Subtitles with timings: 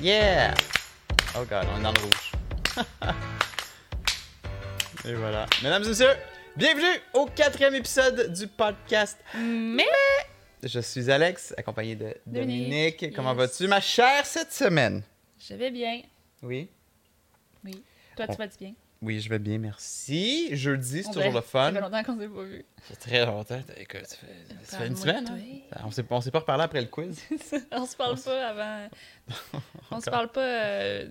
[0.00, 0.54] Yeah!
[1.36, 2.32] Oh god, on est dans le rouge.
[5.04, 5.46] Et voilà.
[5.62, 6.14] Mesdames et messieurs,
[6.56, 9.18] bienvenue au quatrième épisode du podcast.
[9.36, 9.84] Mais
[10.62, 13.00] Je suis Alex, accompagné de Dominique.
[13.00, 13.38] Dominique, Comment yes.
[13.38, 15.02] vas-tu, ma chère, cette semaine?
[15.38, 16.02] je vais bien.
[16.42, 16.68] Oui.
[17.64, 17.82] Oui.
[18.16, 18.72] Toi, tu vas bien?
[19.02, 20.54] Oui, je vais bien, merci.
[20.54, 21.68] Jeudi, c'est toujours le fun.
[21.68, 22.64] Ça fait longtemps qu'on s'est pas vu.
[22.76, 23.60] Ça fait très longtemps.
[23.78, 25.26] Écoute, ça fait, ça fait une semaine.
[25.72, 25.80] hein?
[25.84, 27.18] On s'est, on s'est pas reparlé après le quiz.
[27.72, 28.88] on se parle pas avant.
[29.90, 30.40] On se parle pas.
[30.44, 31.08] euh,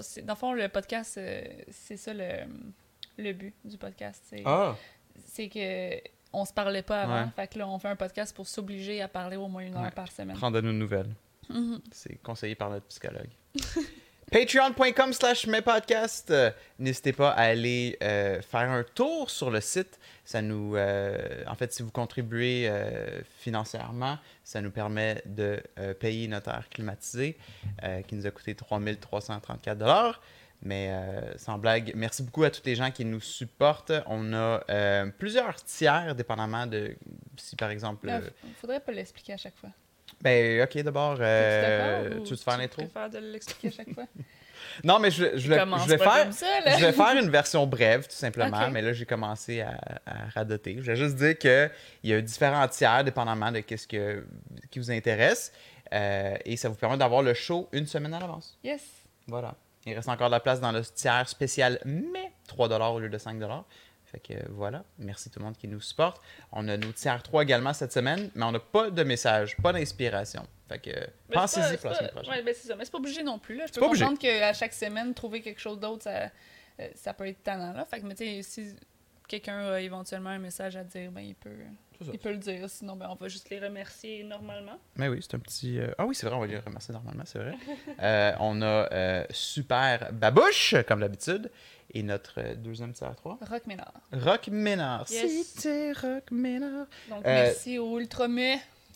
[0.00, 2.26] c'est- Dans le fond, le podcast, euh, c'est ça le,
[3.18, 4.22] le but du podcast.
[4.28, 4.74] C'est Ah!
[5.26, 6.00] c'est que
[6.32, 7.24] on se parlait pas avant.
[7.24, 7.30] Ouais.
[7.36, 9.82] Fait que là, on fait un podcast pour s'obliger à parler au moins une heure
[9.82, 9.90] Ouais.
[9.90, 10.36] par semaine.
[10.36, 11.14] Prendre de nos nouvelles.
[11.50, 11.80] Mhm.
[11.92, 13.28] C'est conseillé par notre psychologue.
[14.32, 16.30] Patreon.com slash mes podcasts.
[16.32, 19.98] Euh, N'hésitez pas à aller euh, faire un tour sur le site.
[20.24, 22.68] Ça nous, euh, en fait, si vous contribuez
[23.38, 25.62] financièrement, ça nous permet de
[26.00, 27.36] payer notre air climatisé
[28.08, 30.20] qui nous a coûté 3334
[30.62, 33.92] Mais euh, sans blague, merci beaucoup à tous les gens qui nous supportent.
[34.06, 34.64] On a
[35.18, 36.96] plusieurs tiers, dépendamment de
[37.36, 38.08] si par exemple.
[38.08, 39.70] Euh, f- faudrait pas l'expliquer à chaque fois.
[40.20, 42.82] Ben, ok, d'abord, euh, tu veux te faire l'intro?
[42.82, 44.04] préfères de l'expliquer à chaque fois?
[44.84, 46.22] Non, mais je, je, je vais faire.
[46.24, 46.76] comme ça, là.
[46.76, 50.76] Je vais faire une version brève, tout simplement, mais là, j'ai commencé à, à radoter.
[50.80, 51.70] Je vais juste dire qu'il
[52.04, 54.26] y a différents tiers, dépendamment de ce que,
[54.70, 55.52] qui vous intéresse.
[55.94, 58.58] euh, et ça vous permet d'avoir le show une semaine à l'avance.
[58.64, 58.82] Yes.
[59.28, 59.54] Voilà.
[59.86, 63.18] Il reste encore de la place dans le tiers spécial, mais 3 au lieu de
[63.18, 63.38] 5
[64.16, 64.82] Fait que euh, voilà.
[64.98, 66.22] Merci tout le monde qui nous supporte.
[66.52, 69.72] On a nos tiers 3 également cette semaine, mais on n'a pas de message, pas
[69.74, 70.46] d'inspiration.
[70.68, 72.32] Fait que euh, pensez-y pour la semaine prochaine.
[72.32, 72.76] Ouais, ben c'est ça.
[72.76, 73.56] Mais c'est pas obligé non plus.
[73.56, 73.66] Là.
[73.66, 74.04] Je peux pas obligé.
[74.04, 76.30] comprendre qu'à chaque semaine, trouver quelque chose d'autre, ça,
[76.80, 77.74] euh, ça peut être tannant.
[77.74, 77.84] Là.
[77.84, 78.74] Fait que, mais tu sais, si
[79.28, 81.66] quelqu'un a éventuellement un message à dire, ben, il peut, ça.
[82.12, 82.68] Il peut le dire.
[82.68, 84.78] Sinon, ben, on va juste les remercier normalement.
[84.96, 85.78] Mais oui, c'est un petit.
[85.78, 87.54] euh, Ah oui, c'est vrai, on va les remercier normalement, c'est vrai.
[88.02, 91.50] Euh, on a euh, Super Babouche, comme d'habitude,
[91.94, 93.92] et notre deuxième tiers 3, Rock Ménard.
[94.12, 95.06] Rock Ménard.
[95.10, 95.54] Yes.
[95.54, 96.86] C'était Rock Ménard.
[97.08, 97.98] Donc, merci au.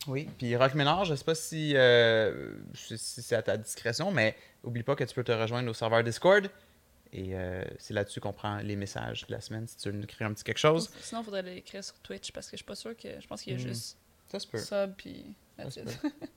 [0.06, 4.10] Oui, puis Rock Ménard, je sais pas si, euh, si si c'est à ta discrétion,
[4.10, 4.34] mais
[4.64, 6.48] oublie pas que tu peux te rejoindre au serveur Discord.
[7.12, 10.04] Et euh, c'est là-dessus qu'on prend les messages de la semaine si tu veux nous
[10.04, 10.90] écrire un petit quelque chose.
[11.00, 13.20] Sinon, il faudrait l'écrire sur Twitch parce que je suis pas sûre que.
[13.20, 13.68] Je pense qu'il y a Hmm.
[13.68, 13.96] juste
[14.30, 14.58] Ça se peut.
[14.58, 15.34] sub puis.
[15.58, 15.90] Ça se peut.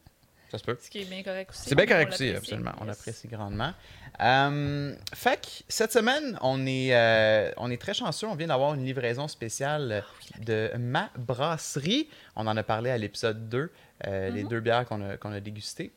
[0.51, 0.77] Ça se peut.
[0.79, 1.69] Ce qui est bien correct aussi.
[1.69, 2.73] C'est bien On correct aussi, absolument.
[2.79, 3.73] On l'apprécie grandement.
[4.21, 8.27] Euh, fait que cette semaine, on est, euh, on est très chanceux.
[8.27, 10.03] On vient d'avoir une livraison spéciale
[10.41, 12.07] de ma brasserie.
[12.35, 13.71] On en a parlé à l'épisode 2,
[14.05, 14.49] euh, les Mhm.
[14.49, 15.91] deux bières qu'on a, qu'on a dégustées.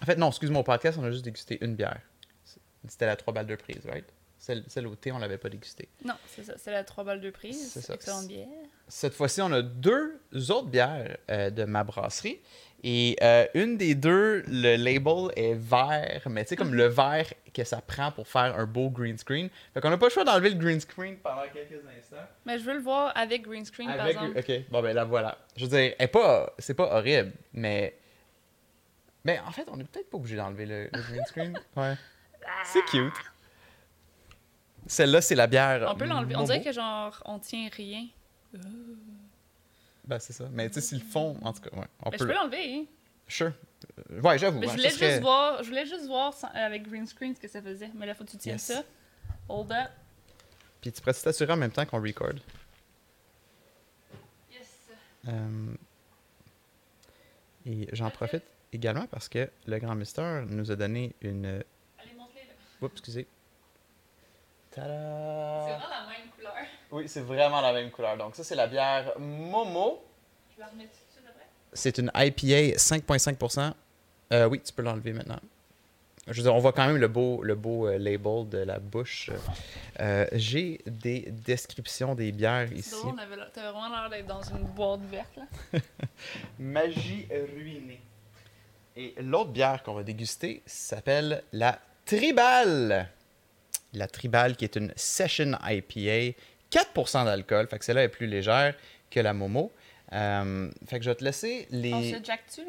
[0.00, 2.00] En fait, non, excuse-moi, au podcast, on a juste dégusté une bière.
[2.88, 4.06] C'était la 3 balles de prise, right?
[4.38, 5.88] Celle, celle au thé, on l'avait pas dégustée.
[6.02, 6.54] Non, c'est ça.
[6.56, 7.72] C'est la 3 balles de prise.
[7.72, 7.94] C'est ça.
[7.94, 8.46] Excellente bière.
[8.88, 10.18] Cette fois-ci, on a deux
[10.50, 12.40] autres bières euh, de ma brasserie.
[12.82, 17.26] Et euh, une des deux, le label est vert, mais tu sais, comme le vert
[17.52, 19.50] que ça prend pour faire un beau green screen.
[19.74, 22.16] Fait qu'on n'a pas le choix d'enlever le green screen pendant quelques instants.
[22.46, 24.38] Mais je veux le voir avec green screen, par Avec, exemple.
[24.38, 25.36] ok, bon ben là voilà.
[25.56, 27.94] Je veux dire, elle est pas, c'est pas horrible, mais,
[29.24, 31.58] mais en fait, on est peut-être pas obligé d'enlever le, le green screen.
[31.76, 31.94] Ouais,
[32.64, 33.12] c'est cute.
[34.86, 35.86] Celle-là, c'est la bière.
[35.90, 36.36] On peut l'enlever.
[36.36, 38.06] On dirait que genre, on tient rien.
[40.04, 40.48] Ben c'est ça.
[40.50, 42.24] Mais tu sais, s'ils le font, en tout cas, ouais, on Mais peut.
[42.24, 42.74] je peux l'enlever.
[42.74, 42.84] hein.
[43.28, 43.52] Sure.
[44.24, 44.60] Ouais, j'avoue.
[44.62, 47.40] Je voulais ça serait- juste voir, je voulais juste voir sans- avec green screen ce
[47.40, 47.90] que ça faisait.
[47.94, 48.62] Mais là, faut que tu tiennes Yes.
[48.64, 48.82] ça.
[49.48, 49.90] Hold up.
[50.80, 52.32] Puis tu pourrais t'assurer en même temps qu'on record?
[54.50, 54.66] Yes.
[55.28, 55.74] Euh,
[57.66, 61.62] Et j'en profite également parce que le grand Mister nous a donné une.
[62.82, 63.26] Oups, excusez.
[64.70, 65.60] C'est Tada!
[65.62, 66.54] vraiment la même couleur.
[66.92, 68.16] Oui, c'est vraiment la même couleur.
[68.16, 70.02] Donc, ça, c'est la bière Momo.
[70.52, 71.46] Je vais la remettre tout de suite après.
[71.72, 73.72] C'est une IPA 5,5%.
[74.32, 75.40] Euh, oui, tu peux l'enlever maintenant.
[76.28, 78.78] Je veux dire, on voit quand même le beau, le beau euh, label de la
[78.78, 79.30] bouche.
[79.98, 82.90] Euh, J'ai des descriptions des bières C'est ici.
[82.92, 85.80] drôle, on avait vraiment l'air d'être dans une boîte verte là.
[86.58, 88.00] Magie ruinée.
[88.96, 91.80] Et l'autre bière qu'on va déguster s'appelle la
[92.16, 93.08] Tribal.
[93.92, 96.36] La Tribal qui est une Session IPA,
[96.70, 98.74] 4% d'alcool, fait que celle-là est plus légère
[99.10, 99.72] que la Momo.
[100.12, 102.18] Euh, fait que je vais te laisser On les, là?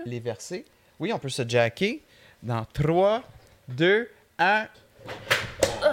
[0.06, 0.66] les verser.
[1.00, 2.04] Oui, on peut se jacker
[2.44, 3.24] dans 3,
[3.70, 4.68] 2, 1.
[5.08, 5.86] Oh,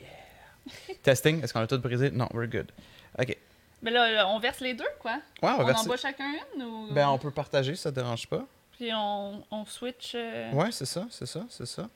[0.00, 0.94] yeah.
[1.02, 2.10] Testing, est-ce qu'on a tout brisé?
[2.10, 2.70] Non, we're good.
[3.18, 3.36] OK.
[3.82, 5.14] Mais là, là, on verse les deux quoi?
[5.42, 5.82] Ouais, on va on verser.
[5.82, 6.92] en boit chacun une ou?
[6.92, 8.46] Ben, on peut partager, ça te dérange pas.
[8.72, 10.12] Puis on, on switch.
[10.14, 11.88] euh, Ouais, c'est ça, c'est ça, c'est ça.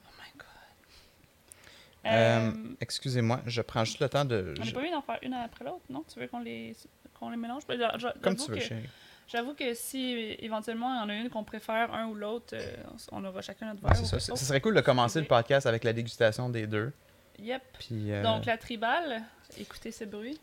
[2.07, 4.55] Euh, Euh, Excusez-moi, je prends juste le temps de.
[4.59, 6.05] on je- n'est pas mieux d'en faire une après l'autre, non?
[6.13, 6.75] Tu veux qu'on les,
[7.19, 7.63] qu'on les mélange?
[7.67, 7.79] Ben,
[8.23, 8.89] Comme tu veux, que chérie.
[9.29, 12.77] J'avoue que si éventuellement il y en a une qu'on préfère un ou l'autre, euh,
[13.11, 14.07] on aura chacun notre Ouais, verre.
[14.07, 14.37] c'est ça.
[14.37, 16.93] serait cool de commencer le podcast avec la dégustation des deux.
[17.41, 17.63] Yep.
[17.79, 19.23] Puis, euh, Donc la tribale,
[19.59, 20.39] écoutez ce bruit.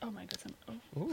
[0.00, 0.76] Oh my god, ça me...
[0.96, 1.10] oh.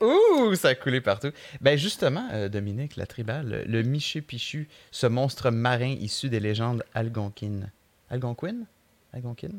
[0.00, 0.54] Ouh!
[0.54, 1.30] Ça a coulé partout.
[1.60, 6.84] Ben justement, euh, Dominique, la tribale, le Miché Pichu, ce monstre marin issu des légendes
[6.94, 7.70] algonquines.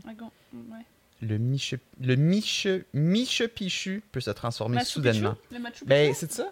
[0.08, 0.86] Ah, gon- ouais.
[1.22, 5.34] Le Miche, le Miche, Miche Pichu peut se transformer Machu soudainement.
[5.34, 5.54] Picchu?
[5.56, 6.52] Le Machu Ben, c'est ça?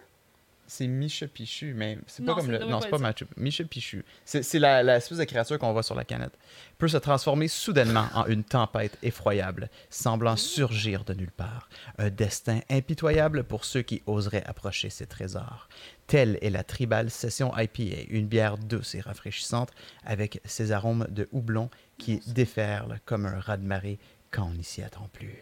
[0.67, 2.65] C'est Miche Pichu, mais c'est Non, pas comme ça le.
[2.65, 4.03] Non, c'est pas Machu Miche Pichu.
[4.23, 6.33] C'est la, la espèce de créature qu'on voit sur la canette.
[6.77, 11.69] Peut se transformer soudainement en une tempête effroyable, semblant surgir de nulle part.
[11.99, 15.69] Un destin impitoyable pour ceux qui oseraient approcher ses trésors.
[16.07, 19.71] Telle est la Tribal Session IPA, une bière douce et rafraîchissante
[20.03, 23.99] avec ses arômes de houblon qui déferlent comme un raz-de-marée
[24.31, 25.37] quand on n'y s'y attend plus.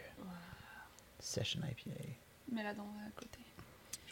[1.19, 1.95] Session IPA.
[2.51, 3.39] Mets-la donc à côté.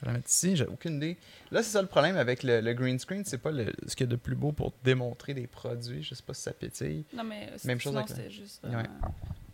[0.01, 1.15] Je vais la mettre ici, j'ai aucune idée.
[1.51, 4.07] Là, c'est ça le problème avec le, le green screen, c'est pas le- ce qu'il
[4.07, 6.01] y a de plus beau pour démontrer des produits.
[6.01, 7.05] Je sais pas si ça pétille.
[7.13, 8.71] Non, mais Même chose sinon, c'était juste Ouais.
[8.75, 9.07] euh,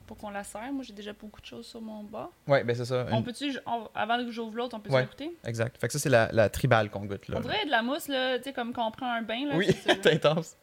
[0.05, 0.71] pour qu'on la serre.
[0.71, 2.29] Moi, j'ai déjà beaucoup de choses sur mon bas.
[2.47, 3.05] Ouais, ben c'est ça.
[3.11, 5.01] On une- peut-tu, on- avant que j'ouvre l'autre, on peut Ouais.
[5.01, 5.35] l'écouter?
[5.43, 5.77] Exact.
[5.77, 7.37] Fait que ça, c'est la, la tribale qu'on goûte là.
[7.39, 9.57] On dirait de la mousse, là, tu sais, comme quand on prend un bain, là.
[9.57, 10.55] oui, c'est c'est intense.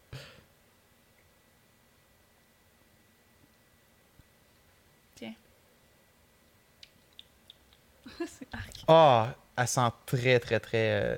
[8.27, 8.85] C'est arc.
[8.87, 11.03] Ah, elle sent très, très, très.
[11.03, 11.17] euh,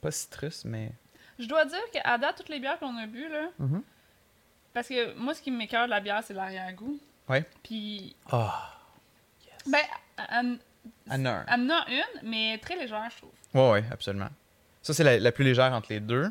[0.00, 0.92] pas citrus, mais.
[1.38, 3.82] Je dois dire qu'à date, toutes les bières qu'on a bu, là, Mhm.
[4.74, 6.98] parce que moi, ce qui m'écœure de la bière, c'est l'arrière-goût.
[7.28, 7.44] Ouais.
[7.62, 8.72] Puis, Ah,
[9.66, 9.80] ben,
[10.30, 10.58] elle,
[11.10, 13.30] en a une, mais très légère, je trouve.
[13.54, 14.28] Ouais, ouais, absolument.
[14.82, 16.30] Ça, c'est la, la plus légère entre les deux.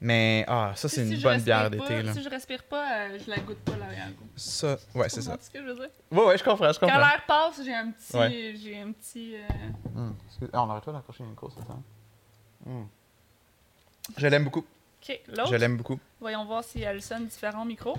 [0.00, 2.12] Mais, ah, ça, c'est Si une bonne bière d'été, là.
[2.14, 4.28] Si je respire pas, euh, je la goûte pas, l'arrière-goût.
[4.36, 5.30] Ça, ouais, c'est Tu ça.
[5.32, 5.88] comprends ce que je veux dire?
[6.12, 8.16] Ouais, ouais, je comprends, je Quand l'air passe, j'ai un petit...
[8.16, 8.54] Ouais.
[8.62, 9.34] J'ai un petit...
[9.36, 11.82] euh, excuse- Ah, on aurait pas d'accrocher une course, attends.
[12.66, 12.86] Hum.
[14.16, 14.64] Je l'aime beaucoup.
[15.02, 15.98] OK, l'autre, Je l'aime beaucoup.
[16.20, 17.96] voyons voir si elle sonne différent au micro.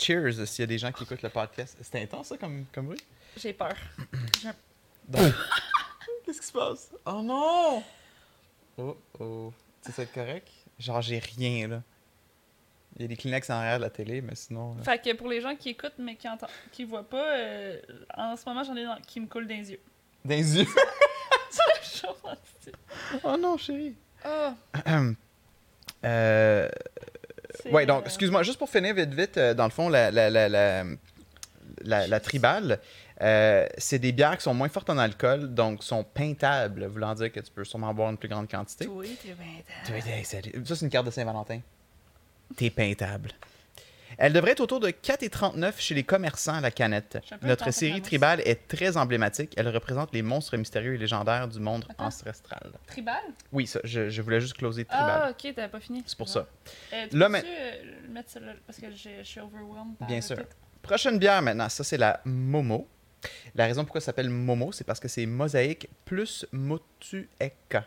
[0.00, 1.76] Cheers s'il y a des gens qui écoutent le podcast.
[1.82, 3.00] C'est intense, ça, comme, comme bruit?
[3.36, 3.74] J'ai peur.
[5.08, 5.32] Donc-
[6.24, 6.90] Qu'est-ce qui se passe?
[7.04, 7.82] Oh non!
[8.78, 9.52] Oh, oh.
[9.84, 10.48] Tu sais, c'est correct?
[10.82, 11.82] Genre, j'ai rien, là.
[12.96, 14.76] Il y a des Kleenex en arrière de la télé, mais sinon...
[14.78, 17.80] euh, Fait que pour les gens qui écoutent mais qui entendent, qui voient pas, euh,
[18.16, 19.80] en ce moment, j'en ai dans- qui me coulent les yeux.
[20.24, 20.66] Les yeux?
[23.24, 23.94] Oh non, chérie.
[26.04, 26.68] Euh...
[27.62, 30.10] c'est, Ouais, donc, euh, excuse-moi, juste pour finir vite, vite, euh, dans le fond, la,
[30.10, 30.84] la, la, la-
[32.08, 32.80] la tribale,
[33.22, 37.30] euh, c'est des bières qui sont moins fortes en alcool, donc sont pintables, voulant dire
[37.32, 38.86] que tu peux sûrement boire une plus grande quantité.
[38.88, 40.52] Oui, Tu hey, salut.
[40.64, 41.60] Ça, c'est une carte de Saint-Valentin.
[42.56, 43.30] T'es peintable.
[44.18, 47.18] Elle devrait être autour de 4,39 chez les commerçants à la canette.
[47.40, 49.54] Notre série tribale est très emblématique.
[49.56, 52.04] Elle représente les monstres mystérieux et légendaires du monde Attends.
[52.04, 52.72] ancestral.
[52.86, 53.16] Tribal?
[53.52, 55.22] Oui, ça, je, je voulais juste closer tribal.
[55.24, 56.02] Ah, ok, t'avais pas fini.
[56.06, 56.46] c'est pour ça.
[56.92, 60.20] Euh, tu Là, peux-tu, mais- euh, mettre celle-là, parce que je suis overwhelmed par Bien
[60.20, 60.36] sûr.
[60.36, 60.56] titre?
[60.82, 62.86] Prochaine bière maintenant, ça c'est la Momo.
[63.54, 67.86] La raison pourquoi ça s'appelle Momo, c'est parce que c'est mosaïque plus motueka.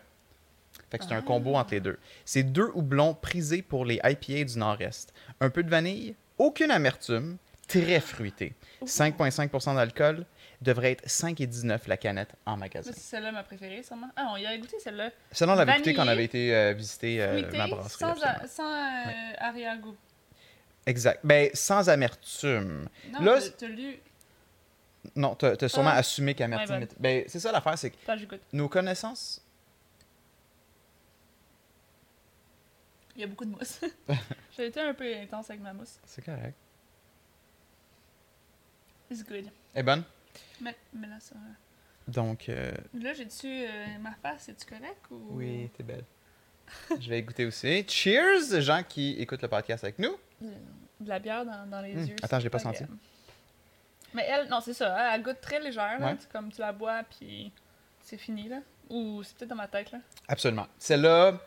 [0.90, 1.22] Fait que c'est un Ah.
[1.22, 1.98] combo entre les deux.
[2.24, 5.12] C'est deux houblons prisés pour les IPA du Nord-Est.
[5.40, 8.54] Un peu de vanille, aucune amertume, très fruité.
[8.84, 10.24] 5,5% d'alcool,
[10.62, 12.90] devrait être 5,19 la canette en magasin.
[12.94, 14.08] C'est celle-là ma préférée, sûrement.
[14.16, 15.10] Ah, on y a goûté celle-là.
[15.32, 17.98] Selon la goûté qu'on vanillé, avait été euh, visiter euh, Fruité, ma brasserie.
[17.98, 18.38] sans, absolument.
[18.42, 19.96] a- sans euh, arrière-goût.
[20.86, 21.20] Exact.
[21.24, 22.88] Ben, sans amertume.
[23.12, 23.98] Non, Là, t'as lu...
[25.14, 25.96] Non, t'as as sûrement Ah.
[25.98, 26.76] assumé qu'amertume.
[26.76, 26.88] Ouais, ben.
[26.98, 29.42] Ben, c'est ça l'affaire, c'est que Attends, nos connaissances
[33.14, 33.80] Il y a beaucoup de mousse.
[34.56, 35.98] J'ai été un peu intense avec ma mousse.
[36.04, 36.54] C'est correct.
[39.10, 39.50] It's good.
[39.72, 40.02] Elle est bonne?
[40.60, 41.34] Mais, mais là, ça...
[42.08, 44.48] Donc, euh, Là, j'ai-tu euh, ma face?
[44.50, 45.28] Es-tu correct ou...
[45.30, 46.04] oui, t'es belle.
[47.00, 47.84] Je vais goûter aussi.
[47.88, 50.16] Cheers, gens qui écoutent le podcast avec nous.
[50.40, 52.16] De la bière dans, dans les Hmm, yeux.
[52.22, 52.82] attends, c'est j'ai pas senti.
[52.82, 52.98] agréable.
[54.16, 54.96] Mais elle, non, c'est ça.
[54.96, 55.98] hein, Elle goûte très légère.
[56.00, 56.06] là.
[56.12, 56.16] Ouais.
[56.32, 57.52] Comme tu la bois, puis
[58.00, 58.58] c'est fini, là.
[58.88, 59.98] Ou c'est peut-être dans ma tête, là.
[60.28, 60.66] Absolument.
[60.78, 61.38] Celle-là,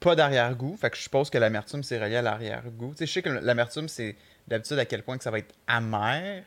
[0.00, 0.76] pas d'arrière-goût.
[0.76, 2.90] Fait que je suppose que l'amertume, c'est relié à l'arrière-goût.
[2.92, 4.16] Tu sais, je sais que l'amertume, c'est
[4.46, 6.44] d'habitude à quel point que ça va être amer.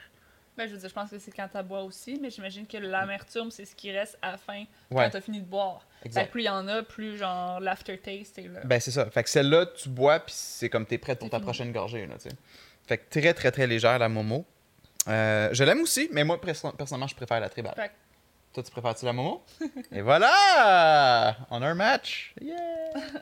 [0.55, 2.77] Ben, je veux dire, je pense que c'est quand tu bois aussi, mais j'imagine que
[2.77, 5.03] l'amertume, c'est ce qui reste à la fin Ouais.
[5.05, 5.86] quand t'as fini de boire.
[6.01, 8.62] Fait que plus il y en a, plus genre l'aftertaste est là.
[8.63, 9.07] Ben, c'est ça.
[9.12, 11.43] Fait que celle-là, tu bois, puis c'est comme t'es prête pour ta fini.
[11.46, 12.36] prochaine gorgée, là, tu sais.
[12.88, 14.46] Fait que très, très, très légère, la Momo.
[15.07, 17.73] Euh, je l'aime aussi, mais moi, perso- personnellement, je préfère la tribale.
[17.75, 17.91] Fait
[18.53, 19.43] Toi, tu préfères-tu la Momo?
[19.91, 21.35] Et voilà!
[21.49, 22.33] On a un match!
[22.41, 22.55] Yeah!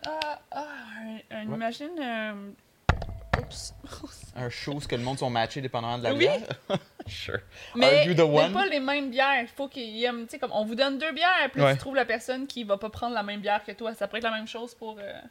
[0.08, 0.66] Ah, ah,
[1.32, 1.56] un- un- Ouais.
[1.56, 1.90] imagine.
[2.02, 2.34] euh,
[3.42, 3.74] Oups.
[4.38, 6.20] Un show ce que le monde sont matchés dépendamment de la Oui.
[6.20, 6.40] bière.
[7.08, 7.40] sure.
[7.76, 8.54] Mais, Are you the mais one?
[8.54, 9.42] pas les mêmes bières.
[9.42, 11.74] Il faut qu'il y ait, tu sais, comme on vous donne deux bières, puis Ouais.
[11.74, 13.94] tu trouves la personne qui va pas prendre la même bière que toi.
[13.94, 15.22] Ça pourrait être la même chose pour euh,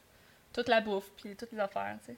[0.52, 2.16] toute la bouffe, puis toutes les affaires, tu sais.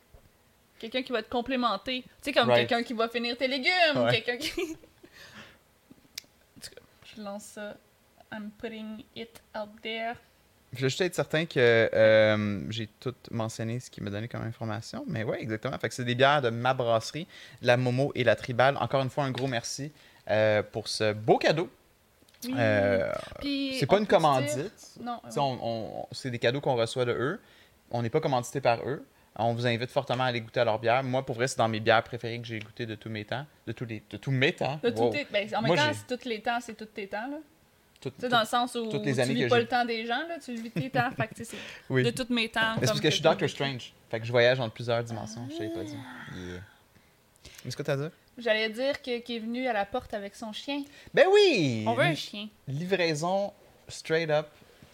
[0.79, 2.03] Quelqu'un qui va te complémenter.
[2.03, 2.69] Tu sais, comme Right.
[2.69, 4.11] quelqu'un qui va finir tes légumes, Ouais.
[4.23, 4.51] quelqu'un qui.
[4.61, 6.81] en tout cas,
[7.17, 7.77] je lance ça.
[8.33, 10.15] I'm putting it out there.
[10.73, 14.43] Je veux juste être certain que euh, j'ai tout mentionné ce qui m'a donné comme
[14.43, 15.05] information.
[15.07, 15.79] Mais ouais, exactement.
[15.79, 17.27] Fait que c'est des bières de ma brasserie,
[17.63, 18.77] la Momo et la Tribal.
[18.79, 19.93] Encore une fois, un gros merci
[20.29, 21.71] euh, pour ce beau cadeau.
[22.45, 22.53] Oui.
[22.59, 23.11] Euh,
[23.79, 24.99] c'est pas une dire- commandite.
[25.01, 25.21] Non.
[25.37, 27.41] On- on- c'est des cadeaux qu'on reçoit de eux.
[27.91, 29.07] On n'est pas commandité par eux.
[29.39, 31.03] On vous invite fortement à aller goûter à leur bière.
[31.05, 33.45] Moi, pour vrai, c'est dans mes bières préférées que j'ai goûté de tous mes temps.
[33.67, 34.81] De tous, les, de tous mes temps.
[34.83, 35.11] De Wow.
[35.11, 37.29] tout est- ben, en même Moi, temps, c'est tous les temps, c'est tous tes temps,
[37.31, 37.37] là.
[38.01, 39.85] Tout- Tu sais, tout- dans le sens où toutes les tu vis pas le temps
[39.85, 41.11] des gens, là, tu vis tes temps.
[41.17, 41.57] fait que, tu sais,
[41.91, 42.03] Oui.
[42.03, 42.75] de tous mes temps.
[42.77, 43.93] Mais c'est parce que je suis Doctor Strange.
[44.11, 45.47] Fait que je voyage dans plusieurs dimensions.
[45.51, 45.97] Je t'avais pas dit.
[45.99, 46.35] Ah.
[46.37, 46.61] Yeah.
[47.67, 48.11] Est-ce que t'as à dire?
[48.39, 50.83] J'allais dire qu'il est venu à la porte avec son chien.
[51.13, 51.85] Ben oui!
[51.87, 52.49] On veut un chien.
[52.69, 53.53] Livraison
[53.89, 54.47] straight up.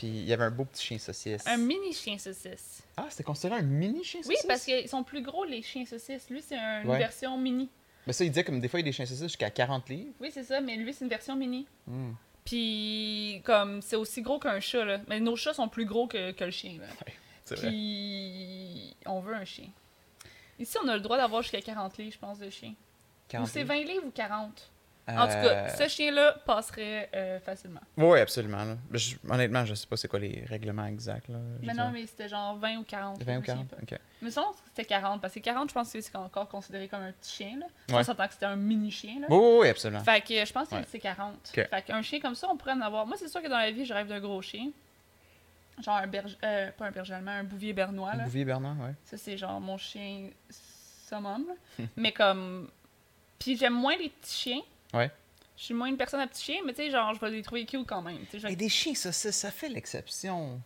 [0.02, 1.46] Puis il y avait un beau petit chien saucisse.
[1.46, 2.82] Un mini chien saucisse.
[2.96, 4.46] Ah, c'était considéré un mini chien Oui, saucisse?
[4.48, 6.28] parce qu'ils sont plus gros, les chiens saucisses.
[6.28, 6.98] Lui, c'est un- une Ouais.
[6.98, 7.68] version mini.
[8.08, 9.88] Mais ça, il disait comme des fois, il y a des chiens saucisses jusqu'à 40
[9.90, 10.12] livres.
[10.18, 11.68] Oui, c'est ça, mais lui, c'est une version mini.
[11.86, 12.14] Hmm.
[12.44, 15.00] Puis, comme, c'est aussi gros qu'un chat, là.
[15.06, 16.86] Mais nos chats sont plus gros que, que le chien, là.
[17.44, 17.68] C'est vrai.
[17.68, 19.68] Puis, on veut un chien.
[20.58, 22.74] Ici, on a le droit d'avoir jusqu'à 40 livres, je pense, de chien.
[23.28, 23.74] 40 Ou c'est livres?
[23.74, 24.70] 20 livres ou 40.
[25.08, 27.80] En tout cas, ce chien-là passerait euh, facilement.
[27.96, 28.64] Oui, absolument.
[28.64, 28.76] là.
[28.92, 31.28] Je- honnêtement, je sais pas c'est quoi les règlements exacts.
[31.28, 33.20] Là, je Mais non, mais c'était genre 20 ou 40.
[33.22, 33.68] 20 je ou me souviens 40?
[33.68, 33.76] pas.
[33.82, 34.00] Ok.
[34.22, 37.10] Mais ça, c'était 40, parce que 40, je pense que c'est encore considéré comme un
[37.12, 37.58] petit chien.
[37.58, 37.66] Là.
[37.88, 38.00] Ouais.
[38.00, 39.20] On s'entend que c'était un mini chien.
[39.20, 39.26] Là.
[39.28, 40.04] Oui, oui, oui, absolument.
[40.04, 40.84] Fait que euh, je pense que Ouais.
[40.88, 41.34] c'est 40.
[41.56, 41.68] Ok.
[41.68, 43.04] Fait qu'un chien comme ça, on pourrait en avoir.
[43.06, 44.70] Moi, c'est sûr que dans la vie, je rêve d'un gros chien.
[45.82, 46.36] Genre un berger.
[46.44, 48.14] euh, pas un berger allemand, un bouvier bernois.
[48.14, 48.24] Là.
[48.24, 48.94] Bouvier Bernard, ouais.
[49.04, 50.28] Ça, c'est genre mon chien
[51.08, 51.46] summum.
[51.78, 51.84] là.
[51.96, 52.70] mais comme.
[53.38, 54.60] Puis j'aime moins les petits chiens.
[54.92, 55.10] Ouais.
[55.56, 57.42] Je suis moins une personne à petits chiens, mais tu sais, genre, je vais les
[57.42, 58.18] trouver cute quand même.
[58.26, 60.60] tu sais, je Et des chiens saucisses, ça fait l'exception.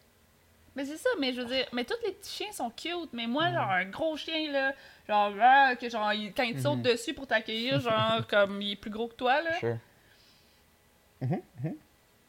[0.74, 3.26] Mais c'est ça, mais je veux dire, mais tous les petits chiens sont cute, mais
[3.26, 4.72] moi, genre, un gros chien, là,
[5.08, 6.82] genre, ah, que genre, il- quand il te saute Mhm.
[6.82, 9.58] dessus pour t'accueillir, genre, comme il est plus gros que toi, là.
[9.58, 9.78] Sure.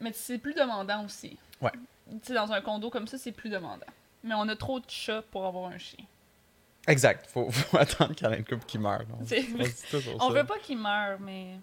[0.00, 1.36] Mais c'est plus demandant aussi.
[1.60, 1.72] Ouais.
[2.10, 3.86] Tu sais, dans un condo comme ça, c'est plus demandant.
[4.24, 6.04] Mais on a trop de chats pour avoir un chien.
[6.86, 7.26] Exact.
[7.30, 9.06] Faut, faut attendre qu'il y en ait une couple qui meurt.
[9.20, 10.34] On, C'est- on dit toujours On ça.
[10.34, 11.58] veut pas qu'il meure, mais.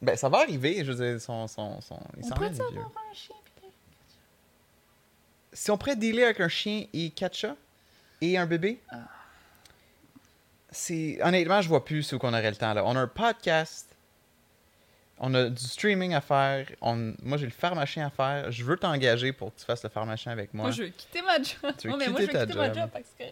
[0.00, 0.84] Ben, ça va arriver.
[0.84, 1.98] Je veux dire, son, son, son...
[2.16, 3.72] il On pourrait avoir un chien, peut-être?
[5.52, 7.56] Si on pourrait dealer avec un chien et quatre chats
[8.20, 8.98] et un bébé, Ah.
[10.70, 12.84] c'est honnêtement, je vois plus ce qu'on aurait le temps là.
[12.84, 13.88] On a un podcast,
[15.18, 16.66] on a du streaming à faire.
[16.80, 17.14] On...
[17.22, 18.52] Moi, j'ai le pharmacien à faire.
[18.52, 20.66] Je veux t'engager pour que tu fasses le pharmacien avec moi.
[20.66, 21.74] Moi, je veux quitter ma job.
[21.78, 22.90] Tu veux Ouais, mais moi, je veux quitter ma job.
[23.18, 23.24] que.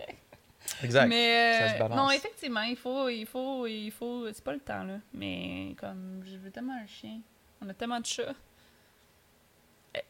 [0.83, 1.09] Exact.
[1.09, 4.99] Mais euh, non, effectivement, il faut, il faut, il faut, c'est pas le temps là.
[5.13, 7.21] Mais comme je veux tellement un chien,
[7.63, 8.35] on a tellement de chats.
[9.97, 10.01] Euh,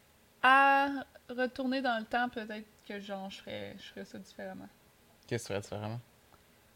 [0.42, 0.88] À
[1.28, 4.68] retourner dans le temps, peut-être que genre je ferais, je ferais ça différemment.
[5.26, 6.00] Qu'est-ce que tu ferais différemment?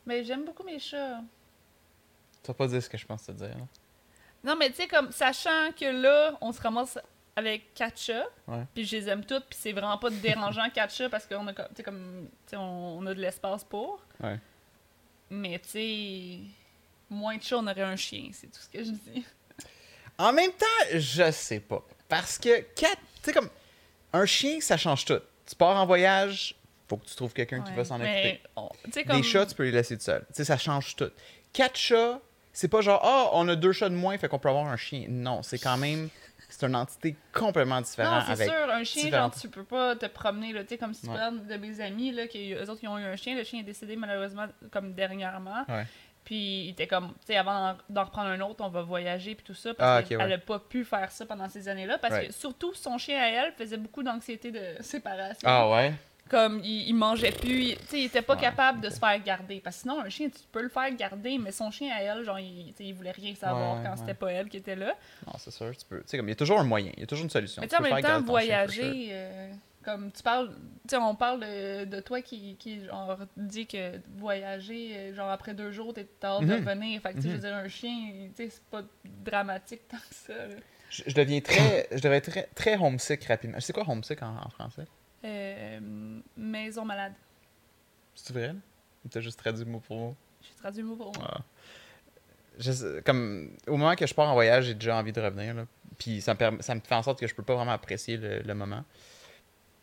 [0.07, 1.21] Mais j'aime beaucoup mes chats.
[2.43, 3.49] Tu vas pas dire ce que je pense te dire.
[3.49, 3.65] là.
[4.43, 6.99] Non, mais tu sais comme sachant que là, on se ramasse
[7.37, 8.65] avec quatre chats, Ouais.
[8.75, 11.53] puis je les aime toutes, puis c'est vraiment pas dérangeant quatre chats parce qu'on a
[11.53, 14.05] comme, tu sais comme, tu sais, on, on a de l'espace pour.
[14.23, 14.39] Ouais.
[15.31, 16.39] Mais tu sais,
[17.09, 19.25] moins de chats, on aurait un chien, c'est tout ce que je dis.
[20.19, 21.83] En même temps, je sais pas.
[22.09, 23.49] Parce que quatre, tu sais, comme
[24.13, 25.21] un chien, ça change tout.
[25.47, 26.55] Tu pars en voyage,
[26.89, 28.43] faut que tu trouves quelqu'un qui va s'en occuper.
[28.93, 29.17] sais, comme...
[29.17, 30.21] Des chats, tu peux les laisser tout seul.
[30.29, 31.11] Tu sais, ça change tout.
[31.53, 32.21] Quatre chats,
[32.53, 34.77] c'est pas genre, ah, on a deux chats de moins, fait qu'on peut avoir un
[34.77, 35.07] chien.
[35.09, 36.09] Non, c'est quand même.
[36.51, 38.25] C'est une entité complètement Non, différente.
[38.27, 38.49] c'est avec...
[38.49, 41.03] sûr, un chien, différentes- genre, tu peux pas te promener, là, tu sais, comme si
[41.03, 41.17] tu Ouais.
[41.17, 43.97] parles de mes amis, là, autres, ils ont eu un chien, le chien est décédé
[43.97, 45.87] malheureusement, comme dernièrement, Ouais.
[46.25, 49.45] puis il était comme, tu sais, avant d'en- reprendre un autre, on va voyager, puis
[49.45, 50.33] tout ça, Ah, parce ok, qu'elle ouais.
[50.35, 52.29] a pas pu faire ça pendant ces années-là, parce Right.
[52.29, 55.49] que, surtout, son chien à elle faisait beaucoup d'anxiété de séparation.
[55.49, 55.93] Ah ouais?
[56.31, 59.01] Comme, il, il mangeait plus, il- tu sais, il était pas Ouais, capable de se
[59.01, 61.93] faire garder, parce que sinon, un chien, tu peux le faire garder, mais son chien
[61.93, 63.97] à elle, genre, il, il voulait rien savoir Ouais, quand ouais.
[63.99, 64.95] c'était pas elle qui était là.
[65.27, 65.99] Non, c'est sûr, tu peux.
[66.03, 67.61] Tu sais, comme il y a toujours un moyen, il y a toujours une solution.
[67.63, 70.51] Mais Tu en même temps, chien, voyager, euh, comme tu parles,
[70.89, 75.31] tu sais, on parle de, de toi qui, qui, genre, dit que voyager, euh, genre,
[75.31, 76.65] après deux jours, t'es hâte de Mhm.
[76.69, 77.01] revenir.
[77.03, 77.41] Fait que, tu je veux Mhm.
[77.41, 80.55] dire, un chien, tu sais, c'est pas dramatique tant que ça, là.
[80.91, 83.59] Je, je deviens très, je deviens très, très homesick rapidement.
[83.61, 84.85] C'est quoi homesick en, en français?
[85.25, 87.13] Euh, maison malade.
[88.15, 88.55] C'est vrai?
[89.11, 90.17] t'as juste traduit mot pour mot?
[90.43, 91.31] J'ai traduit le mot pour moi.
[91.35, 91.41] Ah.
[92.59, 95.55] Je sais- comme, au moment que je pars en voyage, j'ai déjà envie de revenir.
[95.55, 95.67] Là.
[95.99, 98.17] Puis ça me, permet- ça me fait en sorte que je peux pas vraiment apprécier
[98.17, 98.85] le, le moment.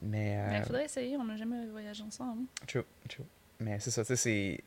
[0.02, 0.38] Mais.
[0.50, 2.44] Mais euh, il faudrait essayer, on n'a jamais voyagé ensemble.
[2.68, 3.24] True, true.
[3.60, 4.64] Mais c'est ça, tu sais, c'est.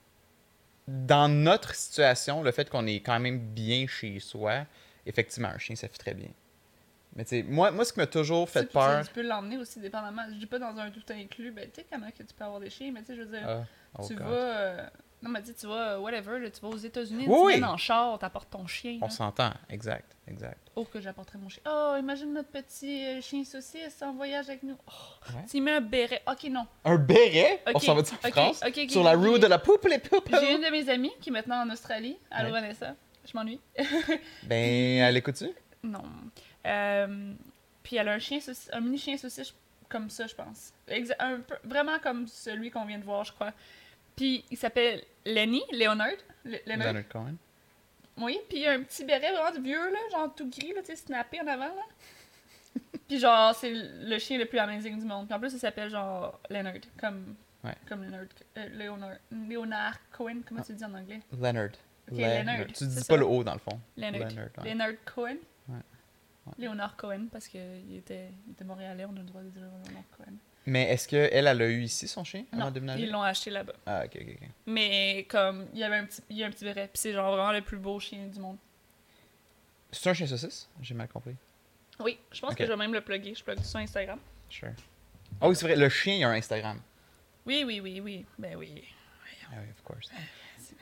[0.88, 4.64] dans notre situation, le fait qu'on est quand même bien chez soi,
[5.06, 6.30] effectivement, un chien, ça fait très bien.
[7.16, 9.04] Mais tu sais, moi, moi, ce qui m'a toujours fait peur.
[9.06, 10.22] Tu, peux l'emmener aussi dépendamment.
[10.28, 12.60] Je dis pas dans un tout inclus, ben tu sais comment que tu peux avoir
[12.60, 13.62] des chiens, mais tu sais, je veux dire, Ah,
[13.98, 14.26] oh tu God.
[14.26, 14.32] vas.
[14.32, 14.86] euh,
[15.22, 17.56] Non, mais tu tu vas, euh, whatever, là, tu vas aux États-Unis, Oui, tu oui.
[17.58, 18.98] viens en char, t'apportes ton chien.
[19.02, 20.56] On s'entend, exact, exact.
[20.76, 21.62] Oh, que j'apporterais mon chien.
[21.68, 24.76] Oh, imagine notre petit euh, chien saucisse en voyage avec nous.
[24.86, 25.44] Oh, Ouais.
[25.50, 26.22] tu mets un béret.
[26.30, 26.66] Ok, non.
[26.84, 27.60] Un béret?
[27.66, 28.62] On Ok, s'en va en ok, France?
[28.88, 30.28] Sur la rue de la poupe, les poupes?
[30.40, 32.16] J'ai une de mes amies qui est maintenant en Australie.
[32.30, 32.60] Allô, Ouais.
[32.60, 32.94] Vanessa?
[33.26, 33.60] Je m'ennuie.
[34.44, 35.50] Ben, elle écoute-tu?
[35.82, 36.02] Non.
[36.66, 37.32] Euh,
[37.82, 38.38] puis elle a un chien
[38.72, 39.54] un mini chien saucisse
[39.88, 40.72] comme ça, je pense.
[40.88, 43.52] Exa- un peu, vraiment comme celui qu'on vient de voir, je crois.
[44.16, 46.08] Puis il s'appelle Lenny, Leonard.
[46.44, 46.88] Le- Leonard.
[46.92, 47.34] Leonard Cohen.
[48.18, 50.80] Oui, puis il a un petit béret vraiment de vieux, là, genre tout gris, là,
[50.80, 51.82] tu sais, snappé en avant, là.
[53.08, 55.26] puis genre, c'est le chien le plus amazing du monde.
[55.26, 57.74] Puis en plus, il s'appelle genre Leonard, comme, Ouais.
[57.88, 58.24] comme Leonard,
[58.58, 61.20] euh, Leonard, Leonard Cohen, comment tu le dis en anglais?
[61.32, 61.70] Leonard.
[62.10, 63.16] Ok, Leonard, Tu dis pas ça.
[63.16, 63.80] le haut, dans le fond.
[63.96, 64.28] Leonard.
[64.30, 64.70] Leonard, ouais.
[64.70, 65.36] Leonard Cohen.
[66.46, 66.52] Ouais.
[66.58, 67.60] Léonard Cohen, parce qu'il
[67.96, 70.34] était, il était montréalais, on a le droit de dire Léonard Cohen.
[70.66, 73.02] Mais est-ce qu'elle, elle a eu ici son chien avant Non, de déménager?
[73.04, 73.72] ils l'ont acheté là-bas.
[73.86, 74.48] Ah, ok, ok, ok.
[74.66, 77.12] Mais comme, il y avait un petit, il y a un petit béret, puis c'est
[77.12, 78.56] genre vraiment le plus beau chien du monde.
[79.92, 80.68] C'est un chien saucisse?
[80.82, 81.34] J'ai mal compris.
[81.98, 83.34] Oui, je pense que je vais même le plugger.
[83.34, 84.18] Je plug tout sur Instagram.
[84.48, 84.68] Sure.
[85.40, 86.80] Ah oui, c'est vrai, le chien, il a un Instagram.
[87.46, 88.24] Oui, oui, oui, oui.
[88.38, 88.84] Ben oui.
[89.50, 90.10] Ah oui, of course.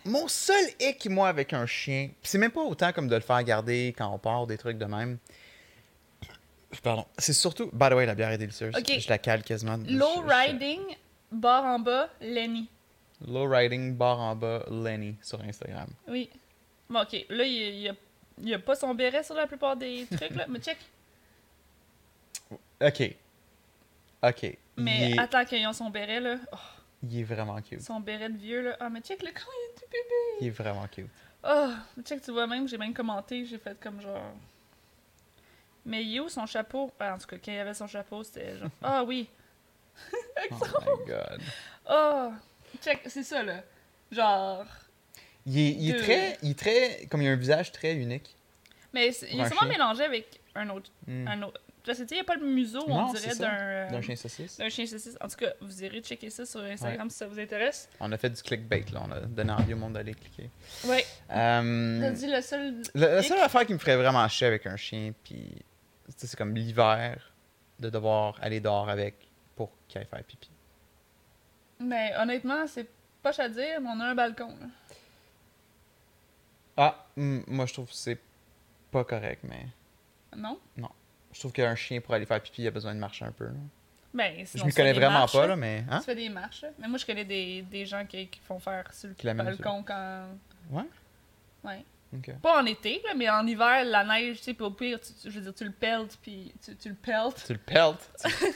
[0.05, 3.43] Mon seul hic, moi, avec un chien, c'est même pas autant comme de le faire
[3.43, 5.19] garder quand on part, des trucs de même.
[6.83, 7.07] Pardon.
[7.19, 7.71] C'est surtout.
[7.73, 8.75] By the way, la bière est délicieuse.
[8.77, 9.77] Je la cale quasiment.
[9.89, 10.81] Low Je- je- riding,
[11.33, 12.69] barre en bas, Lenny.
[13.27, 15.89] Low riding, barre en bas, Lenny sur Instagram.
[16.07, 16.29] Oui.
[16.91, 17.27] Bon, ok.
[17.31, 17.95] Là, il il y a,
[18.41, 20.47] il y a pas son béret sur la plupart des trucs, là.
[20.49, 20.77] Mais check.
[22.81, 23.15] Ok.
[24.23, 24.57] Ok.
[24.77, 26.37] Mais il, est, attends qu'ils ont son béret, là.
[26.53, 26.57] Oh,
[27.03, 27.81] il est vraiment cute.
[27.81, 28.77] son béret de vieux, là.
[28.81, 30.39] Ah, mais check le quand il est tout bébé.
[30.41, 31.07] Il est vraiment cute.
[31.45, 31.71] Oh,
[32.05, 34.33] check, tu vois même, j'ai même commenté, j'ai fait comme genre.
[35.89, 36.93] Mais il est où son chapeau?
[37.01, 38.69] Ah, en tout cas, quand il avait son chapeau, c'était genre.
[38.83, 39.29] Ah oui!
[40.51, 41.41] Oh my god.
[41.91, 42.31] Oh!
[42.83, 43.63] Check, c'est ça là.
[44.13, 44.65] Genre.
[45.47, 45.99] Il est, il est Deux.
[46.03, 46.39] très.
[46.43, 47.07] Il est très.
[47.11, 48.37] Comme il a un visage très unique.
[48.93, 49.69] Mais il est sûrement chien.
[49.69, 50.91] mélangé avec un autre.
[51.07, 51.27] Hmm.
[51.27, 51.61] Un autre.
[51.85, 53.45] Parce que tu sais, il n'y a pas le museau, on Non, dirait, c'est ça.
[53.47, 53.55] d'un.
[53.55, 54.59] euh, D'un chien saucisse.
[54.59, 55.17] d'un chien saucisse.
[55.23, 57.89] En tout cas, vous irez checker ça sur Instagram si ça vous intéresse.
[57.99, 59.03] On a fait du clickbait, là.
[59.09, 60.51] On a donné envie au monde d'aller cliquer.
[60.85, 61.03] Ouais.
[61.31, 62.83] Euh, T'as dit le seul.
[62.95, 65.47] La, seule affaire qui me ferait vraiment chier avec un chien, puis
[66.17, 67.33] c'est comme l'hiver,
[67.81, 69.15] de devoir aller dehors avec
[69.57, 70.51] pour qu'il aille faire pipi.
[71.81, 72.87] Mais honnêtement, c'est
[73.23, 74.49] poche à dire, mais on a un balcon.
[74.61, 74.67] Là.
[76.77, 78.19] Ah, moi je trouve que c'est
[78.91, 79.67] pas correct, mais
[80.37, 80.59] Non?
[81.33, 83.47] je trouve qu'un chien pour aller faire pipi, il a besoin de marcher un peu.
[83.47, 83.53] là.
[84.15, 85.55] Ben, Je m'y connais vraiment marches, pas, là.
[85.57, 85.85] mais.
[85.91, 85.99] Hein?
[85.99, 86.65] Tu fais des marches.
[86.79, 90.29] Mais moi, je connais des, des gens qui, qui font faire sur le balcon quand.
[90.71, 90.85] Ouais?
[91.63, 91.85] Ouais.
[92.43, 95.13] Pas en été, là, mais en hiver, la neige, tu sais, puis au pire, tu,
[95.13, 97.45] tu- je veux dire, tu le peltes, puis tu, tu le peltes.
[97.47, 98.11] Tu le peltes.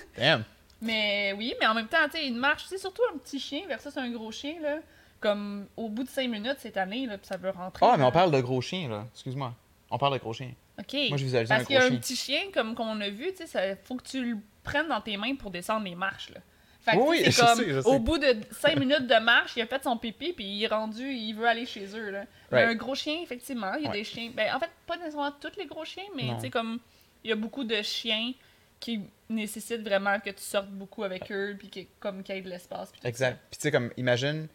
[0.17, 0.45] Damn.
[0.81, 3.39] Mais oui, mais en même temps, tu sais, une marche, tu sais, surtout un petit
[3.39, 4.79] chien versus un gros chien, là.
[5.21, 7.87] Comme au bout de 5 minutes cette année, là, puis ça veut rentrer.
[7.89, 9.07] Ah, mais on parle de gros chiens, là.
[9.13, 9.55] Excuse-moi.
[9.91, 10.53] On parle de gros chiens.
[10.81, 10.95] Ok.
[11.11, 11.97] Moi, je visualise un Parce gros qu'il y a chien.
[11.97, 15.01] un petit chien, comme qu'on a vu, tu sais, faut que tu le prennes dans
[15.01, 16.41] tes mains pour descendre les marches, là.
[16.83, 19.67] Fait que, Oui, c'est comme, sais, au bout de 5 minutes de marche, il a
[19.67, 22.25] fait son pipi, puis il est rendu, il veut aller chez eux, là.
[22.51, 22.71] Mais Right.
[22.71, 23.99] un gros chien, effectivement, il y a Ouais.
[23.99, 26.81] des chiens, ben, en fait, pas nécessairement tous les gros chiens, mais tu sais, comme,
[27.23, 28.33] il y a beaucoup de chiens
[28.81, 32.43] qui nécessitent vraiment que tu sortes beaucoup avec eux, puis que, comme, qu'il y ait
[32.43, 32.91] de l'espace.
[33.05, 33.39] Exact.
[33.49, 34.49] Puis tu sais, comme, imagine,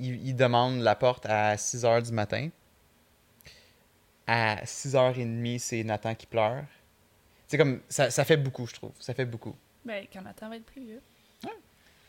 [0.00, 2.48] il, il demande la porte à 6 h du matin.
[4.26, 6.64] À 6h30, c'est Nathan qui pleure.
[7.46, 8.92] C'est comme, ça, ça fait beaucoup, je trouve.
[8.98, 9.54] Ça fait beaucoup.
[9.84, 11.02] Ben, quand Nathan va être plus vieux.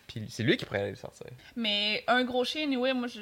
[0.08, 1.26] Puis c'est lui qui pourrait aller le sortir.
[1.56, 3.22] Mais un gros chien, anyway, moi, je,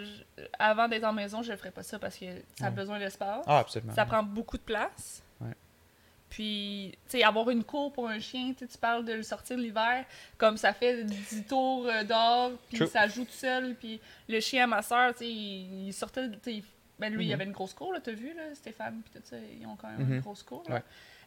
[0.59, 2.25] avant d'être en maison, je le ferais pas ça parce que
[2.57, 2.75] ça a Ouais.
[2.75, 3.43] besoin d'espace.
[3.47, 3.93] Ah, absolument.
[3.93, 5.23] Ça prend beaucoup de place.
[5.39, 5.53] Ouais.
[6.29, 9.23] Puis, tu sais, avoir une cour pour un chien, tu sais, tu parles de le
[9.23, 10.03] sortir l'hiver,
[10.37, 12.87] comme ça fait 10 tours euh, dehors, puis True.
[12.87, 13.75] ça joue tout seul.
[13.75, 16.63] Puis le chien à ma soeur, tu sais, il, il sortait, il-
[16.99, 17.33] ben lui, il Mhm.
[17.33, 19.89] avait une grosse cour, là, t'as vu, là, Stéphane, puis tout ça, ils ont quand
[19.89, 20.13] même Mhm.
[20.15, 20.75] une grosse cour, là.
[20.75, 20.81] Ouais.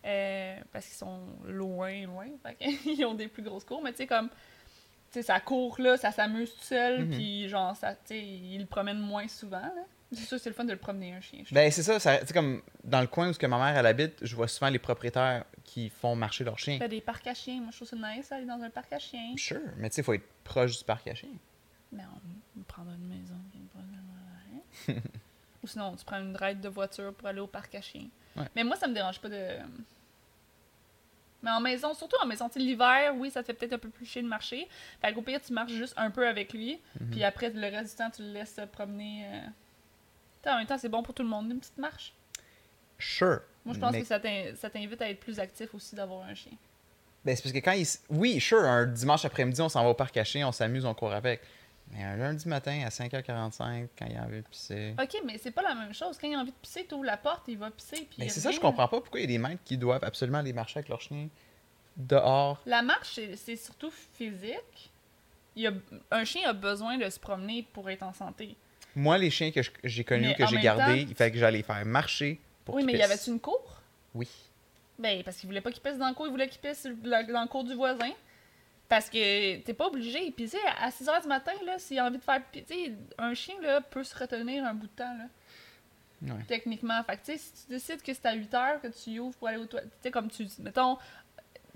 [0.05, 3.99] Euh, parce qu'ils sont loin, loin, fait qu'ils ont des plus grosses cours, mais tu
[3.99, 4.29] sais, comme,
[5.21, 7.11] sais, ça court, là, ça s'amuse tout seul, Mhm.
[7.11, 9.85] puis genre, ça, tu sais, il le promène moins souvent, là.
[10.13, 11.43] C'est sûr, c'est le fun de le promener, un chien.
[11.51, 11.99] Ben, c'est ça.
[11.99, 14.47] ça tu sais, comme, dans le coin où que ma mère, elle habite, je vois
[14.47, 16.79] souvent les propriétaires qui font marcher leurs chiens.
[16.79, 17.61] Fait des parcs à chiens.
[17.61, 19.35] Moi, je trouve ça nice, aller dans un parc à chiens.
[19.37, 19.59] Sure.
[19.79, 21.29] Mais tu sais, il faut être proche du parc à chiens.
[21.91, 22.05] Mais
[22.57, 23.35] on prendra une maison.
[23.51, 25.01] qui est pas dans la-
[25.65, 28.07] Ou sinon, tu prends une ride de voiture pour aller au parc à chiens.
[28.37, 28.45] Ouais.
[28.55, 29.43] Mais moi, ça me dérange pas de.
[31.47, 34.05] Mais en maison, surtout en maison, l'hiver, oui, ça te fait peut-être un peu plus
[34.05, 34.67] chier de marcher.
[35.01, 36.81] Fait qu'au pire, tu marches juste un peu avec lui.
[37.01, 37.11] Mhm.
[37.13, 39.25] Puis après, le reste du temps, tu le laisses se promener.
[40.45, 40.51] euh.
[40.51, 42.13] En même temps, c'est bon pour tout le monde, une petite marche.
[42.99, 43.41] Sure.
[43.65, 46.23] Moi, je pense Mais- que ça t'in- ça t'invite à être plus actif aussi d'avoir
[46.27, 46.53] un chien.
[47.25, 47.87] Ben, c'est parce que quand il.
[48.11, 50.95] Oui, sure, un dimanche après-midi, on s'en va au parc à chiens, on s'amuse, on
[50.95, 51.41] court avec.
[51.93, 54.95] Mais un lundi matin à 5h45, quand il a envie de pisser.
[55.01, 56.19] Ok, mais c'est pas la même chose.
[56.21, 57.97] Quand il a envie de pisser, tu ouvres la porte, il va pisser.
[58.09, 59.79] Puis Mais il c'est ça, je comprends pas pourquoi il y a des maîtres qui
[59.79, 61.29] doivent absolument aller marcher avec leur chien
[61.97, 62.61] dehors.
[62.67, 64.91] La marche, c'est- surtout physique.
[65.55, 65.73] Il y a,
[66.11, 68.57] un chien a besoin de se promener pour être en santé.
[68.95, 72.41] Moi, les chiens que j'ai connus, que j'ai gardés, il fallait que j'allais faire marcher
[72.65, 73.05] pour oui, mais y pissent.
[73.05, 73.81] avait-tu une cour?
[74.15, 74.29] Oui.
[74.99, 77.43] Ben, parce qu'il voulait pas qu'il pisse dans le cours, il voulait qu'il pisse dans
[77.43, 78.11] le cours du voisin.
[78.89, 80.31] Parce que t'es pas obligé.
[80.31, 82.41] Puis, tu sais, à 6 h du matin, là, s'il a envie de faire.
[82.53, 85.25] Tu sais, un chien, là, peut se retenir un bout de temps, là,
[86.23, 86.43] Ouais.
[86.47, 87.03] techniquement.
[87.05, 89.37] Fait que, tu sais, si tu décides que c'est à 8 h que tu ouvres
[89.37, 90.97] pour aller au toilette, tu sais, comme tu dis, mettons.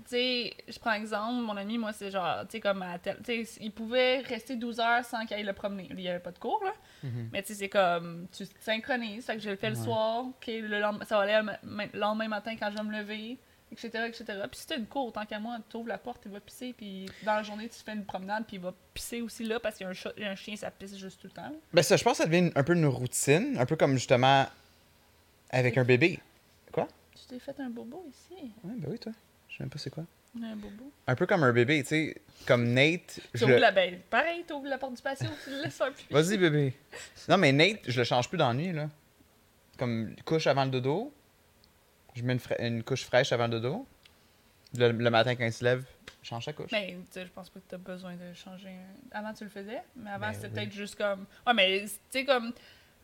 [0.05, 3.17] Tu sais, je prends exemple, mon ami, moi, c'est genre, tu sais, comme à tel.
[3.23, 5.87] Tu sais, il pouvait rester 12 heures sans qu'il aille le promener.
[5.91, 6.73] Il y avait pas de cours, là.
[7.03, 7.29] Mhm.
[7.31, 9.25] Mais tu sais, c'est comme, tu synchronises.
[9.25, 12.27] Fait que je le fais le soir, ok, le lendemain, ça va aller le lendemain
[12.29, 13.37] matin quand je vais me lever,
[13.71, 14.25] etc., etc.
[14.49, 16.73] Puis si t'as une cour, tant qu'à moi, tu ouvres la porte, il va pisser,
[16.73, 19.77] puis dans la journée, tu fais une promenade, puis il va pisser aussi là, parce
[19.77, 21.51] qu'il y a un, un chien, ça pisse juste tout le temps.
[21.73, 24.45] Ben, ça, je pense que ça devient un peu une routine, un peu comme justement
[25.49, 26.19] avec un bébé.
[26.71, 26.87] Quoi?
[27.15, 28.51] Tu t'es fait un bobo ici.
[28.63, 29.11] Ouais, ben oui, toi.
[29.49, 30.05] Je sais même pas c'est quoi.
[30.41, 30.89] Un bobo.
[31.07, 32.21] Un peu comme un bébé, tu sais.
[32.47, 33.19] Comme Nate.
[33.33, 35.63] Tu je ouvres le- la ben, pareil, tu ouvres la porte du patio, tu le
[35.63, 36.13] laisses faire pipi.
[36.13, 36.73] Vas-y, bébé.
[37.27, 38.89] Non, mais Nate, je le change plus dans la nuit, là.
[39.77, 41.13] Comme couche avant le dodo.
[42.15, 43.87] Je mets une, fra- une couche fraîche avant le dodo.
[44.77, 45.83] Le, le matin, quand il se lève,
[46.21, 46.71] je change sa couche.
[46.71, 48.69] Mais tu sais, je pense pas que t'as besoin de changer.
[49.11, 50.53] Avant, tu le faisais, mais avant, Ben c'était oui.
[50.53, 51.25] peut-être juste comme.
[51.45, 52.53] Ouais, mais tu sais, comme.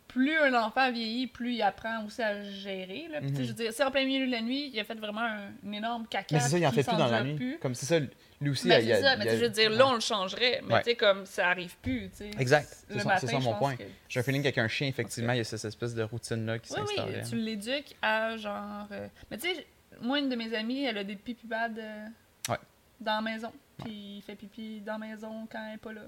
[0.08, 3.10] Plus un enfant vieillit, plus il apprend aussi à gérer.
[3.12, 3.20] Là.
[3.20, 3.44] Puis, tu sais, Mhm.
[3.44, 5.50] je veux dire, si en plein milieu de la nuit, il a fait vraiment un,
[5.68, 6.28] un énorme caca.
[6.34, 7.36] mais c'est ça, il en fait plus dans la nuit.
[7.36, 7.60] plus.
[7.60, 8.00] Comme c'est ça,
[8.40, 9.94] lui aussi, Ben, il y a- c'est ça, mais a- je veux dire, là, on
[9.94, 10.62] le changerait.
[10.68, 10.84] Mais Ouais.
[10.84, 12.10] tu sais, comme ça arrive plus.
[12.10, 12.32] tu sais.
[12.40, 12.68] Exact.
[12.90, 13.76] C'est ça- mon point.
[13.76, 16.60] que- J'ai un feeling qu'avec un chien, effectivement, il y a cette espèce de routine-là
[16.60, 17.26] qui Oui, oui, s'installe.
[17.30, 18.88] tu l'éduques à genre.
[18.92, 19.66] euh, Mais tu sais,
[20.02, 22.06] moi, une de mes amies, elle a des pipi pads euh,
[22.50, 22.58] Ouais.
[23.00, 23.52] dans la maison.
[23.84, 26.02] Puis il fait pipi dans la maison quand elle est pas là.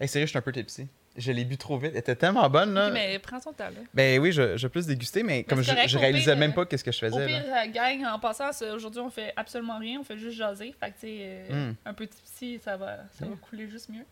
[0.00, 0.86] Hey, sérieux, je suis un peu tipsy.
[1.18, 1.90] Je l'ai bu trop vite.
[1.92, 2.90] Elle était tellement bonne, là.
[2.90, 3.80] Mais prends ton temps, là.
[3.92, 6.36] Ben oui, je, je vais plus déguster, mais comme je, correct, je au réalisais pire,
[6.38, 7.26] même euh, pas qu'est-ce que je Au faisais.
[7.26, 7.64] pire, là.
[7.64, 9.98] euh, gang, en passant, aujourd'hui, on fait absolument rien.
[10.00, 10.74] On fait juste jaser.
[10.78, 11.18] Fait que, tu sais,
[11.50, 11.74] euh, Mm.
[11.86, 13.38] un peu tipsy, ça va, ça va Mm.
[13.38, 14.04] couler juste mieux.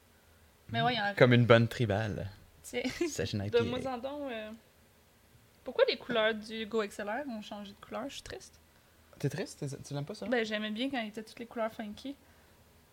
[0.71, 2.29] Mais ouais, il y a Comme une bonne tribale.
[2.65, 4.51] Tiens, de moi en euh,
[5.63, 8.03] Pourquoi les couleurs du Go XLR ont changé de couleur?
[8.09, 8.55] Je suis triste.
[9.19, 9.65] T'es triste?
[9.87, 10.27] Tu l'aimes pas, ça?
[10.27, 12.17] Ben, j'aimais bien quand il était toutes les couleurs funky.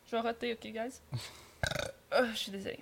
[0.06, 1.02] Je vais roter, ok, guys?
[2.12, 2.80] Ah, je suis désolée.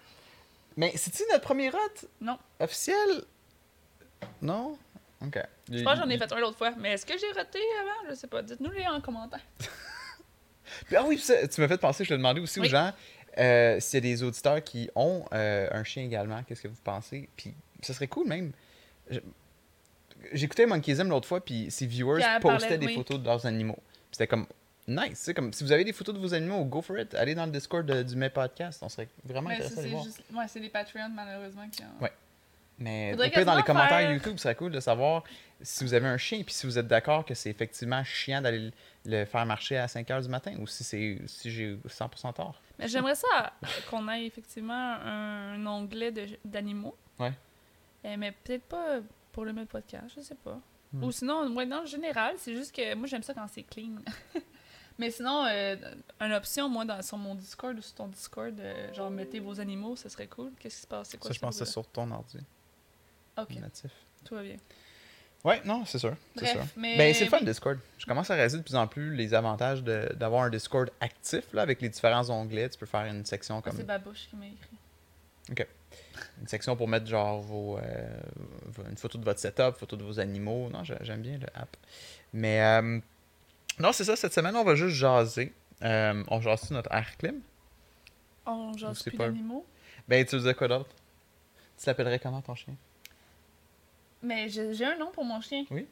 [0.77, 1.77] Mais c'est-tu notre premier rot?
[2.19, 2.37] Non.
[2.59, 3.23] Officiel?
[4.41, 4.77] Non?
[5.23, 5.39] Ok.
[5.69, 6.71] Je pense que j'en ai fait un l'autre fois.
[6.77, 8.09] Mais est-ce que j'ai roté avant?
[8.09, 8.41] Je sais pas.
[8.41, 9.41] Dites-nous les en commentaire.
[10.85, 12.93] Puis, Ah oui, ça, tu m'as fait penser, je te demandais aussi aux gens
[13.37, 16.81] euh, s'il y a des auditeurs qui ont euh, un chien également, qu'est-ce que vous
[16.83, 17.29] pensez?
[17.35, 18.51] Puis ça serait cool même.
[20.33, 22.95] J'écoutais Monkeyism l'autre fois, puis ses viewers postaient des oui.
[22.95, 23.79] photos de leurs animaux.
[24.11, 24.45] C'était comme
[24.87, 27.13] nice, sais, comme si vous avez des photos de vos animaux, go for it.
[27.15, 30.03] Allez dans le Discord de- du May Podcast, on serait vraiment intéressé c'est voir.
[30.03, 30.23] juste.
[30.33, 32.03] Ouais, c'est les Patreons, malheureusement, qui ont.
[32.03, 32.11] Ouais.
[32.79, 35.23] Mais pire, dans les commentaires faire- YouTube, ce serait cool de savoir
[35.61, 38.71] si vous avez un chien, puis si vous êtes d'accord que c'est effectivement chiant d'aller
[39.05, 42.59] le faire marcher à 5 h du matin, ou si, c'est si j'ai 100% tort.
[42.79, 43.53] Mais j'aimerais ça
[43.89, 46.95] qu'on ait effectivement un onglet de- d'animaux.
[47.19, 47.33] Ouais.
[48.05, 48.99] Euh, mais peut-être pas
[49.31, 50.59] pour le même podcast, je sais pas.
[50.91, 51.03] Hmm.
[51.03, 53.97] Ou sinon, ouais, dans le général, c'est juste que moi j'aime ça quand c'est clean.
[55.01, 55.75] mais sinon, euh,
[56.19, 59.59] une option, moi, dans, sur mon Discord ou sur ton Discord, euh, genre mettez vos
[59.59, 60.51] animaux, ça serait cool.
[60.59, 61.15] Qu'est-ce qui se passe?
[61.17, 62.37] Quoi Ça, je pense que c'est ce sur ton ordi,
[63.37, 63.91] Ok, natif.
[64.23, 64.57] tout va bien.
[65.43, 66.15] Ouais, non, c'est sûr.
[66.35, 66.65] C'est Bref, sûr.
[66.77, 66.97] mais.
[66.97, 67.45] Ben, c'est le fun, oui.
[67.45, 67.79] Discord.
[67.97, 71.63] Je commence à réaliser de plus en plus les avantages d'avoir un Discord actif, là,
[71.63, 72.69] avec les différents onglets.
[72.69, 75.65] Tu peux faire une section Ah, comme C'est Babouche qui m'a écrit.
[76.39, 78.19] une section pour mettre genre vos, euh,
[78.89, 80.69] une photo de votre setup, photo de vos animaux.
[80.69, 81.75] Non, j'ai- j'aime bien le app.
[82.33, 82.61] Mais
[83.79, 84.15] non, c'est ça.
[84.15, 85.53] Cette semaine, on va juste jaser.
[85.83, 87.41] Euh, on jase notre air clim.
[88.45, 89.65] On jase plus d'animaux?
[90.07, 90.89] Ben, tu disais quoi d'autre?
[91.77, 92.75] Tu l'appellerais comment ton chien?
[94.21, 95.65] Mais j'ai un nom pour mon chien.
[95.71, 95.87] Oui.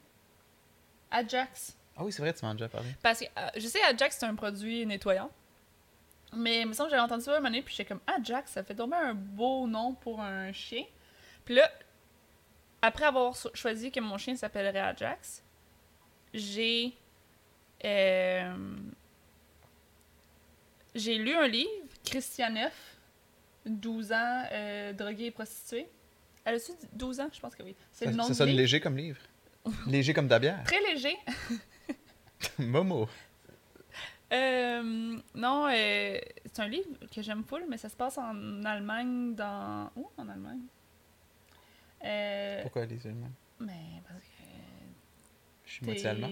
[1.10, 1.76] Ajax.
[1.96, 2.88] Ah oui, c'est vrai, tu m'en as déjà parlé.
[3.02, 5.30] Parce que euh, je sais Ajax c'est un produit nettoyant.
[6.32, 8.52] Mais il me semble que j'avais entendu ça un moment donné, puis j'étais comme Ajax,
[8.52, 10.84] ça fait tomber un beau nom pour un chien.
[11.44, 11.68] Puis là,
[12.82, 15.42] après avoir choisi que mon chien s'appellerait Ajax,
[16.32, 16.96] j'ai
[17.84, 18.54] euh,
[20.94, 21.70] j'ai lu un livre,
[22.04, 22.96] Christian Neff,
[23.66, 25.86] 12 ans, euh, droguée et prostituée.
[26.44, 27.28] Elle a-tu dit 12 ans?
[27.32, 27.74] Je pense que oui.
[27.92, 29.20] C'est le nom ça sonne léger comme livre.
[29.86, 30.62] léger comme bière.
[30.64, 31.16] Très léger.
[32.58, 33.08] Momo.
[34.32, 36.18] Euh, non, euh,
[36.52, 39.90] c'est un livre que j'aime full, mais ça se passe en Allemagne, dans...
[39.96, 40.60] Où en Allemagne?
[42.04, 43.30] Euh, Pourquoi les Allemands?
[43.58, 44.42] mais parce que
[45.66, 46.28] Je suis moitié allemand.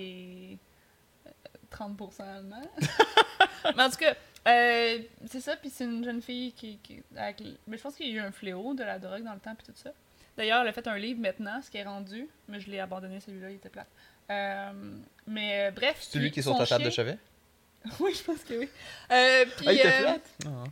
[1.71, 2.63] T'es euh, 30% allemand.
[3.77, 4.15] mais en tout cas,
[4.49, 6.79] euh, c'est ça, puis c'est une jeune fille qui...
[6.79, 9.35] qui avec, mais je pense qu'il y a eu un fléau de la drogue dans
[9.35, 9.91] le temps, puis tout ça.
[10.37, 13.19] D'ailleurs, elle a fait un livre maintenant, ce qui est rendu, mais je l'ai abandonné,
[13.21, 13.87] celui-là, il était plat.
[14.31, 14.73] Euh,
[15.27, 15.97] mais euh, bref...
[16.01, 17.19] C'est celui puis qui est sur ta table de chevet?
[18.01, 18.69] Oui, je pense que oui.
[19.11, 20.31] Euh, puis, Ah, il était plate?
[20.47, 20.65] Ah.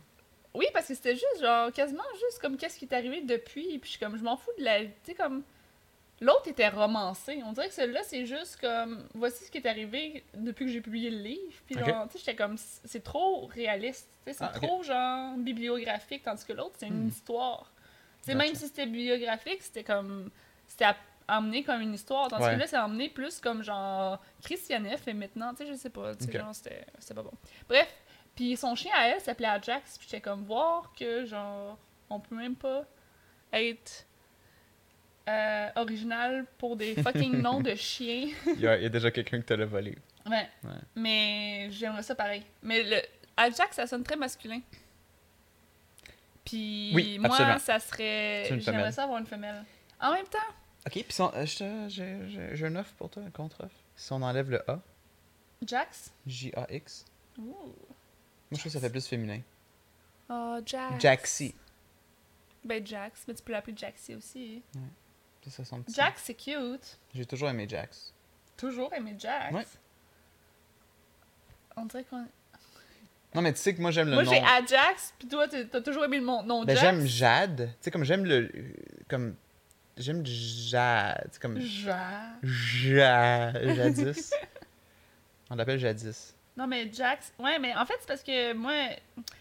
[0.53, 3.81] oui, parce que c'était juste, genre, quasiment juste comme qu'est-ce qui est arrivé depuis, puis
[3.83, 4.85] je suis comme, je m'en fous de la...
[4.85, 5.43] Tu sais, comme...
[6.19, 7.41] L'autre était romancé.
[7.45, 10.81] On dirait que celui-là, c'est juste comme, voici ce qui est arrivé depuis que j'ai
[10.81, 11.53] publié le livre.
[11.67, 11.85] Puis Ok.
[11.85, 14.09] genre, tu sais, j'étais comme, c'est trop réaliste.
[14.25, 17.09] C'est Ah, trop, genre, bibliographique, tandis que l'autre, c'est une Hmm.
[17.09, 17.71] histoire.
[18.21, 18.45] Sais, Gotcha.
[18.45, 20.31] même si c'était bibliographique, c'était comme...
[20.67, 20.85] C'était
[21.29, 22.29] emmené comme une histoire.
[22.29, 22.55] Tandis Ouais.
[22.55, 25.53] que là, c'est emmené plus comme, genre, Christianet fait maintenant.
[25.53, 26.15] Tu sais, je sais pas.
[26.15, 27.31] Tu sais, genre, c'était c'était pas bon.
[27.69, 27.87] Bref,
[28.35, 31.77] puis son chien à elle s'appelait Ajax, puis j'étais comme voir que genre
[32.09, 32.83] on peut même pas
[33.53, 34.05] être
[35.27, 38.29] euh, original pour des fucking noms de chiens.
[38.45, 39.97] Il y, a, il y a déjà quelqu'un qui te l'a volé.
[40.25, 40.47] Ouais.
[40.63, 40.69] Ouais.
[40.95, 42.43] Mais j'aimerais ça pareil.
[42.61, 42.97] Mais le
[43.37, 44.59] Ajax, ça sonne très masculin.
[46.45, 47.59] Puis Oui, moi, absolument.
[47.59, 48.45] ça serait.
[48.45, 48.93] J'aimerais femelle.
[48.93, 49.63] ça avoir une femelle.
[49.99, 50.37] En même temps,
[50.85, 53.75] Ok, puis si euh, j'ai une offre pour toi, un contre-offre.
[53.95, 54.79] Si on enlève le A,
[55.65, 56.13] Jax?
[56.25, 57.03] J-A-X,
[57.39, 57.43] Ouh.
[57.43, 57.73] moi
[58.51, 59.41] je trouve que ça fait plus féminin.
[60.29, 61.01] Oh, Jax.
[61.01, 61.55] Jaxi.
[62.63, 63.25] Ben, Jax.
[63.27, 64.61] Mais tu peux l'appeler Jaxi aussi.
[65.47, 65.95] C'est ça son petit.
[65.95, 66.97] Jax, c'est cute.
[67.15, 68.13] J'ai toujours aimé Jax.
[68.57, 69.53] Toujours aimé Jax.
[69.53, 69.65] Ouais.
[71.75, 72.25] On dirait qu'on.
[73.35, 74.31] Non, mais tu sais que moi j'aime le Moi, nom.
[74.31, 76.81] j'ai Ajax, puis toi, t'as toujours aimé le nom Ben, Jax.
[76.81, 77.67] j'aime Jade.
[77.69, 78.51] Tu sais, comme j'aime le.
[79.07, 79.35] Comme.
[79.95, 81.31] J'aime Jade.
[81.39, 81.59] Comme.
[81.59, 83.51] Ja- Ja...
[83.75, 84.31] Jadis.
[85.49, 86.33] on l'appelle Jadis.
[86.55, 87.31] Non, mais Jax.
[87.37, 88.73] Ouais, mais en fait, c'est parce que moi.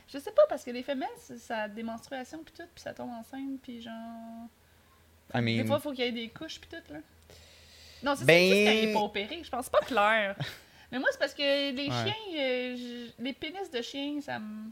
[0.08, 2.92] Je sais pas, parce que les femelles, ça a des menstruations, puis tout, puis ça
[2.94, 4.48] tombe enceinte, puis genre.
[5.34, 7.00] I Des fois, il faut qu'il y ait des couches, puis tout, là.
[8.02, 9.40] Non, c'est Ben- juste quand il est pas opéré.
[9.42, 10.36] Je pense pas clair.
[10.92, 11.90] mais moi, c'est parce que les Ouais.
[11.90, 14.70] chiens, euh, les pénis de chiens, ça me.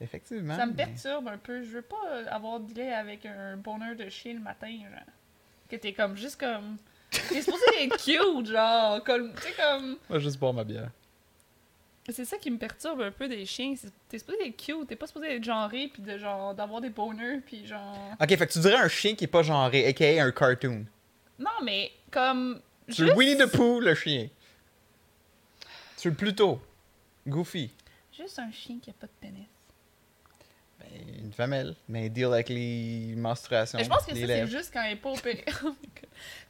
[0.00, 0.56] Effectivement.
[0.56, 1.62] Ça me mais- perturbe un peu.
[1.62, 5.04] Je veux pas avoir de lait avec un bonheur de chien le matin, genre.
[5.68, 6.76] Que t'es comme juste comme.
[7.28, 9.02] T'es supposé être cute, genre.
[9.04, 9.98] Comme, tu sais, comme.
[10.08, 10.90] Moi, juste boire ma bière.
[12.08, 13.74] C'est ça qui me perturbe un peu des chiens.
[14.08, 17.38] T'es supposé être cute, t'es pas supposé être genré, puis de genre d'avoir des bonheurs,
[17.46, 17.96] puis genre.
[18.20, 20.84] Ok, fait que tu dirais un chien qui est pas genré, aka un cartoon.
[21.38, 22.60] Non, mais comme.
[22.88, 24.28] Tu juste- Winnie the Pooh, le chien.
[25.96, 26.60] Tu veux plutôt
[27.28, 27.70] Goofy.
[28.12, 29.46] Juste un chien qui a pas de pénis.
[31.18, 31.74] Une femelle.
[31.88, 33.78] Mais deal avec les menstruations.
[33.78, 35.44] Mais je pense que ça, c'est juste quand elle est pas opérée.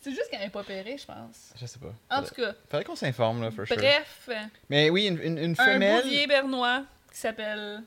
[0.00, 1.54] C'est juste quand elle est pas opérée, je pense.
[1.58, 1.94] Je sais pas.
[2.10, 3.76] En tout cas, faudrait qu'on s'informe, là, for sure.
[3.76, 4.28] bref.
[4.68, 6.02] Mais oui, une, une, une Un femelle.
[6.02, 7.82] bouvier bernois qui s'appelle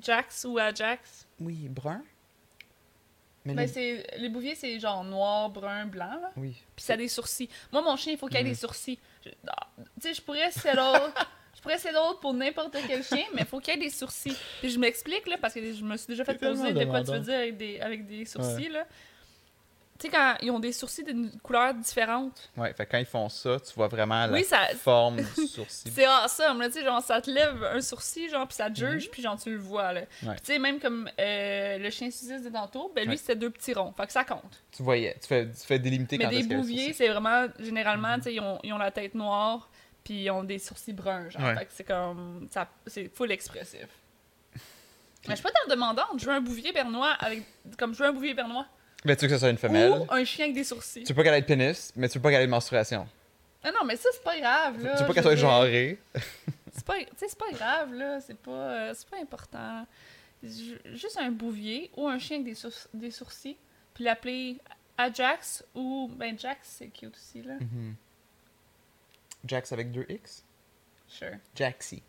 [0.00, 1.26] Jax ou Ajax.
[1.40, 2.02] Oui, brun.
[3.44, 6.30] Mais Ben, les- c'est les bouviers, c'est genre noir, brun, blanc, là.
[6.36, 6.56] Oui.
[6.76, 7.48] Puis ça a des sourcils.
[7.72, 8.48] Moi, mon chien, il faut qu'il ait Mhm.
[8.50, 9.00] des sourcils.
[9.24, 9.66] Je- ah,
[10.00, 10.78] Tu sais, je pourrais settle...
[11.62, 14.36] pourrais settle pour n'importe quel chien, mais il faut qu'il ait des sourcils.
[14.60, 17.02] Puis je m'explique, là, parce que je me suis déjà fait C'est poser de quoi
[17.02, 18.84] tu veux dire avec des, avec des sourcils, là.
[19.98, 22.50] Tu sais, quand ils ont des sourcils d'une couleur différente.
[22.56, 25.92] Ouais, fait quand ils font ça, tu vois vraiment la Oui, ça- forme du sourcil.
[25.94, 28.82] C'est awesome, là, tu sais, genre, ça te lève un sourcil, genre, puis ça te
[28.84, 28.90] Mhm.
[28.94, 30.00] juge, puis genre, tu le vois, là.
[30.24, 30.34] Ouais.
[30.38, 33.16] Tu sais, même comme euh, le chien suisse de tantôt, ben lui, Ouais.
[33.16, 34.60] c'était deux petits ronds, fait que ça compte.
[34.72, 38.16] Tu voyais, tu fais, tu fais délimiter Mais quand des y bouviers, c'est vraiment, généralement,
[38.16, 39.68] tu sais, ils ont, ils ont la tête noire,
[40.04, 41.42] puis ils ont des sourcils bruns, genre.
[41.42, 41.54] Ouais.
[41.56, 43.86] Fait que c'est comme, ça, c'est full expressif.
[44.54, 47.44] Mais je suis pas tant demandante, je veux un bouvier bernois avec,
[47.78, 48.66] comme je veux un bouvier bernois.
[49.04, 49.92] Mais tu veux que ce soit une femelle?
[49.92, 51.04] Ou un chien avec des sourcils.
[51.04, 53.06] Tu veux pas qu'elle ait de pénis, mais tu veux pas qu'elle ait de menstruation.
[53.64, 54.96] Ah non, mais ça, c'est pas grave, Tu là.
[54.96, 55.98] veux pas qu'elle soit genrée.
[56.72, 58.20] C'est pas, tu sais, c'est pas grave, là.
[58.20, 59.86] C'est pas, euh, c'est pas important.
[60.42, 63.56] Ju- Juste un bouvier ou un chien avec des, sours- des sourcils,
[63.94, 64.58] puis l'appeler
[64.98, 66.10] Ajax ou.
[66.16, 67.54] Ben, Jax, c'est cute aussi, là.
[67.60, 67.94] Mhm.
[69.44, 70.44] Jax avec deux X?
[71.08, 71.36] Sure.
[71.54, 72.02] Jaxi.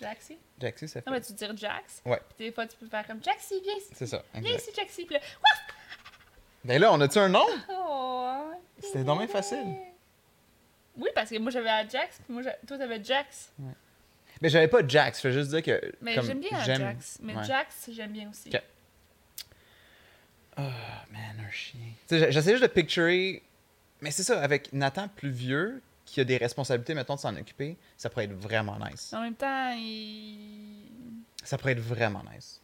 [0.00, 0.38] Jaxi.
[0.60, 1.10] Jaxi, ça fait.
[1.10, 2.02] Non, mais tu dire Jax.
[2.04, 2.20] Ouais.
[2.36, 3.90] Puis des fois, tu peux faire comme Jaxi, viens ici.
[3.94, 4.24] C'est ça.
[4.34, 5.04] Viens ici, Jaxi.
[5.04, 5.20] Puis là,
[6.64, 7.46] Ben là, on a-tu un nom?
[7.70, 9.76] oh, C'était bien facile.
[10.96, 13.52] Oui, parce que moi, j'avais Ajax, puis moi, toi, t'avais Jax.
[14.40, 15.92] Mais j'avais pas Jax, je veux juste dire que.
[16.00, 17.18] Mais j'aime bien Ajax.
[17.22, 17.44] Mais ouais.
[17.44, 18.48] Jax, j'aime bien aussi.
[18.48, 18.62] Ok.
[20.56, 21.80] Ah, man, un chien.
[22.10, 23.42] J'essaie juste de picturer.
[24.00, 27.76] Mais c'est ça, avec Nathan plus vieux, qui a des responsabilités, mettons, de s'en occuper,
[27.96, 29.12] ça pourrait être vraiment nice.
[29.12, 30.84] En même temps, il.
[31.44, 32.60] Ça pourrait être vraiment nice.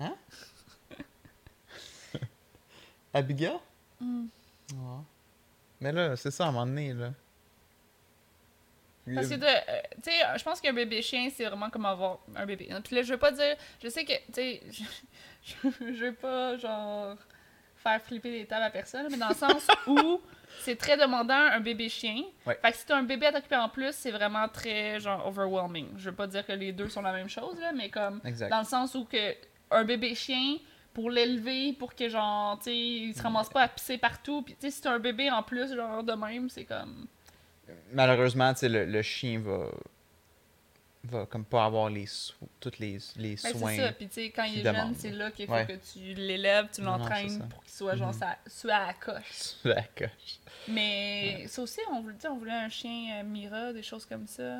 [0.00, 0.14] Hein?
[3.14, 3.58] Abigail?
[4.00, 4.26] Hmm.
[5.80, 7.12] Mais là, c'est ça, à un moment donné, là.
[9.14, 12.20] Parce que, de- euh, tu sais, je pense qu'un bébé chien, c'est vraiment comme avoir
[12.36, 12.68] un bébé.
[12.84, 13.56] Puis là, je veux pas dire.
[13.82, 14.82] Je sais que, tu sais, je,
[15.42, 15.54] je,
[15.94, 17.16] je veux pas, genre,
[17.76, 20.20] faire flipper les tables à personne, mais dans le sens où
[20.60, 22.22] c'est très demandant un bébé chien.
[22.46, 22.58] Ouais.
[22.62, 25.88] Fait que si t'as un bébé à t'occuper en plus, c'est vraiment très, genre, overwhelming.
[25.96, 28.20] Je veux pas dire que les deux sont la même chose, là, mais comme.
[28.24, 28.48] Exact.
[28.50, 29.34] Dans le sens où que
[29.70, 30.56] un bébé chien,
[30.94, 34.42] pour l'élever, pour que genre, tu sais, il se ramasse pas à pisser partout.
[34.42, 37.06] Puis tu sais, si t'as un bébé en plus, genre de même, c'est comme.
[37.92, 39.66] Malheureusement, tu sais, le, le chien va.
[41.04, 42.06] Va comme pas avoir les
[42.60, 43.70] tous les, les Ben, soins.
[43.70, 43.92] c'est ça.
[43.92, 45.66] Puis tu sais, quand il est jeune, c'est là qu'il faut Ouais.
[45.66, 48.18] que tu l'élèves, tu l'entraînes pour qu'il soit genre Mhm.
[48.20, 49.54] ça, soit à la coche.
[49.64, 50.08] D'accord.
[50.68, 54.58] Mais ça aussi, on voulait, on voulait un chien euh, Mira, des choses comme ça.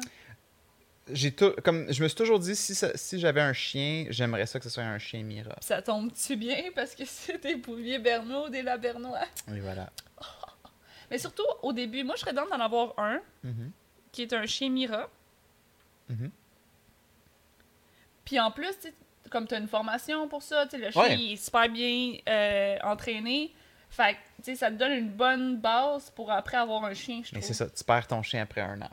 [1.11, 4.46] J'ai tout, comme je me suis toujours dit si, ça- si j'avais un chien, j'aimerais
[4.46, 5.57] ça que ce soit un chien Mira.
[5.61, 6.57] Ça tombe-tu bien?
[6.74, 9.24] Parce que c'est des bouviers bernois ou des labernois?
[9.55, 9.90] Et voilà.
[11.11, 13.70] Mais surtout, au début, moi, je serais dans d'en avoir un Mhm.
[14.12, 15.09] qui est un chien Mira.
[16.12, 16.31] Mhm.
[18.25, 18.75] Puis en plus,
[19.31, 21.18] comme tu as une formation pour ça, le chien Ouais.
[21.18, 23.53] il est super bien euh, entraîné.
[23.90, 27.40] Fait que, ça te donne une bonne base pour après avoir un chien, je Mais
[27.40, 27.48] trouve.
[27.48, 28.90] c'est ça, tu perds ton chien après un an.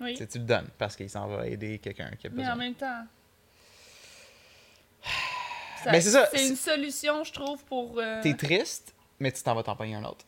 [0.00, 0.12] Oui.
[0.12, 2.52] Tu sais, tu le donnes parce qu'il s'en va aider quelqu'un qui a Mais besoin.
[2.52, 3.04] en même temps.
[5.86, 7.98] Mais c'est ça, C'est une solution, je trouve, pour.
[7.98, 10.24] euh, T'es triste, mais tu t'en vas t'en un autre.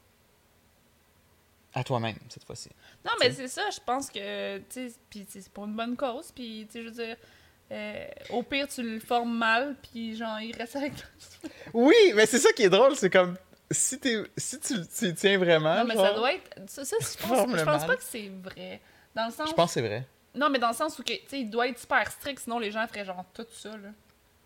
[1.73, 2.69] À toi-même, cette fois-ci.
[3.05, 4.59] Non, mais c'est ça, je pense que.
[5.09, 6.33] Puis c'est pour une bonne cause.
[6.33, 7.17] Puis, tu sais, je veux dire.
[7.71, 11.07] euh, au pire, tu le formes mal, puis genre, il reste avec toi.
[11.73, 13.37] Oui, mais c'est ça qui est drôle, c'est comme
[13.71, 15.77] si, t'es- si tu, tu tiens vraiment.
[15.77, 16.51] Non, mais genre, ça doit être.
[16.69, 18.81] Ça, ça, je pense, je pas que c'est vrai.
[19.15, 19.49] Dans le sens.
[19.49, 20.05] Je pense que c'est vrai.
[20.35, 22.59] Non, mais dans le sens où, que, tu sais, il doit être super strict, sinon
[22.59, 23.91] les gens feraient genre tout ça, là.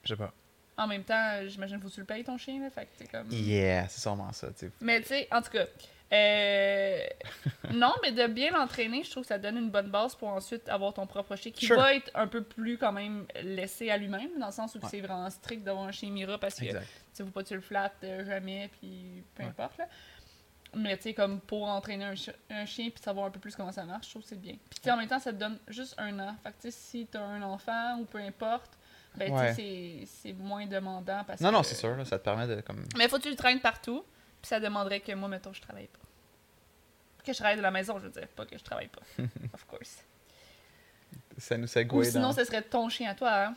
[0.03, 0.33] Je sais pas.
[0.77, 2.69] En même temps, j'imagine faut que tu le payes ton chien, là.
[2.69, 3.31] Fait que c'est comme.
[3.31, 4.73] Yeah, c'est sûrement ça, tu sais.
[4.83, 5.65] Mais tu sais, en tout cas.
[6.14, 6.98] Euh,
[7.72, 10.68] non, mais de bien l'entraîner, je trouve que ça donne une bonne base pour ensuite
[10.68, 11.77] avoir ton propre chien qui Sure.
[11.77, 14.88] va être un peu plus quand même laissé à lui-même, dans le sens où Ouais.
[14.90, 17.96] c'est vraiment strict d'avoir un chien Mira parce que tu faut pas tu le flattes
[18.05, 19.48] euh, jamais, puis peu Ouais.
[19.48, 19.79] importe.
[19.79, 19.87] Là.
[20.77, 23.55] Mais tu sais, comme pour entraîner un, chi- un chien puis savoir un peu plus
[23.55, 24.57] comment ça marche, je trouve que c'est bien.
[24.83, 26.35] Puis en même temps, ça te donne juste un an.
[26.42, 28.72] Fait que tu si t'as un enfant ou peu importe,
[29.16, 29.55] ben Ouais.
[29.55, 31.55] c'est- c'est moins demandant parce Non, que...
[31.55, 32.85] non, c'est sûr, là, ça te permet de comme.
[32.98, 34.05] Mais faut que tu le traînes partout,
[34.44, 35.98] puis ça demanderait que moi, mettons, je travaille pas.
[37.24, 39.00] Que je travaille de la maison, je veux dire, pas que je travaille pas.
[39.54, 40.04] of course.
[41.38, 42.33] Ça nous Ou segue sinon, dans.
[42.35, 43.54] ce serait ton chien à toi, hein.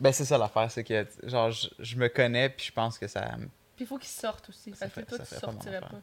[0.00, 3.06] Ben, c'est ça l'affaire, c'est que, genre, je, je me connais, puis je pense que
[3.06, 3.36] ça.
[3.76, 4.74] Puis il faut qu'il sorte aussi.
[4.74, 6.02] Ça Fait que toi, ça tu fait sortirais pas.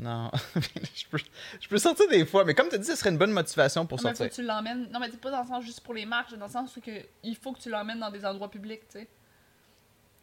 [0.00, 0.32] Non.
[0.56, 1.18] je, peux,
[1.60, 3.98] je peux sortir des fois, mais comme tu dis, ce serait une bonne motivation pour
[3.98, 4.30] Non, mais faut sortir.
[4.30, 4.90] que tu l'emmènes.
[4.90, 6.80] Non, mais c'est pas dans le sens juste pour les marches, dans le sens où
[6.80, 9.08] que il faut que tu l'emmènes dans des endroits publics, tu sais.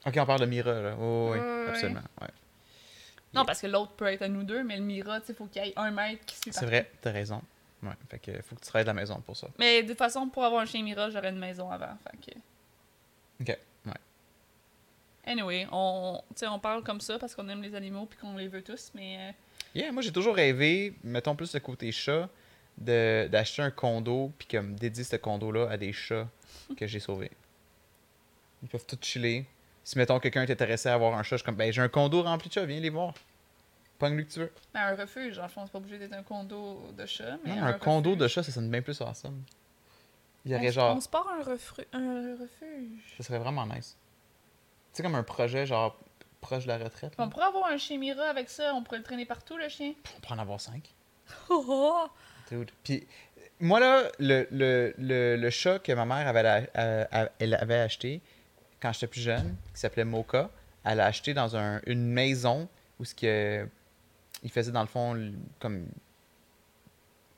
[0.05, 0.95] Ok, on parle de Mira, là.
[0.99, 1.65] Oh, oui, ouais.
[1.69, 2.01] absolument.
[2.21, 2.27] Ouais.
[3.38, 5.45] Non, parce que l'autre peut être à nous deux, mais le Mira, tu sais, faut
[5.45, 7.41] qu'il y ait un mètre qui suit C'est vrai, t'as raison.
[7.84, 9.47] Ouais, fait que faut que tu travailles de la maison pour ça.
[9.60, 11.95] Mais de toute façon, pour avoir un chien Mira, j'aurais une maison avant.
[12.04, 12.38] Fait que...
[13.39, 13.93] Ok, ouais.
[15.26, 18.62] Anyway, on, on parle comme ça parce qu'on aime les animaux puis qu'on les veut
[18.63, 19.17] tous, mais.
[19.19, 19.32] euh,
[19.76, 22.30] Yeah, moi j'ai toujours rêvé, mettons plus le côté chat,
[22.78, 26.28] de- d'acheter un condo puis comme dédier ce condo-là à des chats
[26.78, 27.32] que j'ai sauvés.
[28.63, 29.45] Ils peuvent tout chiller.
[29.84, 31.89] Si mettons quelqu'un est intéressé à avoir un chat, je suis comme ben j'ai un
[31.89, 33.13] condo rempli de chats, viens les voir.
[33.99, 34.51] Pogne-lui que tu veux?
[34.73, 37.38] ben, un refuge, en fond, c'est pas obligé d'être un condo de chat.
[37.43, 38.21] Mais Non, un, condo refuge.
[38.23, 39.41] de chat, ça sonne bien plus awesome.
[40.45, 40.95] Il y On aurait se- genre.
[40.95, 43.15] On se part un, refru- un refuge.
[43.17, 43.97] Ça serait vraiment nice.
[44.93, 45.97] Tu sais, comme un projet genre
[46.41, 47.17] proche de la retraite.
[47.17, 47.23] là.
[47.25, 49.93] On pourrait avoir un chien Mira avec ça, on pourrait le traîner partout, le chien.
[50.15, 50.93] On pourrait en avoir cinq.
[51.49, 52.07] Oh.
[52.51, 52.71] Dude.
[52.83, 53.05] Puis,
[53.60, 57.79] moi, là, le, le, le, le chat que ma mère avait, la- euh, elle avait
[57.79, 58.21] acheté
[58.79, 60.49] quand j'étais plus jeune, qui s'appelait Mocha,
[60.86, 63.67] elle l'a acheté dans un, une maison où ce que,
[64.43, 65.88] il faisait dans le fond le- comme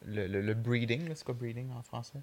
[0.05, 2.19] le, le, le breeding, c'est quoi breeding en français?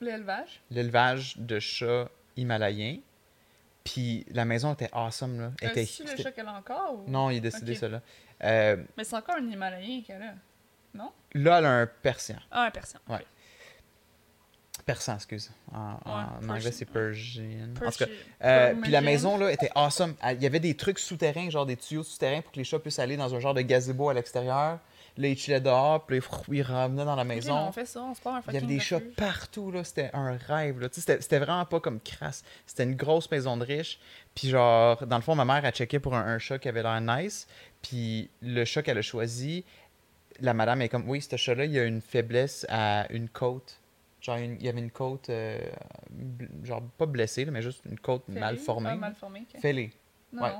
[0.00, 0.60] L'élevage.
[0.70, 2.98] L'élevage de chats himalayens.
[3.84, 5.52] Puis la maison était awesome, là.
[5.62, 7.10] Elle Euh, était- le chat qu'elle a encore ou...
[7.10, 7.78] Non, il est décédé, Ok.
[7.78, 8.02] ça, là.
[8.44, 10.34] Euh, Mais c'est encore un Himalayen qu'elle a.
[11.34, 12.36] là, elle a un persian.
[12.50, 13.00] Ah, un persian.
[13.08, 13.24] Ouais.
[14.88, 15.50] Persan, excuse.
[15.70, 16.84] En, en- en Persian, anglais, c'est.
[16.86, 17.42] Persian.
[17.44, 18.06] En tout cas, Persian.
[18.44, 20.14] euh, puis la maison, là, était awesome.
[20.22, 22.78] Elle- Il y avait des trucs souterrains, genre des tuyaux souterrains pour que les chats
[22.78, 24.78] puissent aller dans un genre de gazebo à l'extérieur.
[25.18, 26.20] Là, ils chillaient dehors, puis
[26.52, 27.54] ils ramenaient dans la maison.
[27.68, 29.84] on fait ça, on se un Il y avait des chats partout, là.
[29.84, 30.88] C'était un rêve, là.
[30.92, 32.42] C'était c'était vraiment pas comme crasse.
[32.66, 33.98] C'était une grosse maison de riche.
[34.34, 36.82] Puis, genre, dans le fond, ma mère a checké pour un, un chat qui avait
[36.82, 37.46] l'air nice.
[37.82, 39.64] Puis, le chat qu'elle a choisi,
[40.40, 43.77] la madame est comme, oui, ce chat-là, il a une faiblesse à une côte.
[44.20, 45.58] Genre, il y avait une côte, euh,
[46.64, 48.90] genre, pas blessée, là, mais juste une côte mal formée.
[48.92, 49.46] Ah, mal formé.
[49.54, 49.60] ok.
[49.60, 49.90] Fêlée.
[50.30, 50.52] Non, Ouais.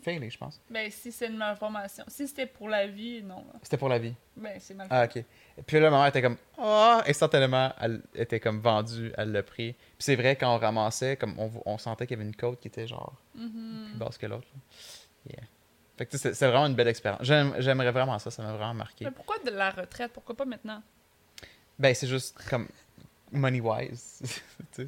[0.00, 0.58] Failé, je pense.
[0.70, 2.04] Ben, si c'est une malformation.
[2.08, 3.44] Si c'était pour la vie, non.
[3.62, 4.14] C'était pour la vie.
[4.34, 5.22] Ben, c'est mal Ah, ok.
[5.66, 9.72] Puis là, ma mère était comme, oh, instantanément, elle était comme vendue, elle l'a pris.
[9.74, 12.60] Puis c'est vrai, quand on ramassait, comme on, on sentait qu'il y avait une côte
[12.60, 13.88] qui était genre Mhm.
[13.90, 14.48] plus basse que l'autre.
[15.28, 15.42] Yeah.
[15.98, 17.20] Fait que tu sais, c'est vraiment une belle expérience.
[17.22, 19.04] J'aime- J'aimerais vraiment ça, ça m'a vraiment marqué.
[19.04, 20.12] Mais pourquoi de la retraite?
[20.14, 20.82] Pourquoi pas maintenant?
[21.78, 22.68] Ben, c'est juste comme
[23.32, 24.22] money wise.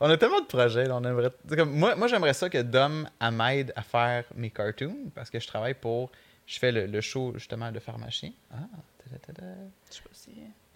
[0.00, 1.30] On a tellement de projets, là, on aimerait.
[1.48, 5.46] Comme, moi, moi j'aimerais ça que Dom m'aide à faire mes cartoons parce que je
[5.46, 6.10] travaille pour.
[6.46, 8.32] Je fais le, le show justement de pharmacien.
[8.52, 8.56] Ah.
[9.06, 9.16] Je
[9.94, 10.30] sais pas si.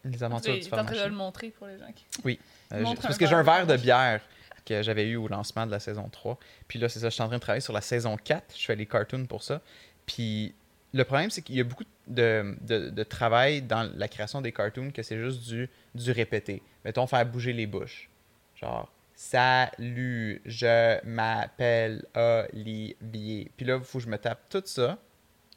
[0.05, 2.05] Les Tu aventures du de le montrer pour les gens qui.
[2.27, 2.35] Euh,
[2.73, 4.21] j'ai- Montre parce que j'ai un verre de bière
[4.67, 6.39] que j'avais eu au lancement de la saison 3.
[6.69, 8.55] Puis là, c'est ça, je suis en train de travailler sur la saison 4.
[8.57, 9.61] Je fais les cartoons pour ça.
[10.07, 10.55] Puis
[10.95, 14.53] le problème, c'est qu'il y a beaucoup de, de- de travail dans la création des
[14.53, 16.63] cartoons que c'est juste du, du répété.
[16.85, 18.09] Mettons, faire bouger les bouches.
[18.55, 23.51] Genre, salut, je m'appelle Olivier.
[23.57, 24.99] Puis là, il faut que je me tape tout ça.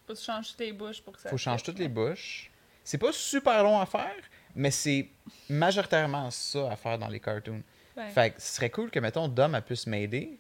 [0.06, 1.30] Faut que tu changes tes bouches pour que ça.
[1.30, 2.50] faut que je change toutes les bouches.
[2.84, 4.16] C'est pas super long à faire,
[4.56, 5.08] mais c'est
[5.50, 7.62] majoritairement ça à faire dans les cartoons.
[7.98, 8.10] Ouais.
[8.10, 10.38] Fait que ce serait cool que, mettons, Dom elle puisse m'aider.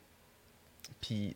[1.01, 1.35] Puis,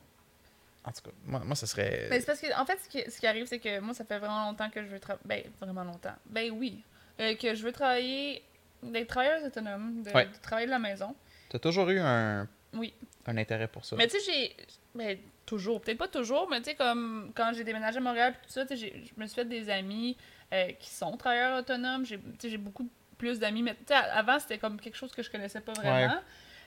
[0.84, 2.08] en tout cas, moi, moi ça serait.
[2.10, 4.04] Ben, c'est parce que, en fait, ce qui, ce qui arrive, c'est que moi, ça
[4.06, 5.24] fait vraiment longtemps que je veux travailler.
[5.26, 6.16] Ben, vraiment longtemps.
[6.26, 6.84] Ben oui.
[7.20, 8.44] Euh, que je veux travailler.
[8.84, 10.26] d'être travailleuse autonome, de, Ouais.
[10.26, 11.16] de travailler de la maison.
[11.50, 12.94] T'as toujours eu un, Oui.
[13.28, 13.96] un intérêt pour ça.
[13.96, 14.56] Mais tu sais, j'ai.
[14.96, 15.82] Ben, toujours.
[15.82, 18.66] Peut-être pas toujours, mais tu sais, comme quand j'ai déménagé à Montréal, pis tout ça,
[18.76, 20.18] je me suis fait des amis
[20.52, 22.06] euh, qui sont travailleurs autonomes.
[22.06, 23.62] J'ai beaucoup plus d'amis.
[23.62, 26.16] Mais tu sais, avant, c'était comme quelque chose que je connaissais pas vraiment.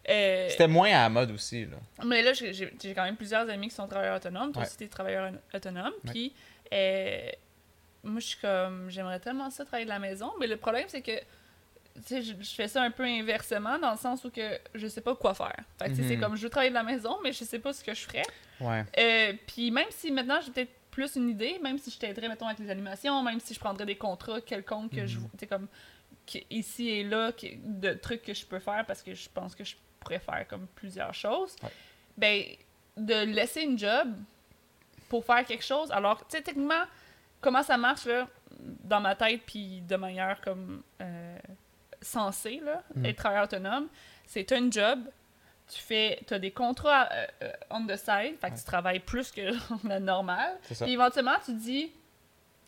[0.08, 1.76] Euh, C'était moins à la mode aussi, là.
[2.04, 4.52] mais là, j'ai quand même plusieurs amis qui sont travailleurs autonomes.
[4.52, 4.68] Toi Ouais.
[4.68, 5.92] aussi, t'es travailleur autonome.
[6.04, 6.10] Ouais.
[6.12, 6.32] Puis,
[6.72, 7.30] euh,
[8.02, 10.30] moi, je suis comme, j'aimerais tellement ça travailler de la maison.
[10.38, 11.12] Mais le problème, c'est que,
[12.10, 15.14] je, je fais ça un peu inversement, dans le sens où que je sais pas
[15.14, 15.56] quoi faire.
[15.78, 16.20] Fait que, c'est Mhm.
[16.20, 18.22] comme, je veux travailler de la maison, mais je sais pas ce que je ferais.
[18.60, 18.84] Ouais.
[18.98, 22.46] Euh, puis même si maintenant, j'ai peut-être plus une idée, même si je t'aiderais, mettons,
[22.46, 25.28] avec les animations, même si je prendrais des contrats quelconques que je, Mhm.
[25.48, 25.68] comme,
[26.50, 27.32] ici et là,
[27.64, 29.74] de trucs que je peux faire parce que je pense que je
[30.04, 31.70] pourrais faire comme plusieurs choses, Ouais.
[32.16, 32.42] ben,
[32.96, 34.08] de laisser une job
[35.08, 36.84] pour faire quelque chose, alors, tu sais, techniquement,
[37.40, 38.28] comment ça marche, là,
[38.84, 41.36] dans ma tête, puis de manière comme euh,
[42.00, 43.06] sensée, là, Mhm.
[43.06, 43.88] être travailleur autonome,
[44.26, 45.00] c'est un job,
[45.68, 48.58] tu fais, as des contrats euh, euh, on the side, fait que Ouais.
[48.58, 49.40] tu travailles plus que
[49.88, 51.92] la normale, puis éventuellement, tu dis,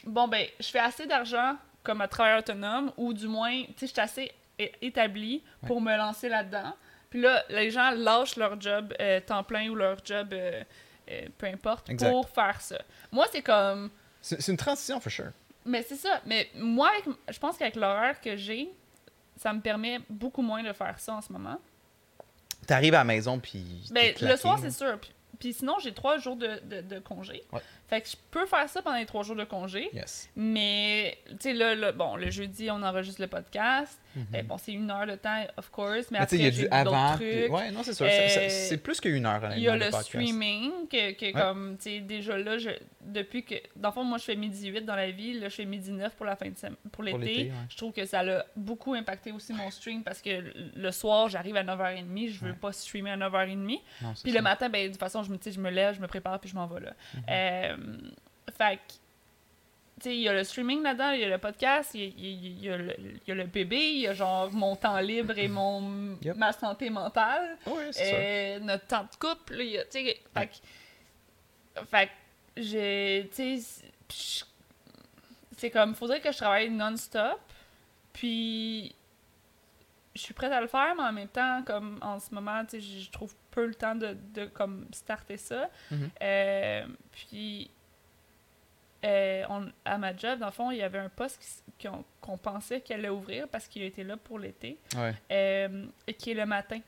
[0.05, 3.87] bon, ben, je fais assez d'argent comme un travailleur autonome, ou du moins, tu sais,
[3.87, 4.33] je suis assez
[4.81, 6.75] établi pour me lancer là-dedans.
[7.11, 10.63] Puis là, les gens lâchent leur job euh, temps plein ou leur job, euh,
[11.11, 12.11] euh, peu importe, Exact.
[12.11, 12.79] pour faire ça.
[13.13, 13.91] Moi, c'est comme.
[14.21, 15.31] C'est une transition, for sure.
[15.65, 16.21] Mais c'est ça.
[16.27, 18.69] Mais moi, avec- je pense qu'avec l'horaire que j'ai,
[19.37, 21.59] ça me permet beaucoup moins de faire ça en ce moment.
[22.67, 23.65] T'arrives à la maison, puis.
[23.93, 24.99] Ben, le soir, c'est sûr.
[24.99, 27.43] Puis, puis sinon, j'ai trois jours de, de, de congé.
[27.53, 27.61] Ouais.
[27.89, 29.89] Fait que je peux faire ça pendant les trois jours de congé.
[29.93, 30.29] Yes.
[30.35, 34.01] Mais, tu sais, là, là, bon, le jeudi, on enregistre le podcast.
[34.35, 36.11] Euh, bon, c'est une heure de temps, of course.
[36.11, 37.15] Mais, après, il y a du avant.
[37.17, 37.53] trucs.
[37.53, 38.07] Ouais, non, c'est sûr.
[38.07, 39.43] Euh, c'est- C'est plus qu'une heure.
[39.57, 40.05] Il y a le podcast.
[40.07, 42.71] streaming, que, que comme, tu sais, déjà là, je,
[43.03, 45.55] depuis que, dans le fond, moi, je fais midi 8 dans la vie, là, je
[45.55, 47.19] fais midi 9 pour la fin de semaine, pour l'été.
[47.45, 47.53] ouais.
[47.69, 50.31] Je trouve que ça a beaucoup impacté aussi mon stream parce que
[50.75, 53.81] le- soir, j'arrive à 9h30, je veux pas streamer à 9h30.
[54.01, 56.01] Non, c'est Puis le matin, ben, de toute façon, je me, je me lève, je
[56.01, 56.93] me prépare, puis je m'en vais là.
[58.57, 58.93] Fait que,
[59.99, 62.29] tu sais, il y a le streaming là-dedans, il y a le podcast, il y
[62.29, 66.17] y y y a le bébé, il y a genre mon temps libre et mon,
[66.23, 66.37] Yep.
[66.37, 67.57] ma santé mentale.
[67.67, 68.17] Ouais, c'est ça.
[68.17, 70.47] Euh, notre temps de couple, y a, tu sais, fait
[71.75, 72.11] que, fait
[72.57, 74.45] j'ai, tu sais, c'est-
[75.59, 77.41] c'est comme, faudrait que je travaille non-stop,
[78.13, 78.95] puis
[80.15, 82.81] je suis prête à le faire, mais en même temps, comme en ce moment, tu
[82.81, 85.69] sais, je trouve peu le temps de, de comme, starter ça.
[85.91, 86.11] Mhm.
[86.23, 87.71] Euh, puis,
[89.05, 91.63] euh, on- à ma job, dans le fond, il y avait un poste
[92.23, 96.31] qu'on pensait qu'elle allait ouvrir parce qu'il était là pour l'été, Ouais, euh, et qui
[96.33, 96.81] est le matin,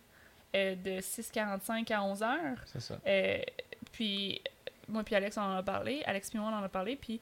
[0.55, 2.57] euh, de 6h45 à 11h.
[2.67, 2.99] c'est ça.
[3.93, 4.41] Puis,
[4.89, 6.03] moi puis Alex, on en a parlé.
[6.07, 6.97] Alex puis moi, on en a parlé.
[6.97, 7.21] Puis,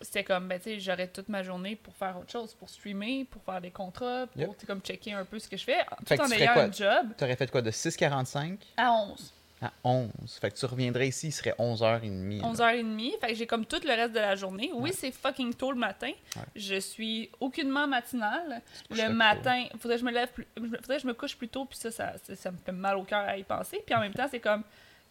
[0.00, 3.24] c'était comme, ben, tu sais, j'aurais toute ma journée pour faire autre chose, pour streamer,
[3.30, 4.50] pour faire des contrats, pour, Yep.
[4.58, 6.52] tu comme, checker un peu ce que je fais, Fait tout que en tu ayant
[6.54, 6.62] quoi?
[6.64, 9.32] un job T'aurais fait quoi de 6h45 à 11.
[9.60, 12.40] à 11 Fait que tu reviendrais ici, il serait 11h30.
[12.40, 12.48] là.
[12.48, 13.18] 11h30.
[13.20, 14.70] Fait que j'ai comme tout le reste de la journée.
[14.72, 14.92] Oui, Ouais.
[14.96, 16.12] c'est fucking tôt le matin.
[16.36, 16.42] Ouais.
[16.54, 18.62] Je suis aucunement matinale.
[18.90, 21.64] Le matin, faudrait que je me lève plus, faudrait que je me couche plus tôt,
[21.64, 23.82] puis ça, ça, ça, ça me fait mal au cœur à y penser.
[23.84, 24.62] Puis en même temps, c'est comme,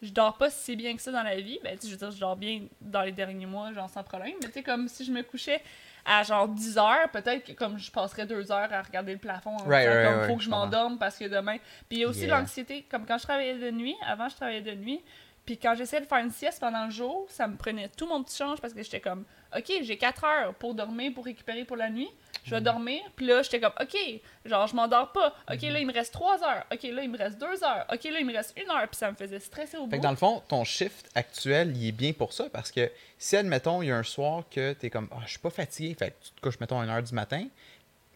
[0.02, 1.58] je dors pas si bien que ça dans la vie.
[1.64, 4.02] Ben, tu sais, je veux dire, je dors bien dans les derniers mois, genre sans
[4.02, 4.34] problème.
[4.40, 5.60] Mais tu sais, comme si je me couchais
[6.04, 9.50] à genre 10 heures, peut-être que comme je passerais 2 heures à regarder le plafond
[9.50, 11.56] en Right, disant right, comme right, faut que je m'endorme parce que demain.
[11.88, 12.38] Puis il y a aussi Yeah.
[12.38, 15.00] l'anxiété, comme quand je travaillais de nuit, avant je travaillais de nuit,
[15.48, 18.22] puis quand j'essayais de faire une sieste pendant le jour, ça me prenait tout mon
[18.22, 19.24] petit change parce que j'étais comme,
[19.56, 22.10] OK, j'ai 4 heures pour dormir, pour récupérer pour la nuit.
[22.44, 23.00] Je vais dormir.
[23.16, 23.96] Puis là, j'étais comme, OK,
[24.44, 25.28] genre, je m'endors pas.
[25.50, 25.72] OK, Mm-hmm.
[25.72, 26.64] là, il me reste 3 heures.
[26.70, 27.86] OK, là, il me reste 2 heures.
[27.90, 28.86] OK, là, il me reste 1 heure.
[28.88, 29.96] Puis ça me faisait stresser au Fait bout.
[29.96, 33.34] que dans le fond, ton shift actuel, il est bien pour ça parce que si,
[33.34, 36.10] admettons, il y a un soir que t'es comme, ah, je suis pas fatigué, fait
[36.10, 37.46] que tu te couches, mettons, à 1h du matin,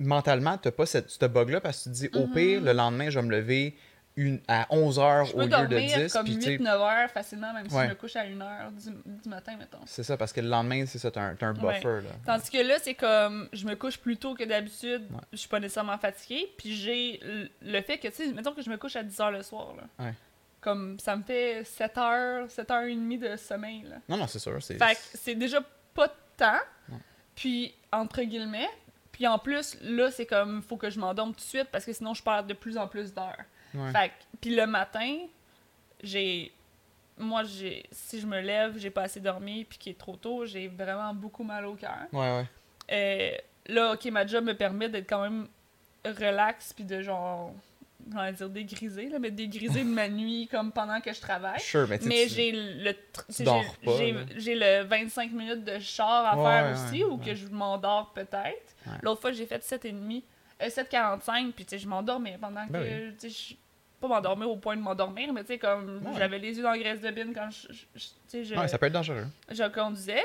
[0.00, 3.08] mentalement, t'as pas cette, ce bug-là parce que tu te dis, au pire, le lendemain,
[3.08, 3.74] je vais me lever
[4.16, 6.12] une, à 11h Je au peux lieu de dormir 10.
[6.12, 7.84] comme puis tu sais, 8-9 heures facilement, même si Ouais.
[7.84, 8.90] je me couche à 1 heure du,
[9.22, 9.78] du matin, mettons.
[9.86, 11.74] C'est ça, parce que le lendemain, c'est ça, t'as un, un Ouais.
[11.74, 12.00] buffer.
[12.06, 12.10] Là.
[12.26, 15.20] Tandis que là, c'est comme, je me couche plus tôt que d'habitude, Ouais.
[15.32, 17.20] je suis pas nécessairement fatiguée, puis j'ai
[17.62, 19.74] le fait que, tu sais, mettons que je me couche à 10 heures le soir,
[19.76, 20.10] là.
[20.60, 23.96] Comme, ça me fait 7 heures, 7 heures et demie de sommeil, là.
[24.08, 24.62] Non, non, c'est sûr.
[24.62, 24.74] C'est...
[24.78, 25.58] Fait que c'est déjà
[25.94, 26.60] pas de temps,
[27.34, 28.68] puis, entre guillemets,
[29.10, 31.92] puis en plus, là, c'est comme, faut que je m'endorme tout de suite, parce que
[31.92, 33.42] sinon, je perds de plus en plus d'heures.
[33.74, 33.90] Ouais.
[33.92, 35.16] Fait puis le matin,
[36.02, 36.52] j'ai.
[37.18, 40.44] Moi, j'ai si je me lève, j'ai pas assez dormi, puis qu'il est trop tôt,
[40.46, 42.06] j'ai vraiment beaucoup mal au cœur.
[42.12, 42.46] Ouais, ouais.
[42.90, 43.36] Euh,
[43.72, 45.46] là, ok, ma job me permet d'être quand même
[46.04, 47.52] relax, puis de genre.
[48.12, 51.60] J'allais dire dégriser, là, mais dégriser de ma nuit comme pendant que je travaille.
[51.60, 52.96] Sure, mais j'ai le
[54.38, 58.74] j'ai- le 25 minutes de char à Ouais, faire aussi ou que je m'endors peut-être.
[59.02, 60.20] L'autre fois j'ai fait 7h30 euh,
[60.68, 63.56] 7h45 puis tu sais je m'endormais pendant Ben que tu sais je-
[64.00, 66.12] pas m'endormir au point de m'endormir mais tu sais comme Ouais.
[66.18, 68.86] j'avais les yeux dans la graisse de bine quand je, je- je- Ouais, ça peut
[68.86, 69.26] être dangereux.
[69.50, 70.24] je conduisais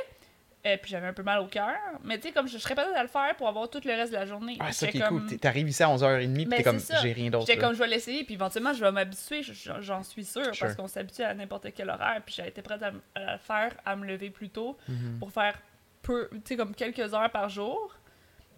[0.66, 2.74] euh, puis j'avais un peu mal au cœur mais tu sais comme je, je serais
[2.74, 4.58] pas à le faire pour avoir tout le reste de la journée.
[4.60, 5.30] Ah, ça qui est comme- cool.
[5.30, 7.46] T'es- T'arrives ici à 11h30 puis Ben, t'es comme, j'ai rien d'autre.
[7.46, 10.54] J'étais comme je vais l'essayer, puis éventuellement je vais m'habituer, je- je- j'en suis sûre,
[10.56, 10.66] Sure.
[10.66, 13.96] parce qu'on s'habitue à n'importe quel horaire, puis j'ai été prête à, le faire, à
[13.96, 15.20] me lever plus tôt Mhm.
[15.20, 15.58] pour faire
[16.02, 17.94] peu, tu sais, comme quelques heures par jour.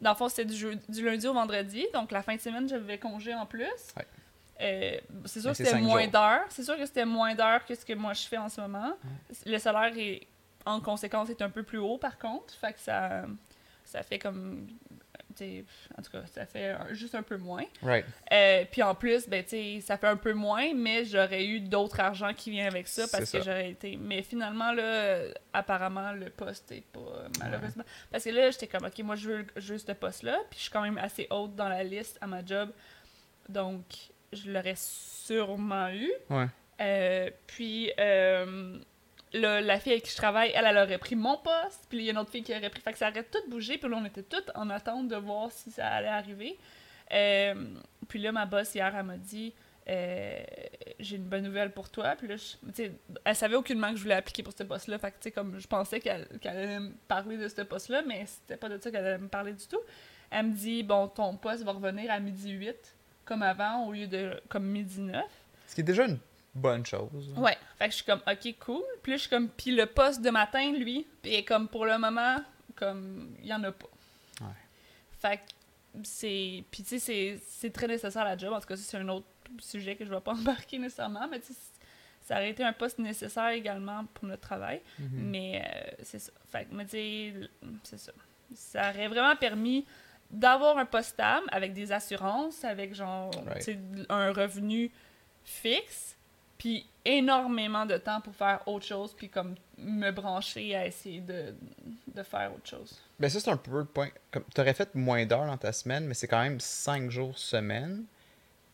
[0.02, 2.68] Dans le fond, c'était du, jeu- du lundi au vendredi, donc la fin de semaine,
[2.70, 3.66] j'avais congé en plus.
[3.98, 4.08] Ouais.
[4.62, 6.46] Euh, c'est sûr Mais que c'est c'était moins d'heures.
[6.50, 8.92] C'est sûr que c'était moins d'heures que ce que moi je fais en ce moment.
[9.46, 10.28] Le salaire est,
[10.66, 12.54] en conséquence, est un peu plus haut par contre.
[12.56, 13.24] Fait que ça,
[13.86, 14.68] ça fait comme.
[15.98, 17.64] En tout cas, ça fait un- juste un peu moins.
[17.82, 18.06] Right.
[18.32, 21.60] Euh, puis en plus, ben, tu sais, ça fait un peu moins, mais j'aurais eu
[21.60, 23.98] d'autres argents qui viennent avec ça parce que j'aurais été.
[23.98, 25.24] Mais finalement, là,
[25.54, 27.00] apparemment, le poste est pas.
[27.40, 27.84] malheureusement.
[28.12, 30.64] Parce que là, j'étais comme, ok, moi, je veux, je veux ce poste-là, puis je
[30.64, 32.70] suis quand même assez haute dans la liste à ma job.
[33.48, 33.84] Donc,
[34.32, 36.12] je l'aurais sûrement eu.
[36.30, 36.46] Ouais.
[36.82, 38.78] Euh, puis, euh,
[39.34, 42.12] la fille avec qui je travaille, elle, aurait pris mon poste, puis il y a
[42.12, 42.82] une autre fille qui aurait pris.
[42.82, 45.52] Fait que ça aurait tout bougé, puis là, on était toutes en attente de voir
[45.52, 46.58] si ça allait arriver.
[47.12, 47.76] Euh,
[48.08, 49.54] puis là, ma boss, hier, elle m'a dit
[49.88, 50.40] euh,
[51.00, 52.16] J'ai une bonne nouvelle pour toi.
[52.16, 52.36] Puis là,
[53.24, 54.98] elle savait aucunement que je voulais appliquer pour ce poste-là.
[55.00, 58.70] Fait que, comme je pensais qu'elle allait me parler de ce poste-là, mais c'était pas
[58.70, 59.82] de ça qu'elle allait me parler du tout.
[60.32, 64.08] Elle me dit Bon, ton poste va revenir à midi 8, comme avant, au lieu
[64.08, 65.24] de comme midi 9.
[65.68, 66.08] Ce qui est déjà
[66.56, 67.34] bonne chose.
[67.38, 67.58] Ouais.
[67.78, 68.84] Fait que je suis comme, ok, cool.
[69.04, 71.98] Puis là, je suis comme, puis le poste de matin, lui, puis comme, pour le
[71.98, 72.38] moment,
[72.76, 73.88] comme, il y en a pas.
[74.42, 74.48] Ouais.
[75.20, 75.44] Fait que
[76.04, 76.64] c'est.
[76.72, 78.54] Puis tu sais, c'est- très nécessaire à la job.
[78.54, 79.26] En tout cas, c'est un autre
[79.60, 80.32] sujet que je vais pas
[80.68, 81.60] embarquer nécessairement, mais tu sais,
[82.24, 84.82] ça aurait été un poste nécessaire également pour notre travail.
[85.00, 85.10] Mhm.
[85.14, 86.32] Mais euh, c'est ça.
[86.52, 87.34] Fait que, mais tu sais,
[87.84, 88.12] c'est ça.
[88.56, 89.86] Ça aurait vraiment permis
[90.32, 93.78] d'avoir un poste stable avec des assurances, avec genre, Right.
[94.10, 94.92] un revenu
[95.44, 96.16] fixe,
[96.60, 101.56] puis énormément de temps pour faire autre chose, puis comme me brancher à essayer de,
[102.14, 103.00] de faire autre chose.
[103.20, 104.10] Ben ça, c'est un peu le point.
[104.30, 108.04] Comme, t'aurais fait moins d'heures dans ta semaine, mais c'est quand même 5 jours semaine.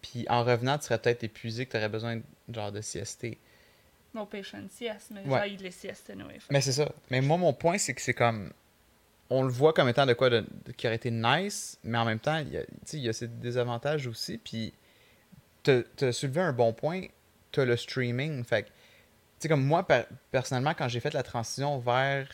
[0.01, 2.19] Puis en revenant, tu serais peut-être épuisé que t'aurais besoin
[2.53, 3.37] genre de siester.
[4.13, 5.49] No patience, yes, mais Ouais.
[5.49, 6.39] j'ai les siestes anyway.
[6.49, 6.89] Mais c'est ça.
[7.11, 8.51] Mais moi, mon point, c'est que c'est comme.
[9.29, 12.05] On le voit comme étant de quoi de, de- qui aurait été nice, mais en
[12.05, 14.37] même temps, il y a, tu y a ses désavantages aussi.
[14.37, 14.71] Puis,
[15.63, 17.01] t'as soulevé un bon point,
[17.61, 18.43] le streaming.
[18.43, 18.73] Fait que, tu
[19.39, 22.27] sais, comme moi, per- personnellement, quand j'ai fait la transition vers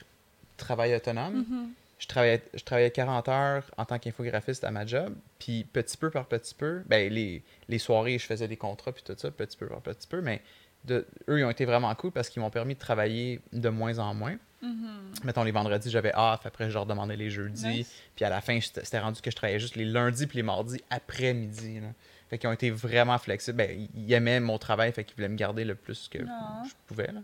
[0.58, 1.70] travail autonome, Mhm.
[2.00, 5.14] je, travaillais, je travaillais 40 heures en tant qu'infographiste à ma job.
[5.40, 9.04] Puis, petit peu par petit peu, ben, les, les soirées, je faisais des contrats, puis
[9.04, 10.22] tout ça, petit peu par petit peu.
[10.22, 10.42] Mais
[10.86, 14.00] de, eux, ils ont été vraiment cool parce qu'ils m'ont permis de travailler de moins
[14.00, 15.14] en moins Mhm.
[15.24, 17.92] mettons les vendredis j'avais off après je leur demandais les jeudis Nice.
[18.16, 20.80] puis à la fin c'était rendu que je travaillais juste les lundis puis les mardis
[20.92, 21.88] après midi là.
[22.32, 25.36] Fait qu'ils ont été vraiment flexibles ben, ils- aimaient mon travail fait qu'ils voulaient me
[25.36, 27.22] garder le plus que je pouvais là.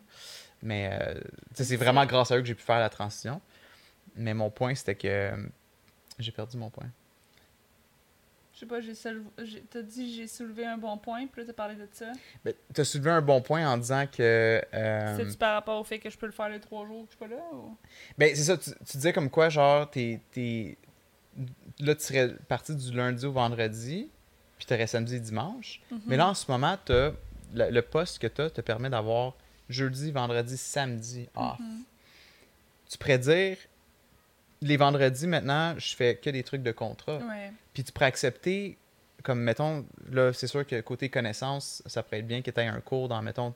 [0.61, 1.19] mais euh,
[1.55, 3.41] c'est vraiment grâce à eux que j'ai pu faire la transition
[4.15, 5.31] mais mon point c'était que
[6.19, 6.87] j'ai perdu mon point
[8.53, 11.53] Je sais pas, j'ai soulevé- t'as dit j'ai soulevé un bon point, puis là t'as
[11.53, 12.11] parlé de ça.
[12.43, 14.61] Ben, tu as soulevé un bon point en disant que.
[14.73, 17.11] euh, C'est-tu par rapport au fait que je peux le faire les trois jours que
[17.13, 17.41] je suis pas là?
[17.53, 17.77] Ou...
[18.17, 20.19] Ben, c'est ça, tu, tu disais comme quoi, genre, t'es.
[20.31, 20.75] t'es-
[21.79, 24.09] Là, tu serais parti du lundi au vendredi,
[24.57, 25.81] puis t'aurais samedi et dimanche.
[25.91, 26.01] Mhm.
[26.07, 27.11] Mais là, en ce moment, t'as,
[27.53, 29.33] le, le poste que t'as te permet d'avoir
[29.69, 31.59] jeudi, vendredi, samedi off.
[31.59, 31.83] Mhm.
[32.89, 33.57] Tu pourrais dire,
[34.61, 37.17] les vendredis, maintenant, je fais que des trucs de contrat.
[37.17, 37.51] Ouais.
[37.73, 38.77] Puis tu pourrais accepter,
[39.23, 42.65] comme, mettons, là, c'est sûr que côté connaissance, ça pourrait être bien que tu aies
[42.67, 43.53] un cours dans, mettons,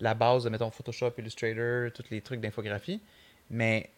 [0.00, 3.00] la base de, mettons, Photoshop, Illustrator, tous les trucs d'infographie.
[3.48, 3.88] Mais,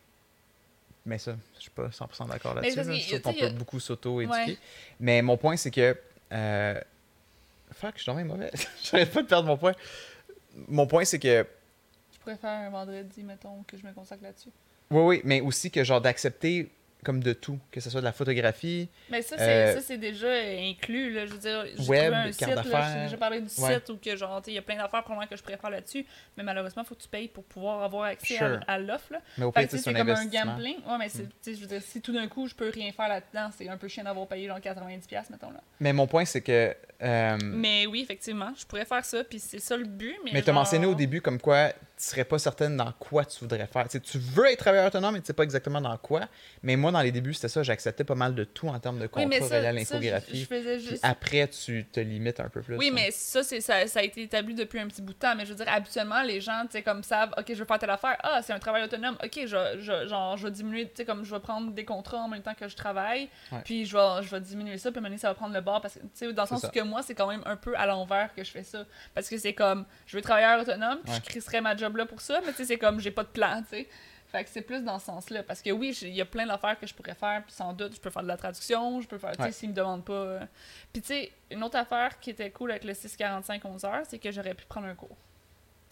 [1.06, 2.76] mais ça, je suis pas 100% d'accord là-dessus.
[2.76, 2.82] là.
[2.84, 4.36] Je trouve tu qu'on peut a- beaucoup s'auto-éduquer.
[4.52, 4.58] Ouais.
[5.00, 5.96] Mais mon point, c'est que...
[6.32, 6.80] euh,
[7.72, 8.50] Fuck, je suis tombé mauvais.
[8.82, 9.74] J'arrête pas de perdre mon point.
[10.68, 11.46] Mon point, c'est que...
[12.12, 14.50] Je faire un vendredi, mettons, que je me consacre là-dessus.
[14.90, 16.70] Oui, oui, mais aussi que, genre, d'accepter
[17.06, 21.12] comme de tout, que ce soit de la photographie, Mais ça, c'est Euh, déjà inclus.
[21.12, 21.24] Là.
[21.26, 23.74] Je veux dire, j'ai Web, un site, j'ai déjà parlé du Ouais.
[23.74, 26.04] site où que, genre, il y a plein d'affaires probablement que je pourrais faire là-dessus,
[26.36, 28.58] mais malheureusement, il faut que tu payes pour pouvoir avoir accès Sure.
[28.66, 29.12] à, à l'offre.
[29.38, 30.76] mais au Fait pire, c'est comme un gambling.
[30.86, 31.54] Ouais, mais c'est, Mm.
[31.54, 33.86] je veux dire, si tout d'un coup, je peux rien faire là-dedans, c'est un peu
[33.88, 35.50] chiant d'avoir payé genre 90$, mettons.
[35.50, 35.60] Là.
[35.80, 36.74] Mais mon point, c'est que...
[37.02, 40.16] euh, Mais oui, effectivement, je pourrais faire ça, puis c'est ça le but.
[40.24, 41.70] Mais, Mais tu as mentionné au début comme quoi
[42.04, 43.88] serais pas certaine dans quoi tu voudrais faire.
[43.88, 46.22] Tu tu veux être travailleur autonome, mais tu sais pas exactement dans quoi.
[46.62, 49.08] Mais moi, dans les débuts, c'était ça, j'acceptais pas mal de tout en termes de
[49.14, 50.46] Oui, contrat ça, relié à l'infographie.
[50.78, 51.00] juste.
[51.02, 52.76] après, tu te limites un peu plus.
[52.76, 52.92] Oui, hein.
[52.94, 55.34] mais ça, ça, ça a été établi depuis un petit bout de temps.
[55.34, 57.78] Mais je veux dire, habituellement, les gens, tu sais, comme savent, OK, je veux faire
[57.78, 58.16] telle affaire.
[58.22, 59.16] Ah, c'est un travail autonome.
[59.24, 62.18] OK, je, je, genre, je vais diminuer, tu sais, comme je vais prendre des contrats
[62.18, 63.28] en même temps que je travaille.
[63.52, 63.60] Ouais.
[63.64, 64.92] Puis je vais, je vais diminuer ça.
[64.92, 65.80] Puis donné, ça va prendre le bord.
[65.80, 66.68] Parce que, tu sais, dans le sens ça.
[66.68, 68.84] que moi, c'est quand même un peu à l'envers que je fais ça.
[69.14, 71.18] Parce que c'est comme, je veux travailleur autonome, puis Ouais.
[71.24, 72.40] je crisserais ma job là pour ça.
[72.46, 73.88] Mais tu sais, c'est comme, j'ai pas de plan, tu sais.
[74.32, 75.42] Fait que c'est plus dans ce sens-là.
[75.44, 77.94] Parce que oui, il y a plein d'affaires que je pourrais faire, puis sans doute,
[77.94, 79.52] je peux faire de la traduction, je peux faire, tu sais, Ouais.
[79.52, 80.12] s'ils me demandent pas.
[80.12, 80.40] euh.
[80.92, 84.30] Puis tu sais, une autre affaire qui était cool avec le 645-11 heures, c'est que
[84.32, 85.16] j'aurais pu prendre un cours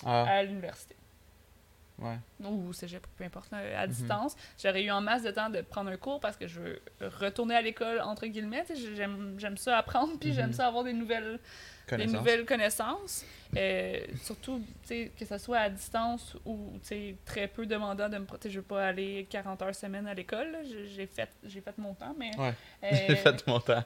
[0.05, 0.97] Ah, à l'université.
[1.99, 2.19] Ouais.
[2.45, 3.93] Ou au cégep, peu importe, à Mhm.
[3.93, 4.37] distance.
[4.63, 7.55] J'aurais eu en masse de temps de prendre un cours parce que je veux retourner
[7.55, 8.65] à l'école, entre guillemets.
[8.97, 10.53] J'aime ça apprendre, puis j'aime Mhm.
[10.55, 11.39] ça avoir des nouvelles
[11.87, 12.15] des Connaissance.
[12.17, 13.25] nouvelles connaissances.
[13.59, 16.73] Euh, surtout, que ce soit à distance ou
[17.27, 18.55] très peu demandant de me protéger.
[18.55, 20.57] Je veux pas aller 40 heures semaine à l'école.
[20.65, 22.31] J'ai fait, fait mon temps, mais.
[22.39, 22.55] Ouais.
[22.85, 23.85] euh, J'ai fait mon temps.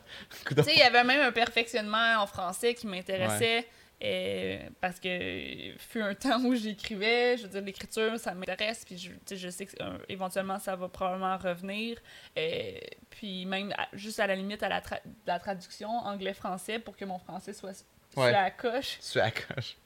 [0.72, 3.66] Il y avait même un perfectionnement en français qui m'intéressait.
[4.02, 8.96] Euh, parce que fut un temps où j'écrivais, je veux dire, l'écriture, ça m'intéresse, puis
[8.96, 11.98] je, je sais que euh, éventuellement ça va probablement revenir.
[12.36, 12.72] euh,
[13.10, 17.04] puis même à- juste à la limite à la, tra- la traduction anglais-français pour que
[17.04, 17.86] mon français soit sur
[18.22, 18.32] Ouais.
[18.32, 19.76] la coche, à la coche.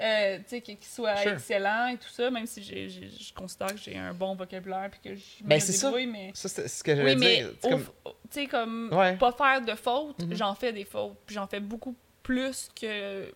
[0.00, 1.32] euh, tu sais, qu'il soit Sure.
[1.32, 5.14] excellent et tout ça, même si je considère que j'ai un bon vocabulaire puis que
[5.14, 5.88] je Ben, me c'est ça.
[5.88, 6.30] débrouille, mais...
[6.34, 7.50] Ça, c'est ce que j'allais Oui, dire.
[7.62, 7.70] Tu
[8.30, 9.16] sais, comme, Ouais.
[9.16, 10.34] pas faire de fautes, Mhm.
[10.36, 11.16] j'en fais des fautes.
[11.26, 11.96] Puis j'en fais beaucoup
[12.30, 13.32] plus que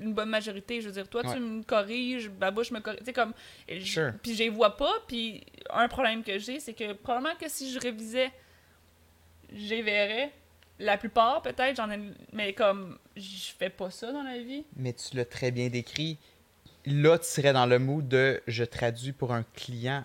[0.00, 0.80] une bonne majorité.
[0.80, 1.34] Je veux dire, toi, Ouais.
[1.34, 3.00] tu me corriges, Babouche me corrige.
[3.00, 3.32] Tu sais, comme.
[3.80, 4.12] Sure.
[4.22, 4.92] Puis je les vois pas.
[5.06, 8.30] Puis un problème que j'ai, c'est que probablement que si je révisais,
[9.52, 10.32] j'y verrais.
[10.78, 11.98] La plupart, peut-être, j'en ai.
[12.32, 14.64] Mais comme, je fais pas ça dans la vie.
[14.76, 16.18] Mais tu l'as très bien décrit.
[16.84, 20.02] Là, tu serais dans le mood de je traduis pour un client.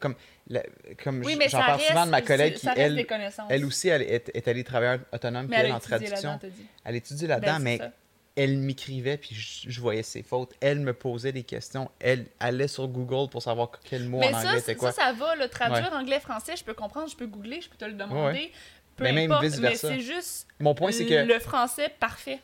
[0.00, 0.16] Comme,
[0.48, 0.64] la-
[1.04, 1.88] comme Oui, mais j'en ça parle reste.
[1.90, 3.06] souvent de ma collègue ça qui, elle,
[3.48, 6.38] elle aussi, elle est, est allée travailleur autonome, mais puis elle en traduction.
[6.84, 7.92] Elle étudie Ben, là-dedans, c'est mais ça.
[8.34, 10.52] elle m'écrivait, puis je, je voyais ses fautes.
[10.60, 11.90] Elle me posait des questions.
[12.00, 14.90] Elle allait sur Google pour savoir quel mot Mais en ça, anglais ça, c'était quoi.
[14.92, 17.92] ça va, le traduire anglais-français, je peux comprendre, je peux googler, je peux te le
[17.92, 18.50] demander.
[18.96, 19.88] Peu Mais même importe, mais vice-versa.
[19.88, 21.14] c'est juste Mon point, c'est que.
[21.26, 22.40] le français parfait.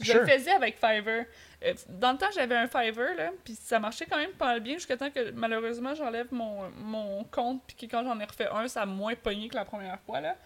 [0.00, 0.20] Je Sure.
[0.20, 1.24] le faisais avec Fiverr.
[1.64, 4.60] Euh, dans le temps, j'avais un Fiverr, là, puis ça marchait quand même pas mal
[4.60, 8.48] bien jusqu'à temps que malheureusement j'enlève mon, mon compte, puis que quand j'en ai refait
[8.48, 10.20] un, ça a moins pogné que la première fois.
[10.20, 10.36] Là.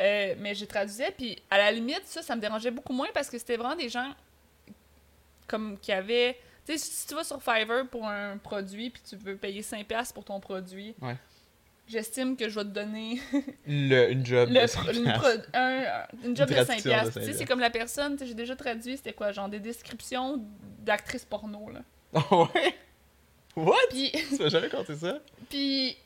[0.00, 3.28] Euh, mais j'ai traduisais, puis à la limite, ça, ça me dérangeait beaucoup moins parce
[3.28, 4.12] que c'était vraiment des gens
[5.46, 6.38] comme qui avaient.
[6.66, 10.12] Tu sais, si tu vas sur Fiverr pour un produit, puis tu veux payer 5$
[10.12, 11.16] pour ton produit, Ouais.
[11.88, 13.20] J'estime que je vais te donner
[13.66, 14.48] Le, une job.
[14.50, 15.84] le de pro- une, 5 pro- un-
[16.24, 17.12] une job de 5 traduction de piastres.
[17.14, 20.44] Tu 5 sais, c'est comme la personne, j'ai déjà traduit, c'était quoi, genre des descriptions
[20.80, 21.80] d'actrices porno, là.
[22.30, 22.74] Oh, ouais?
[23.56, 23.74] What?
[23.90, 25.18] Puis, Tu m'as jamais compté ça?
[25.50, 25.96] puis,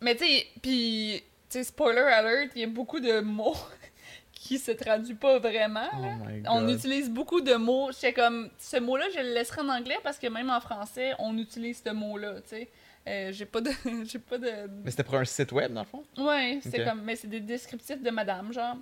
[0.00, 3.56] mais tu sais, puis, tu sais, spoiler alert, il y a beaucoup de mots
[4.32, 6.48] qui se traduisent pas vraiment, Oh.
[6.50, 7.90] On utilise beaucoup de mots.
[7.92, 11.38] J'étais comme, ce mot-là, je le laisserai en anglais parce que même en français, on
[11.38, 12.68] utilise ce mot-là, tu sais.
[13.06, 13.70] Euh, j'ai pas de.
[14.04, 14.50] j'ai pas de.
[14.84, 16.04] Mais c'était pour un site web, dans le fond?
[16.16, 17.02] Ouais, c'est comme.
[17.02, 18.76] Mais c'est des descriptifs de madame, genre.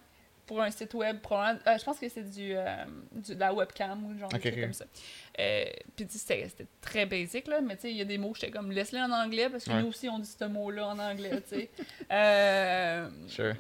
[0.46, 1.60] Pour un site web, probablement.
[1.68, 4.42] euh, je pense que c'est du, euh, du- de la webcam ou genre des Ok,
[4.42, 4.60] trucs ok.
[4.60, 4.84] comme ça.
[5.96, 7.60] Puis tu sais, c'était très basic, là.
[7.60, 9.70] Mais tu sais, il y a des mots, j'étais comme, laisse-les en anglais parce que
[9.70, 9.80] Ouais.
[9.82, 11.70] nous aussi, on dit ce mot-là en anglais, tu sais.
[13.28, 13.54] Sure.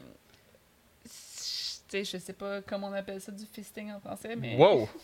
[1.06, 4.56] sais, je sais pas comment on appelle ça du fisting en français, mais.
[4.56, 4.88] Wow!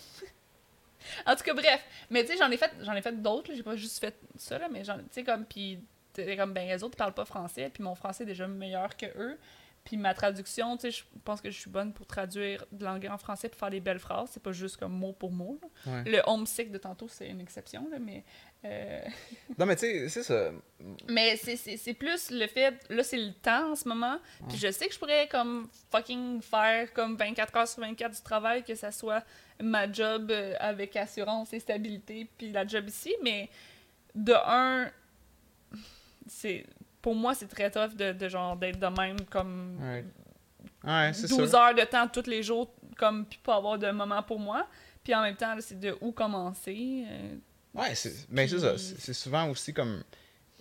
[1.27, 1.85] En tout cas, bref.
[2.11, 4.59] Mais tu sais, j'en ai fait, j'en ai fait d'autres, j'ai pas juste fait ça,
[4.71, 5.81] mais tu sais, comme, puis
[6.37, 9.07] comme, ben, les autres, ils parlent pas français, puis mon français est déjà meilleur que
[9.17, 9.39] eux.
[9.89, 13.09] Puis ma traduction, tu sais, je pense que je suis bonne pour traduire de l'anglais
[13.09, 14.29] en français pour faire des belles phrases.
[14.35, 15.59] C'est pas juste comme mot pour mot.
[15.87, 16.05] Ouais.
[16.05, 18.23] Le homesick de tantôt, c'est une exception, là, mais.
[18.67, 19.01] euh,
[19.59, 20.51] Non, mais tu sais, c'est ça.
[21.09, 24.19] Mais c'est plus le fait, là c'est le temps en ce moment,
[24.49, 28.23] puis je sais que je pourrais comme fucking faire comme 24 heures sur 24 du
[28.23, 29.25] travail, que ça soit
[29.59, 33.49] ma job euh, avec assurance et stabilité, puis la job ici, mais
[34.15, 34.91] de un,
[36.27, 36.67] c'est
[37.03, 40.05] pour moi c'est très tough de, de genre d'être de même comme Ouais.
[40.85, 41.69] Ouais, c'est 12 ça.
[41.69, 44.67] heures de temps tous les jours, comme puis pas avoir de moment pour moi,
[45.03, 47.05] puis en même temps c'est de où commencer.
[47.09, 47.37] euh,
[47.75, 48.77] Ouais, c'est mais c'est ça.
[48.79, 50.03] C'est souvent aussi comme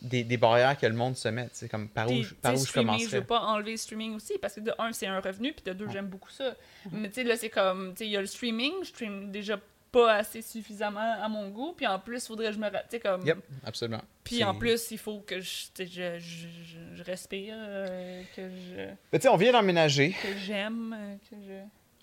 [0.02, 1.50] des, des barrières que le monde se met.
[1.54, 3.20] C'est comme par où, je- par où je streaming, commencerais.
[3.20, 5.74] veux pas enlever le streaming aussi, parce que de un, c'est un revenu, puis de
[5.74, 5.94] deux, Ouais.
[5.94, 6.56] j'aime beaucoup ça.
[6.86, 7.00] Mhm.
[7.00, 9.32] Mais tu sais, là, c'est comme, tu sais, il y a le streaming, je stream
[9.32, 9.60] déjà
[9.92, 12.70] pas assez suffisamment à mon goût, puis en plus, faudrait que je me...
[12.70, 13.26] Tu sais, comme...
[13.26, 14.02] Yep, absolument.
[14.24, 16.20] Puis en plus, il faut que je, je-
[16.96, 18.82] je respire, euh, que je
[19.14, 20.12] Mais tu sais, on vient d'emménager.
[20.22, 21.54] que j'aime, euh, que je...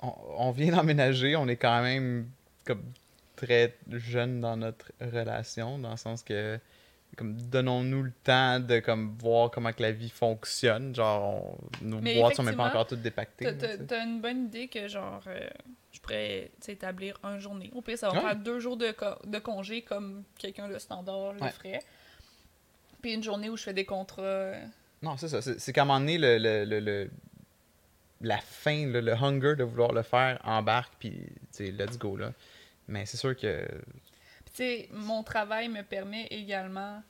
[0.03, 1.37] On, on vient d'emménager.
[1.37, 2.29] On est quand même
[2.65, 2.83] comme
[3.37, 6.59] très jeune dans notre relation, dans le sens que
[7.17, 10.95] comme donnons-nous le temps de comme voir comment que la vie fonctionne.
[10.95, 13.47] Genre, on- nos Mais boîtes sont même pas encore toutes dépactées.
[13.87, 15.49] T'as- une bonne idée que, genre, euh,
[15.93, 17.71] je pourrais établir un journée.
[17.75, 18.21] Au pire, ça va Ouais.
[18.21, 21.51] faire deux jours de, co- de congé comme quelqu'un de standard le Ouais.
[21.51, 21.81] ferait.
[23.03, 24.23] Puis une journée où je fais des contrats.
[24.23, 24.65] euh,
[25.03, 25.43] Non, c'est ça.
[25.43, 27.11] C'est qu'à un moment donné, le, le, le- le-
[28.23, 31.27] la faim, le, le hunger de vouloir le faire embarque, puis
[31.61, 32.33] let's go, là.
[32.89, 33.67] Mais c'est sûr que...
[34.55, 37.03] Sais, mon travail me permet également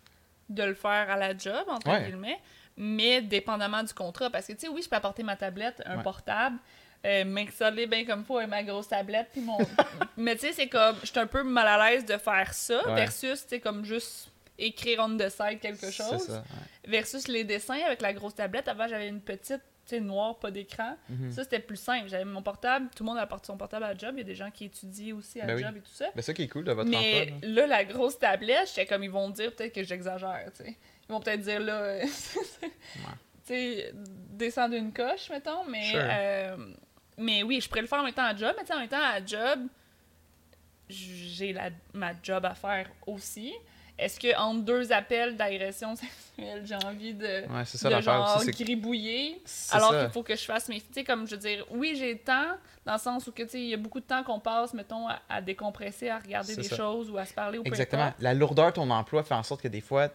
[0.49, 2.05] de le faire à la job, entre Ouais.
[2.05, 2.41] guillemets,
[2.77, 4.31] mais dépendamment du contrat.
[4.31, 6.03] Parce que, tu sais, oui, je peux apporter ma tablette, un Ouais.
[6.03, 6.59] portable,
[7.07, 9.59] euh, m'installer bien comme faut avec ma grosse tablette, puis mon...
[10.17, 12.87] mais, tu sais, c'est comme, je suis un peu mal à l'aise de faire ça,
[12.89, 12.95] Ouais.
[12.95, 16.45] versus, tu sais, comme juste écrire on the side quelque chose, ça,
[16.87, 18.69] versus les dessins avec la grosse tablette.
[18.69, 19.61] Avant, j'avais une petite,
[19.91, 20.97] sais, noire, pas d'écran.
[21.09, 21.31] Mhm.
[21.31, 22.09] Ça, c'était plus simple.
[22.09, 24.11] J'avais mon portable, tout le monde apporte son portable à la job.
[24.15, 25.63] Il y a des gens qui étient aussi à la Ben oui.
[25.65, 26.07] job et tout ça.
[26.15, 27.39] Ben, ça qui est cool de votre Mais emploi.
[27.49, 27.61] là.
[27.63, 30.77] là, la grosse tablette, j'étais comme, ils vont dire peut-être que j'exagère, tu sais.
[31.09, 32.03] Ils vont peut-être dire, là, euh,
[32.63, 32.69] tu
[33.45, 33.93] sais,
[34.31, 35.85] descendre une coche, mettons, mais...
[35.91, 36.01] Sure.
[36.03, 36.57] euh,
[37.19, 38.81] mais oui, je pourrais le faire en même temps à job, mais tu sais, en
[38.81, 39.69] même temps à job,
[40.89, 43.53] j'ai la, ma job à faire aussi.
[43.97, 48.51] Est-ce que entre deux appels d'agression sexuelle, j'ai envie de, Ouais, ça de genre aussi.
[48.51, 49.41] gribouiller?
[49.71, 50.81] Alors qu'il faut que je fasse mes.
[50.81, 53.45] Tu sais, comme je veux dire, oui, j'ai le temps, dans le sens où que,
[53.45, 56.19] tu sais, il y a beaucoup de temps qu'on passe, mettons, à, à décompresser, à
[56.19, 56.77] regarder des ça.
[56.77, 58.13] choses ou à se parler ou Exactement.
[58.19, 60.09] La lourdeur de ton emploi fait en sorte que des fois,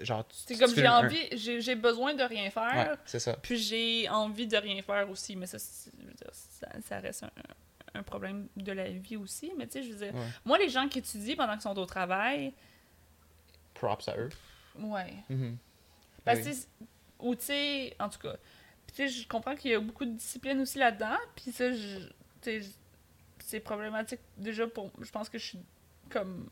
[0.00, 3.34] genre, tu C'est comme j'ai envie, j'ai j'ai besoin de rien faire, Ouais, c'est ça.
[3.40, 6.98] puis j'ai envie de rien faire aussi, mais ça, c'est- je veux dire, ça, ça
[6.98, 7.30] reste un,
[8.00, 9.50] un problème de la vie aussi.
[9.56, 10.26] Mais tu sais, je veux dire, Ouais.
[10.44, 12.52] moi, les gens qui étudient pendant qu'ils sont au travail,
[13.74, 14.30] Props à eux.
[14.78, 15.14] ouais.
[16.24, 16.44] Parce Oui.
[16.46, 16.68] que, c'est-
[17.20, 18.34] ou tu sais, en tout cas,
[18.88, 21.64] tu sais, je comprends qu'il y a beaucoup de discipline aussi là-dedans, puis ça,
[23.38, 25.58] c'est problématique déjà pour, je pense que je suis
[26.10, 26.48] comme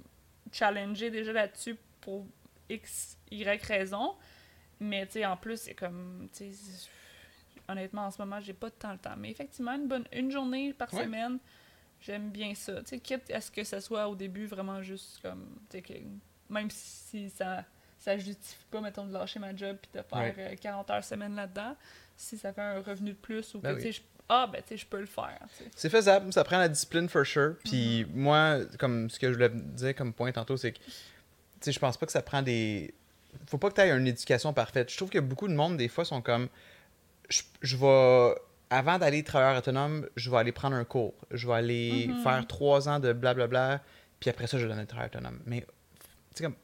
[0.52, 2.26] challengée déjà là-dessus pour
[2.68, 4.14] X, Y raison,
[4.80, 6.88] mais tu sais, en plus, c'est comme, tu sais,
[7.68, 10.72] honnêtement, en ce moment, j'ai pas tant le temps, mais effectivement, une bonne, une journée
[10.74, 11.04] par Ouais.
[11.04, 11.38] semaine,
[12.00, 15.20] j'aime bien ça, tu sais, quitte à ce que ça soit au début vraiment juste
[15.22, 15.94] comme, tu sais, que
[16.52, 17.64] même si ça
[17.98, 20.34] ça justifie pas, mettons, de lâcher ma job puis de faire Ouais.
[20.38, 21.76] euh, 40 heures semaine là-dedans.
[22.16, 23.92] Si ça fait un revenu de plus ou que, Ben tu sais, oui.
[23.92, 25.38] je- ah, ben, tu sais, je peux le faire.
[25.76, 27.54] C'est faisable, ça prend la discipline for sure.
[27.64, 28.06] Puis Mm-hmm.
[28.14, 30.84] moi, comme ce que je voulais dire comme point tantôt, c'est que tu
[31.60, 32.92] sais, je pense pas que ça prend des.
[33.46, 34.90] Faut pas que tu aies une éducation parfaite.
[34.90, 36.48] Je trouve que beaucoup de monde, des fois, sont comme.
[37.28, 38.34] Je, je vais.
[38.68, 41.14] Avant d'aller travailleur autonome, je vais aller prendre un cours.
[41.30, 42.22] Je vais aller Mhm.
[42.24, 43.80] faire trois ans de blablabla,
[44.18, 45.38] puis après ça, je vais donner le travail autonome.
[45.46, 45.64] Mais,
[46.40, 46.54] comme.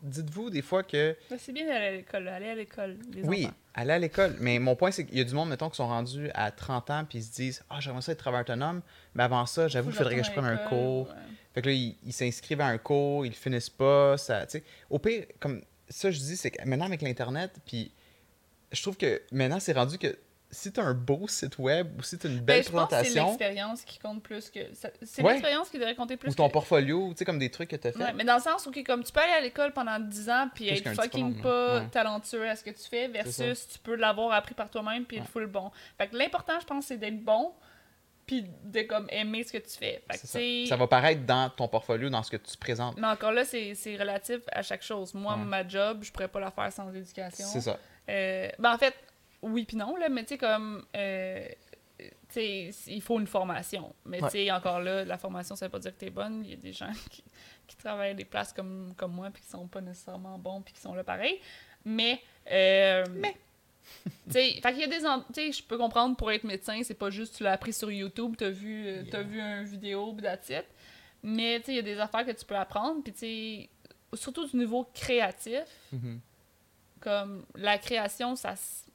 [0.00, 1.16] Dites-vous des fois que.
[1.38, 3.54] C'est bien d'aller à l'école, aller à l'école, Oui, enfants.
[3.74, 4.36] aller à l'école.
[4.38, 6.90] Mais mon point, c'est qu'il y a du monde, mettons, qui sont rendus à 30
[6.90, 8.80] ans, puis ils se disent Ah, j'aimerais ça être travailleur autonome.
[9.14, 11.08] Mais avant ça, j'avoue qu'il faudrait que je prenne un cours.
[11.08, 11.14] ouais.
[11.54, 14.16] Fait que là, ils s'inscrivent à un cours, ils le finissent pas.
[14.18, 14.46] Ça.
[14.88, 17.90] Au pire, comme ça, je dis, c'est que maintenant avec l'Internet, puis
[18.70, 20.16] je trouve que maintenant, c'est rendu que
[20.50, 22.66] si tu as un beau site web ou si tu as une Ben, belle pense
[22.66, 24.60] que c'est présentation l'expérience qui compte plus que...
[25.02, 25.32] C'est Ouais.
[25.32, 26.52] l'expérience qui devrait compter plus ou ton que...
[26.52, 27.98] portfolio, tu sais, comme des trucs que tu as fait.
[27.98, 30.48] Ouais, mais dans le sens où, comme tu peux aller à l'école pendant 10 ans
[30.54, 31.88] puis être fucking pas ouais.
[31.88, 35.28] talentueux à ce que tu fais, versus tu peux l'avoir appris par toi-même puis être
[35.28, 35.70] full bon.
[35.98, 37.52] Fait que l'important, je pense, c'est d'être bon
[38.28, 40.02] puis de comme aimer ce que tu fais.
[40.10, 40.38] Fait que, ça.
[40.68, 42.96] Ça va paraître dans ton portfolio, dans ce que tu présentes.
[42.98, 45.14] Mais encore là, c'est relatif à chaque chose.
[45.14, 47.46] Moi, ma job, je pourrais pas la faire sans éducation.
[47.46, 47.78] C'est ça.
[48.10, 48.94] Euh, ben en fait,
[49.42, 50.84] oui puis non, là, mais tu sais, comme.
[50.96, 51.46] euh,
[51.98, 53.92] tu tu sais, il faut une formation.
[54.04, 54.28] Mais Ouais.
[54.30, 56.44] tu sais, encore là, la formation, ça veut pas dire que t'es bonne.
[56.44, 57.24] Il y a des gens qui,
[57.66, 60.80] qui travaillent des places comme, comme moi, puis qui sont pas nécessairement bons, puis qui
[60.80, 61.40] sont là pareil.
[61.84, 62.20] Mais.
[62.50, 63.34] euh, Mais.
[64.26, 64.98] Tu sais, fait qu'il y a des.
[64.98, 67.90] Tu sais, je peux comprendre pour être médecin, c'est pas juste tu l'as appris sur
[67.90, 70.66] YouTube, t'as vu, euh, t'as vu une vidéo, puis that's it.
[71.22, 73.68] Mais tu sais, il y a des affaires que tu peux apprendre, puis tu sais,
[74.14, 76.20] surtout du niveau créatif, Mhm.
[77.00, 78.54] comme la création, ça.
[78.54, 78.87] tu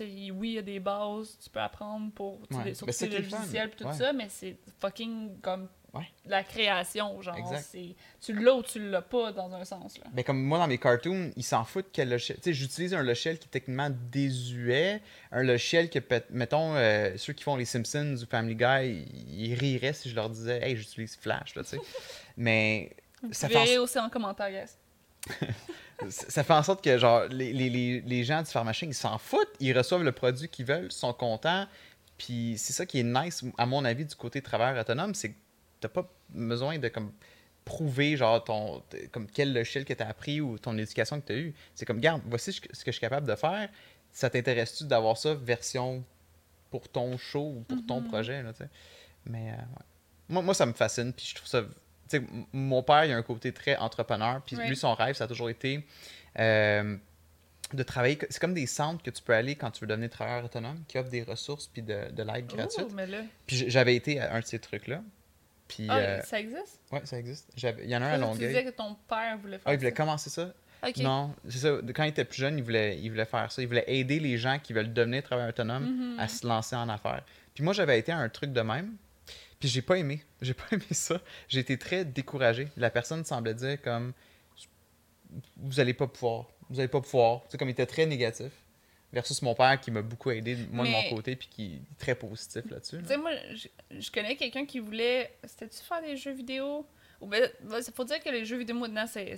[0.00, 2.46] oui, il y a des bases, tu peux apprendre pour Ouais.
[2.50, 3.38] Ben, est le fun.
[3.38, 3.92] logiciels et tout Ouais.
[3.92, 6.06] ça, mais c'est fucking comme Ouais.
[6.24, 7.36] la création, genre.
[8.20, 9.98] Tu l'as ou tu l'as pas dans un sens.
[9.98, 10.04] Là.
[10.12, 12.38] Ben, comme moi, dans mes cartoons, ils s'en foutent quel logiciel.
[12.38, 15.02] Tu sais, j'utilise un logiciel qui est techniquement désuet.
[15.32, 15.98] Un logiciel que,
[16.30, 20.30] mettons, euh, ceux qui font les Simpsons ou Family Guy, ils riraient si je leur
[20.30, 21.78] disais, hey, j'utilise Flash, tu sais.
[22.38, 22.96] Mais
[23.32, 24.72] ça Vous en, verrez aussi en commentaire, guys.
[26.08, 29.52] ça fait en sorte que, genre, les, les, les, gens du pharmacien, ils s'en foutent.
[29.60, 31.66] Ils reçoivent le produit qu'ils veulent, sont contents.
[32.18, 35.38] Puis c'est ça qui est nice, à mon avis, du côté travailleur autonome, c'est que
[35.80, 37.12] t'as pas besoin de, comme,
[37.64, 41.32] prouver genre ton comme quel logiciel que tu as appris ou ton éducation que tu
[41.32, 41.54] as eue.
[41.74, 43.68] C'est comme regarde, voici ce que je suis capable de faire.
[44.10, 46.04] Ça t'intéresse-tu d'avoir ça version
[46.70, 48.08] pour ton show ou pour ton Mhm.
[48.08, 48.52] projet là?
[49.26, 49.84] Mais euh, ouais.
[50.28, 51.62] moi, moi ça me fascine puis je trouve ça
[52.20, 55.26] tu mon père, il a un côté très entrepreneur, puis lui, son rêve, ça a
[55.28, 55.84] toujours été
[56.38, 56.96] euh,
[57.72, 58.18] de travailler.
[58.30, 60.98] C'est comme des centres que tu peux aller quand tu veux devenir travailleur autonome, qui
[60.98, 62.86] offrent des ressources puis de, de l'aide gratuite.
[62.90, 63.22] Oh, là.
[63.46, 65.02] Puis j'avais été à un de ces trucs-là.
[65.68, 66.80] Puis, Ah, euh, ça existe?
[66.90, 67.48] ouais, ça existe.
[67.56, 68.48] Il y en a un à Tu Longueuil.
[68.48, 69.96] disais que ton père voulait faire Ah, il voulait ça.
[69.96, 70.52] commencer ça?
[70.98, 71.78] Non, c'est ça.
[71.94, 73.62] Quand il était plus jeune, il voulait, il voulait faire ça.
[73.62, 75.84] Il voulait aider les gens qui veulent devenir travailleurs autonomes
[76.14, 76.18] Mhm.
[76.18, 77.22] à se lancer en affaires.
[77.54, 78.96] Puis moi, j'avais été à un truc de même.
[79.62, 80.20] Puis j'ai pas aimé.
[80.40, 81.20] J'ai pas aimé ça.
[81.46, 82.66] J'ai été très découragé.
[82.76, 84.12] La personne semblait dire comme
[85.56, 86.46] vous allez pas pouvoir.
[86.68, 87.42] Vous allez pas pouvoir.
[87.44, 88.50] Tu sais, comme il était très négatif.
[89.12, 92.16] Versus mon père qui m'a beaucoup aidé, moi de mon côté, puis qui est très
[92.16, 92.96] positif là-dessus.
[92.96, 93.02] là.
[93.02, 93.68] Tu sais, moi, je,
[94.00, 95.32] je connais quelqu'un qui voulait.
[95.44, 96.84] C'était-tu faire des jeux vidéo?
[97.26, 99.36] Ben, il faut dire que les jeux vidéo maintenant, c'est-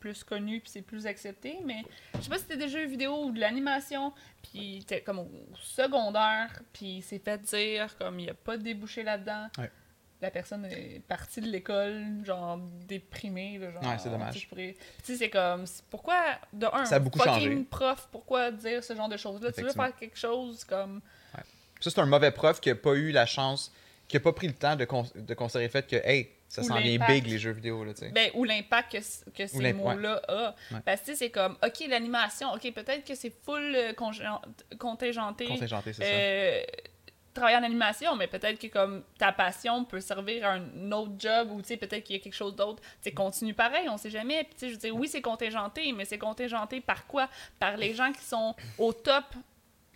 [0.00, 1.82] plus connu puis c'est plus accepté, mais
[2.16, 5.28] je sais pas si c'était des jeux vidéo ou de l'animation, puis comme au
[5.60, 9.48] secondaire, puis s'est fait dire comme il n'y a pas de débouché là-dedans.
[9.58, 9.70] Ouais.
[10.22, 13.82] La personne est partie de l'école, genre déprimée, là, genre.
[13.82, 14.48] Ouais, c'est dommage.
[14.50, 15.64] tu sais, c'est comme.
[15.90, 16.16] Pourquoi,
[16.54, 17.54] de un, Ça a beaucoup changé.
[17.70, 19.52] prof, pourquoi dire ce genre de choses-là?
[19.52, 21.02] Tu veux faire quelque chose comme.
[21.80, 23.70] Ça, c'est un mauvais prof qui a pas eu la chance,
[24.08, 24.86] qui a pas pris le temps de,
[25.20, 28.00] de considérer le fait que, hey, ça s'en vient big les jeux vidéo, là, tu
[28.00, 28.10] sais.
[28.10, 28.92] Ben, ou l'impact
[29.34, 30.52] que, ces mots-là ont.
[30.84, 33.92] Parce que c'est comme, OK, l'animation, OK, peut-être que c'est full euh,
[34.78, 35.46] contingenté.
[35.46, 36.08] Contingenté, c'est ça.
[36.08, 36.62] euh,
[37.34, 41.50] travailler en animation, mais peut-être que comme ta passion peut servir à un autre job
[41.52, 42.80] ou tu sais peut-être qu'il y a quelque chose d'autre.
[42.82, 44.44] Tu sais continue pareil, on sait jamais.
[44.44, 47.28] Puis tu sais je veux dire oui, c'est contingenté, mais c'est contingenté par quoi?
[47.58, 49.24] Par les gens qui sont au top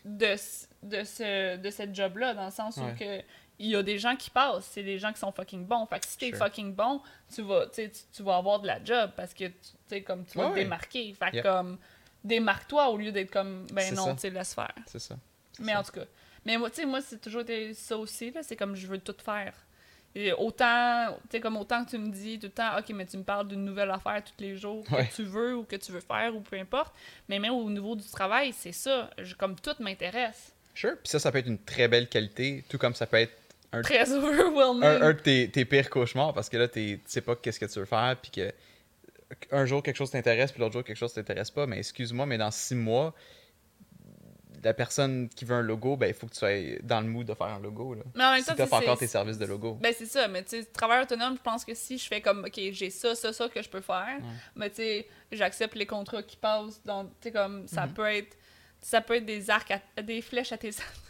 [0.05, 3.23] de ce- de ce de cette job là dans le sens où que
[3.63, 5.87] il y a des gens qui passent, c'est des gens qui sont fucking bons.
[5.87, 6.39] Fait que si t'es Sure.
[6.39, 7.01] fucking bon,
[7.33, 9.45] tu vas, tu, tu, vas avoir de la job parce que
[9.89, 11.15] tu comme tu vas Ouais, te démarquer.
[11.15, 11.43] Fait Yep.
[11.45, 11.79] comme
[12.25, 14.75] démarque-toi au lieu d'être comme ben non, tu laisse faire.
[14.87, 15.17] C'est ça.
[15.59, 15.81] Mais ça.
[15.81, 16.05] en tout cas.
[16.45, 18.43] Mais moi, tu sais, moi, c'est toujours été ça aussi, là.
[18.43, 19.53] C'est comme je veux tout faire.
[20.15, 23.07] Et autant, tu sais, comme autant que tu me dis tout le temps, OK, mais
[23.07, 25.09] tu me parles d'une nouvelle affaire tous les jours que Ouais.
[25.15, 26.93] tu veux ou que tu veux faire ou peu importe.
[27.29, 29.09] Mais même au niveau du travail, c'est ça.
[29.19, 30.53] Je- comme tout m'intéresse.
[30.75, 30.95] Sure.
[30.97, 33.37] Puis ça, ça peut être une très belle qualité, tout comme ça peut être
[33.73, 34.85] un, Très overwhelming.
[34.85, 37.61] un, un de tes, tes pires cauchemars parce que là, t'es- tu sais pas qu'est-ce
[37.61, 38.53] que tu veux faire, puis que
[39.53, 41.67] un jour quelque chose t'intéresse, puis l'autre jour quelque chose t'intéresse pas.
[41.67, 43.15] Mais excuse-moi, mais dans six mois,
[44.63, 46.51] la personne qui veut un logo, ben il faut que tu sois
[46.83, 47.95] dans le mood de faire un logo.
[47.95, 48.03] Là.
[48.15, 49.79] Mais en même Si temps, t'offres c'est- encore c'est- tes services de logo.
[49.81, 52.45] Ben, c'est ça, mais tu sais, travail autonome, je pense que si je fais comme,
[52.45, 54.25] OK, j'ai ça, ça, ça que je peux faire, Ouais.
[54.57, 57.95] mais tu sais, j'accepte les contrats qui passent, dans, tu sais, comme, ça Mhm.
[57.95, 58.37] peut être,
[58.83, 60.73] ça peut être des arcs, à- des flèches à tes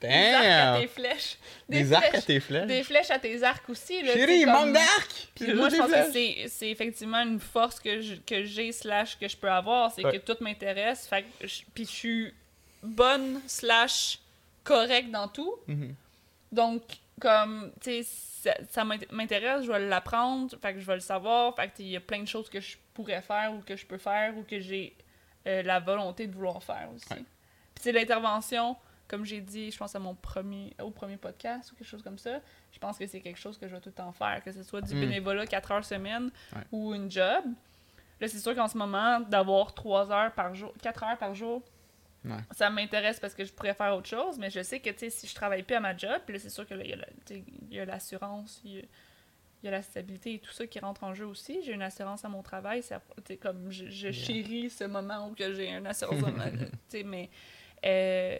[0.00, 1.36] des arcs à tes flèches,
[1.68, 2.66] Des, arcs à tes flèches.
[2.66, 5.28] des flèches à tes arcs aussi, là, Chérie, il comme- manque d'arcs!
[5.34, 6.12] Puis J'ai moi, je pense que flèches.
[6.12, 10.04] c'est c'est effectivement une force que je- que j'ai slash que je peux avoir, c'est
[10.04, 10.18] Ouais.
[10.18, 12.34] que tout m'intéresse, fait que je- puis je suis
[12.82, 14.18] bonne slash
[14.64, 15.94] correcte dans tout, Mhm.
[16.52, 16.82] donc,
[17.20, 18.06] comme, tu sais,
[18.42, 21.72] ça, ça m'int- m'intéresse, je vais l'apprendre, fait que je vais le savoir, fait que
[21.80, 24.36] il y a plein de choses que je pourrais faire ou que je peux faire
[24.36, 24.94] ou que j'ai
[25.46, 27.10] euh, la volonté de vouloir faire aussi.
[27.10, 27.16] Ouais.
[27.74, 28.76] Puis, c'est l'intervention,
[29.10, 32.18] comme j'ai dit, je pense à mon premier, au premier podcast ou quelque chose comme
[32.18, 32.40] ça,
[32.72, 34.62] je pense que c'est quelque chose que je vais tout le temps faire, que ce
[34.62, 35.00] soit du Mm.
[35.00, 36.62] bénévolat 4 heures semaine Ouais.
[36.72, 37.44] ou une job.
[38.20, 41.62] Là, c'est sûr qu'en ce moment, d'avoir 3 heures par jour, 4 heures par jour,
[42.24, 42.36] Ouais.
[42.52, 45.34] ça m'intéresse parce que je pourrais faire autre chose, mais je sais que, si je
[45.34, 46.96] travaille plus à ma job, puis là, c'est sûr que là, il
[47.70, 48.82] y a l'assurance, il y a,
[49.62, 51.60] il y a la stabilité et tout ça qui rentre en jeu aussi.
[51.62, 54.12] J'ai une assurance à mon travail, c'est comme je, je Yeah.
[54.12, 56.44] chéris ce moment où que j'ai une assurance à ma-
[57.04, 57.28] mais
[57.84, 58.38] euh,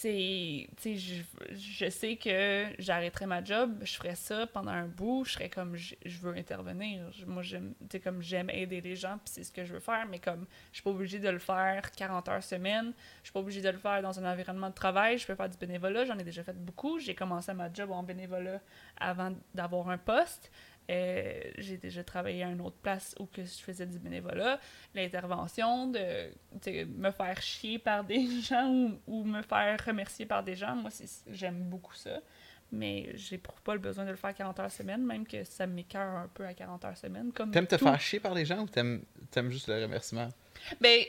[0.00, 5.32] c'est je, je sais que j'arrêterais ma job je ferais ça pendant un bout je
[5.32, 7.10] serais comme je, je veux intervenir.
[7.26, 7.74] Moi j'aime
[8.04, 10.76] comme j'aime aider les gens puis c'est ce que je veux faire mais comme je
[10.76, 12.92] suis pas obligée de le faire 40 heures semaine
[13.22, 15.48] je suis pas obligée de le faire dans un environnement de travail je peux faire
[15.48, 18.60] du bénévolat j'en ai déjà fait beaucoup j'ai commencé ma job en bénévolat
[18.98, 20.52] avant d'avoir un poste
[20.90, 24.58] Euh, j'ai déjà travaillé à une autre place où que je faisais du bénévolat
[24.94, 26.30] l'intervention, de
[26.86, 30.74] me faire chier par des gens ou, ou me faire remercier par des gens.
[30.74, 30.90] Moi,
[31.30, 32.20] j'aime beaucoup ça.
[32.70, 36.16] Mais j'éprouve pas le besoin de le faire 40 heures semaine, même que ça m'écœure
[36.16, 37.32] un peu à 40 heures semaine.
[37.32, 40.28] Comme T'aimes te faire chier par les gens ou t'aimes t'aimes juste le remerciement?
[40.80, 41.02] Ben,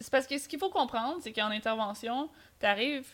[0.00, 2.28] c'est parce que ce qu'il faut comprendre, c'est qu'en intervention,
[2.58, 3.08] t'arrives,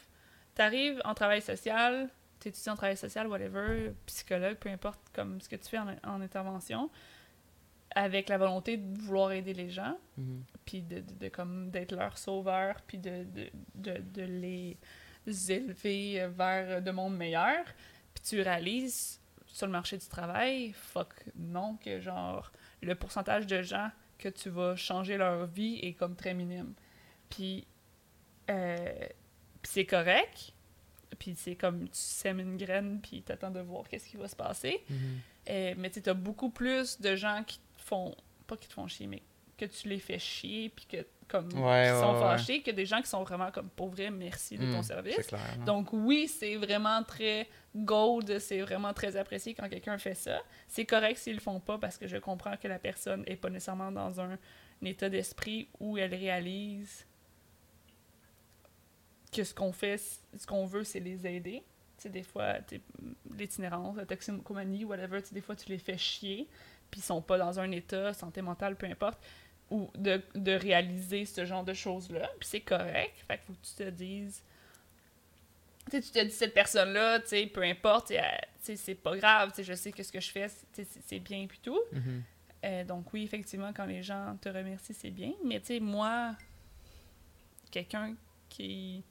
[0.54, 2.08] t'arrives en travail social,
[2.42, 6.20] t'étudies en travail social, whatever, psychologue, peu importe comme ce que tu fais en, en
[6.20, 6.90] intervention,
[7.94, 10.44] avec la volonté de vouloir aider les gens, Mhm.
[10.64, 14.76] puis de, de, de comme d'être leur sauveur, puis de, de, de, de les
[15.50, 17.64] élever vers de mondes meilleurs.
[18.14, 23.60] Puis tu réalises sur le marché du travail, fuck non, que genre le pourcentage de
[23.62, 26.72] gens que tu vas changer leur vie est comme très minime.
[27.28, 27.66] Puis,
[28.50, 28.92] euh,
[29.60, 30.51] puis c'est correct.
[31.22, 34.34] Puis c'est comme tu sèmes une graine, puis t'attends de voir qu'est-ce qui va se
[34.34, 34.82] passer.
[35.48, 38.12] Euh, mais tu t'as beaucoup plus de gens qui te font,
[38.48, 39.22] pas qui te font chier, mais
[39.56, 42.18] que tu les fais chier, puis que comme Ouais, qui sont ouais, ouais.
[42.20, 45.14] fâchés, que des gens qui sont vraiment comme pour vrai, merci de ton Mhm, service.
[45.16, 45.56] C'est clair.
[45.64, 50.40] Donc oui, c'est vraiment très gold, c'est vraiment très apprécié quand quelqu'un fait ça.
[50.66, 53.48] C'est correct s'ils le font pas parce que je comprends que la personne est pas
[53.48, 57.06] nécessairement dans un, un état d'esprit où elle réalise
[59.32, 61.62] que ce qu'on fait, ce qu'on veut, c'est les aider.
[61.96, 62.54] Tu sais, des fois,
[63.36, 66.48] l'itinérance, la toxicomanie, whatever, tu sais, des fois, tu les fais chier,
[66.90, 69.18] puis ils sont pas dans un état, santé mentale, peu importe,
[69.70, 73.14] ou de, de réaliser ce genre de choses-là, puis c'est correct.
[73.26, 74.42] Fait qu'il faut que tu te dises...
[75.90, 78.12] Tu sais, tu te dis, cette personne-là, tu sais, peu importe,
[78.62, 81.46] sais, c'est pas grave, tu sais, je sais que ce que je fais, c'est- bien,
[81.46, 81.80] puis tout.
[81.92, 82.22] Mhm.
[82.64, 85.32] Euh, donc oui, effectivement, quand les gens te remercient, c'est bien.
[85.44, 86.36] Mais tu sais, moi,
[87.70, 88.14] quelqu'un
[88.48, 89.02] qui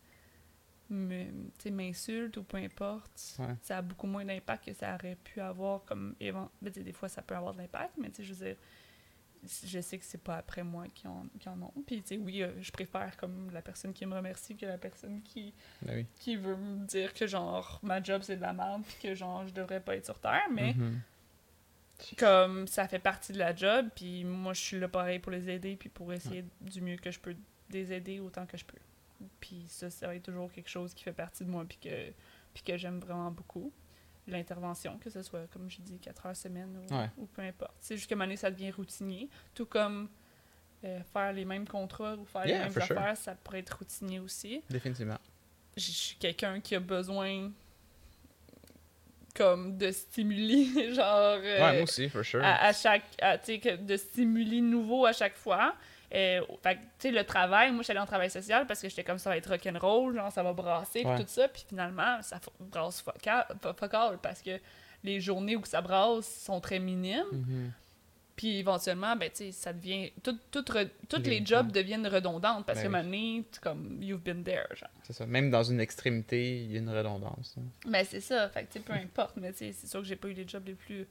[0.94, 3.56] m'insulte ou peu importe, Ouais.
[3.62, 7.10] ça a beaucoup moins d'impact que ça aurait pu avoir comme évent- ben, des fois
[7.10, 8.56] ça peut avoir de l'impact, mais tu sais, je veux dire,
[9.66, 11.74] je sais que c'est pas après moi qui en, qui en ont.
[11.88, 15.54] Puis oui, euh, je préfère comme la personne qui me remercie que la personne qui,
[15.82, 16.06] Ben oui.
[16.20, 19.48] qui veut me dire que genre ma job c'est de la merde puis que genre
[19.48, 21.00] je devrais pas être sur terre, mais Mhm.
[22.18, 25.50] comme ça fait partie de la job, puis moi je suis là pareil pour les
[25.50, 27.36] aider, puis pour essayer du mieux que je peux
[27.72, 28.78] les aider autant que je peux.
[29.40, 32.12] Puis ça, ça va être toujours quelque chose qui fait partie de moi, puis que,
[32.54, 33.72] puis que j'aime vraiment beaucoup.
[34.28, 37.10] L'intervention, que ce soit, comme je dis, 4 heures semaine ou, Ouais.
[37.18, 37.74] ou peu importe.
[37.80, 39.30] C'est juste qu'à un moment donné, ça devient routinier.
[39.56, 40.10] Tout comme
[40.84, 42.84] euh, faire les mêmes contrats ou faire Yeah, les mêmes sure.
[42.84, 45.18] affaires, ça pourrait être routinier aussi Définitivement.
[45.76, 47.52] je suis quelqu'un qui a besoin
[49.36, 52.44] comme de stimuli genre euh, Ouais, moi aussi, for sure.
[52.44, 55.76] à, à chaque à, tu sais, que de stimuli nouveaux à chaque fois
[56.14, 58.90] euh, fait tu sais le travail moi je suis allée en travail social parce que
[58.90, 61.18] j'étais comme ça va être rock'n'roll genre ça va brasser puis Ouais.
[61.18, 64.60] tout ça puis finalement ça brasse focal, pas- focal parce que
[65.04, 67.72] les journées où ça brasse sont très minimes Mhm.
[68.36, 70.12] puis éventuellement, ben, tu sais, ça devient.
[70.24, 72.94] tout- tout re- toutes Les- les jobs deviennent redondantes parce Ben que oui.
[73.04, 74.90] maintenant, tu- comme, you've been there, genre.
[75.04, 75.26] C'est ça.
[75.28, 77.56] Même dans une extrémité, il y a une redondance.
[77.60, 77.64] hein.
[77.88, 78.50] Ben, c'est ça.
[78.50, 79.38] Fait que, tu sais, peu importe.
[79.38, 81.08] Mais, tu sais, c'est sûr que j'ai pas eu les jobs les plus,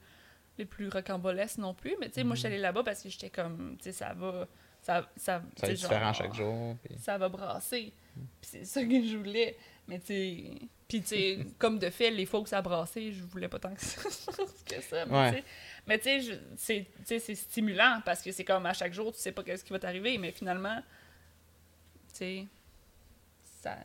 [0.59, 1.95] les plus rocambolesques non plus.
[2.01, 4.13] Mais, tu sais, moi, je suis allée là-bas parce que j'étais comme, tu sais, ça
[4.15, 4.47] va.
[4.83, 6.77] Ça, ça, va être différent chaque jour.
[6.99, 7.93] Ça va brasser.
[8.15, 9.57] Puis c'est ça que je voulais.
[9.87, 10.45] Mais, tu sais.
[10.89, 13.59] Puis, tu sais, comme de fait, les fois où ça a brassé, je voulais pas
[13.59, 14.03] tant que ça.
[14.67, 15.31] que ça mais, Ouais.
[15.31, 15.45] tu sais,
[15.87, 19.43] mais, tu sais, c'est stimulant parce que c'est comme à chaque jour, tu sais pas
[19.43, 20.17] qu'est-ce qui va t'arriver.
[20.19, 20.81] Mais finalement,
[22.09, 22.47] tu sais,
[23.63, 23.77] ça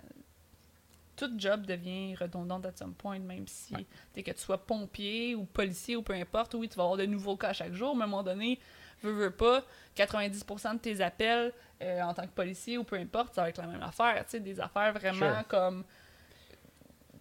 [1.16, 3.86] tout job devient redondant à some point, même si Ouais.
[4.14, 7.06] t'es que tu sois pompier ou policier ou peu importe, oui, tu vas avoir de
[7.06, 8.60] nouveaux cas à chaque jour, mais à un moment donné,
[9.04, 9.64] veux, veux pas,
[9.96, 13.58] 90% de tes appels euh, en tant que policier ou peu importe, ça va être
[13.62, 15.48] la même affaire, tu sais, des affaires vraiment Sure.
[15.48, 15.84] comme,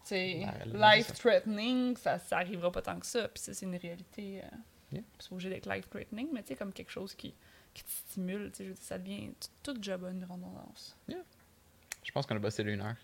[0.03, 4.43] tu sais, life-threatening, ça, ça arrivera pas tant que ça, puis ça, c'est une réalité,
[4.43, 4.57] euh,
[4.93, 5.03] Yeah.
[5.19, 7.35] c'est obligé d'être life-threatening, mais tu sais, comme quelque chose qui,
[7.73, 9.31] qui te stimule, tu sais, je veux dire, ça devient,
[9.63, 10.97] tout job a une redondance.
[11.09, 12.95] Je pense qu'on a bossé d'une heure.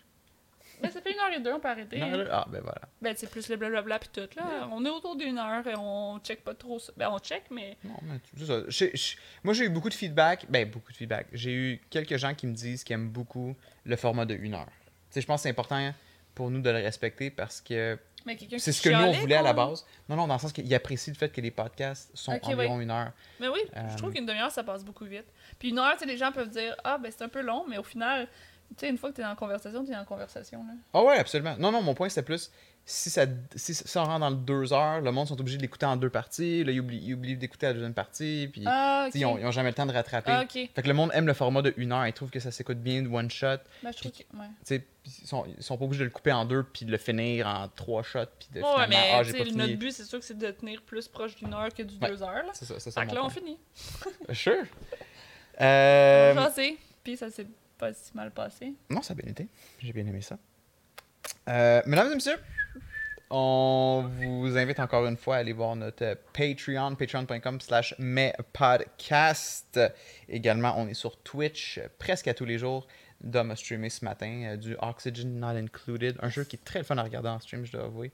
[0.81, 1.97] Ben, ça fait une heure et deux, on peut arrêter.
[1.97, 2.81] Une heure, Ah, ben voilà.
[3.01, 4.67] Ben, c'est plus le blablabla puis tout, là.
[4.71, 6.91] On est autour d'une heure et on check pas trop ça.
[6.97, 7.77] Ben, on check, mais...
[7.83, 9.17] Non, mais c'est ça.
[9.43, 10.45] Moi, j'ai eu beaucoup de feedback.
[10.49, 11.27] Ben, beaucoup de feedback.
[11.33, 13.55] J'ai eu quelques gens qui me disent qu'ils aiment beaucoup
[13.85, 14.65] le format de une heure.
[14.65, 15.93] Tu sais, je pense que c'est important
[16.33, 19.41] pour nous de le respecter parce que mais c'est ce que nous, on voulait à
[19.41, 19.83] la base.
[20.07, 22.91] Non, non, dans le sens qu'ils apprécient le fait que les podcasts sont environ une
[22.91, 23.11] heure.
[23.39, 25.25] Mais oui, Euh, je trouve qu'une demi-heure, ça passe beaucoup vite.
[25.57, 27.65] Puis une heure, tu sais, les gens peuvent dire «Ah, ben, c'est un peu long»,
[27.67, 28.27] mais au final,
[28.77, 30.73] Tu sais, une fois que t'es dans la conversation, t'es dans la conversation, là.
[30.93, 31.55] Ah ouais, absolument.
[31.59, 32.51] Non, non, mon point, c'était plus
[32.83, 35.85] si ça, si ça rentre dans le deux heures, le monde sont obligés de l'écouter
[35.85, 36.63] en deux parties.
[36.63, 38.49] Là, ils oublient, ils oublient d'écouter la deuxième partie.
[38.51, 39.13] Puis, Ah, tu ok.
[39.13, 40.31] sais, ils, ont, ils ont jamais le temps de rattraper.
[40.31, 40.51] Ah, ok.
[40.73, 42.07] Fait que le monde aime le format de une heure.
[42.07, 43.57] Ils trouvent que ça s'écoute bien de one shot.
[43.83, 44.23] Ben, je trouve que.
[44.35, 44.47] Ouais.
[44.65, 46.97] Tu ils sont, ils sont pas obligés de le couper en deux puis de le
[46.97, 48.19] finir en trois shots.
[48.39, 49.75] Puis de Ouais, finalement, mais ah, tu j'ai pas notre fini.
[49.75, 52.09] but, c'est sûr que c'est de tenir plus proche d'une heure que du Ouais.
[52.09, 52.51] deux heures, là.
[52.53, 53.01] C'est ça, c'est ça.
[53.01, 53.57] Fait que là, on finit.
[54.33, 54.63] Sure.
[55.59, 56.33] Euh.
[57.03, 57.45] Puis ça s'est
[57.81, 58.75] pas si mal passé.
[58.91, 59.47] Non, ça a bien été.
[59.79, 60.37] J'ai bien aimé ça.
[61.49, 62.37] Euh, mesdames et messieurs,
[63.31, 69.79] on vous invite encore une fois à aller voir notre Patreon, patreon.com slash mespodcast.
[70.29, 72.87] Également, on est sur Twitch presque à tous les jours.
[73.23, 76.83] Dom a streamé ce matin euh, du Oxygen Not Included, un jeu qui est très
[76.83, 78.11] fun à regarder en stream, je dois avouer.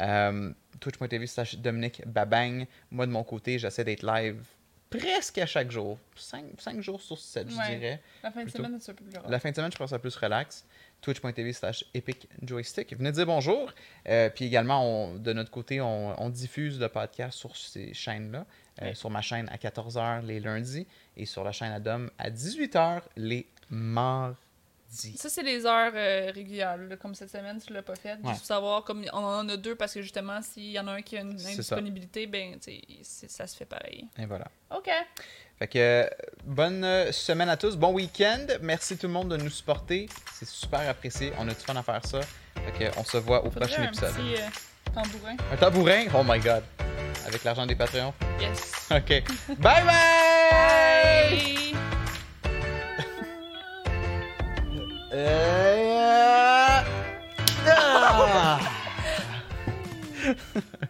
[0.00, 0.50] Euh,
[0.80, 2.66] Twitch.tv slash Dominique Babang.
[2.90, 4.42] Moi, de mon côté, j'essaie d'être live
[4.90, 5.98] presque à chaque jour.
[6.16, 7.76] 5 jours sur 7, je Ouais.
[7.76, 8.02] dirais.
[8.22, 9.28] La fin de semaine, c'est un peu plus rare.
[9.30, 10.64] La fin de semaine, je pense à plus relax.
[11.02, 12.96] Twitch.tv slash Epic Joystick.
[12.96, 13.72] Venez dire bonjour.
[14.08, 18.46] Euh, puis également, on- de notre côté, on, on diffuse le podcast sur ces chaînes-là.
[18.82, 18.94] Euh.
[18.94, 23.02] Sur ma chaîne à 14h les lundis et sur la chaîne à Dom à 18h
[23.16, 24.36] les mardis.
[24.88, 26.76] Ça, c'est les heures euh, régulières.
[26.76, 28.14] là, comme cette semaine, tu l'as pas fait.
[28.14, 28.28] Ouais.
[28.28, 30.92] Juste pour savoir, comme on en a deux, parce que justement, s'il y en a
[30.92, 31.76] un qui a une C'est ça.
[31.80, 32.58] ben,
[33.02, 34.06] ça se fait pareil.
[34.18, 34.46] Et voilà.
[34.74, 34.88] OK.
[35.58, 36.10] Fait que
[36.44, 38.46] bonne euh, semaine à tous, bon week-end.
[38.60, 40.08] Merci tout le monde de nous supporter.
[40.34, 41.32] C'est super apprécié.
[41.38, 42.20] On a du fun à faire ça.
[42.20, 44.14] Fait que on se voit au Faudrait prochain un épisode.
[44.14, 45.36] petit euh, tambourin.
[45.52, 46.04] Un tabourin?
[46.14, 46.62] Oh my god.
[47.26, 48.14] Avec l'argent des Patreons.
[48.40, 48.72] Yes.
[48.90, 49.08] Ok.
[49.58, 49.86] bye bye!
[50.50, 51.95] Bye!
[55.18, 56.82] Euh...
[57.68, 58.60] ah!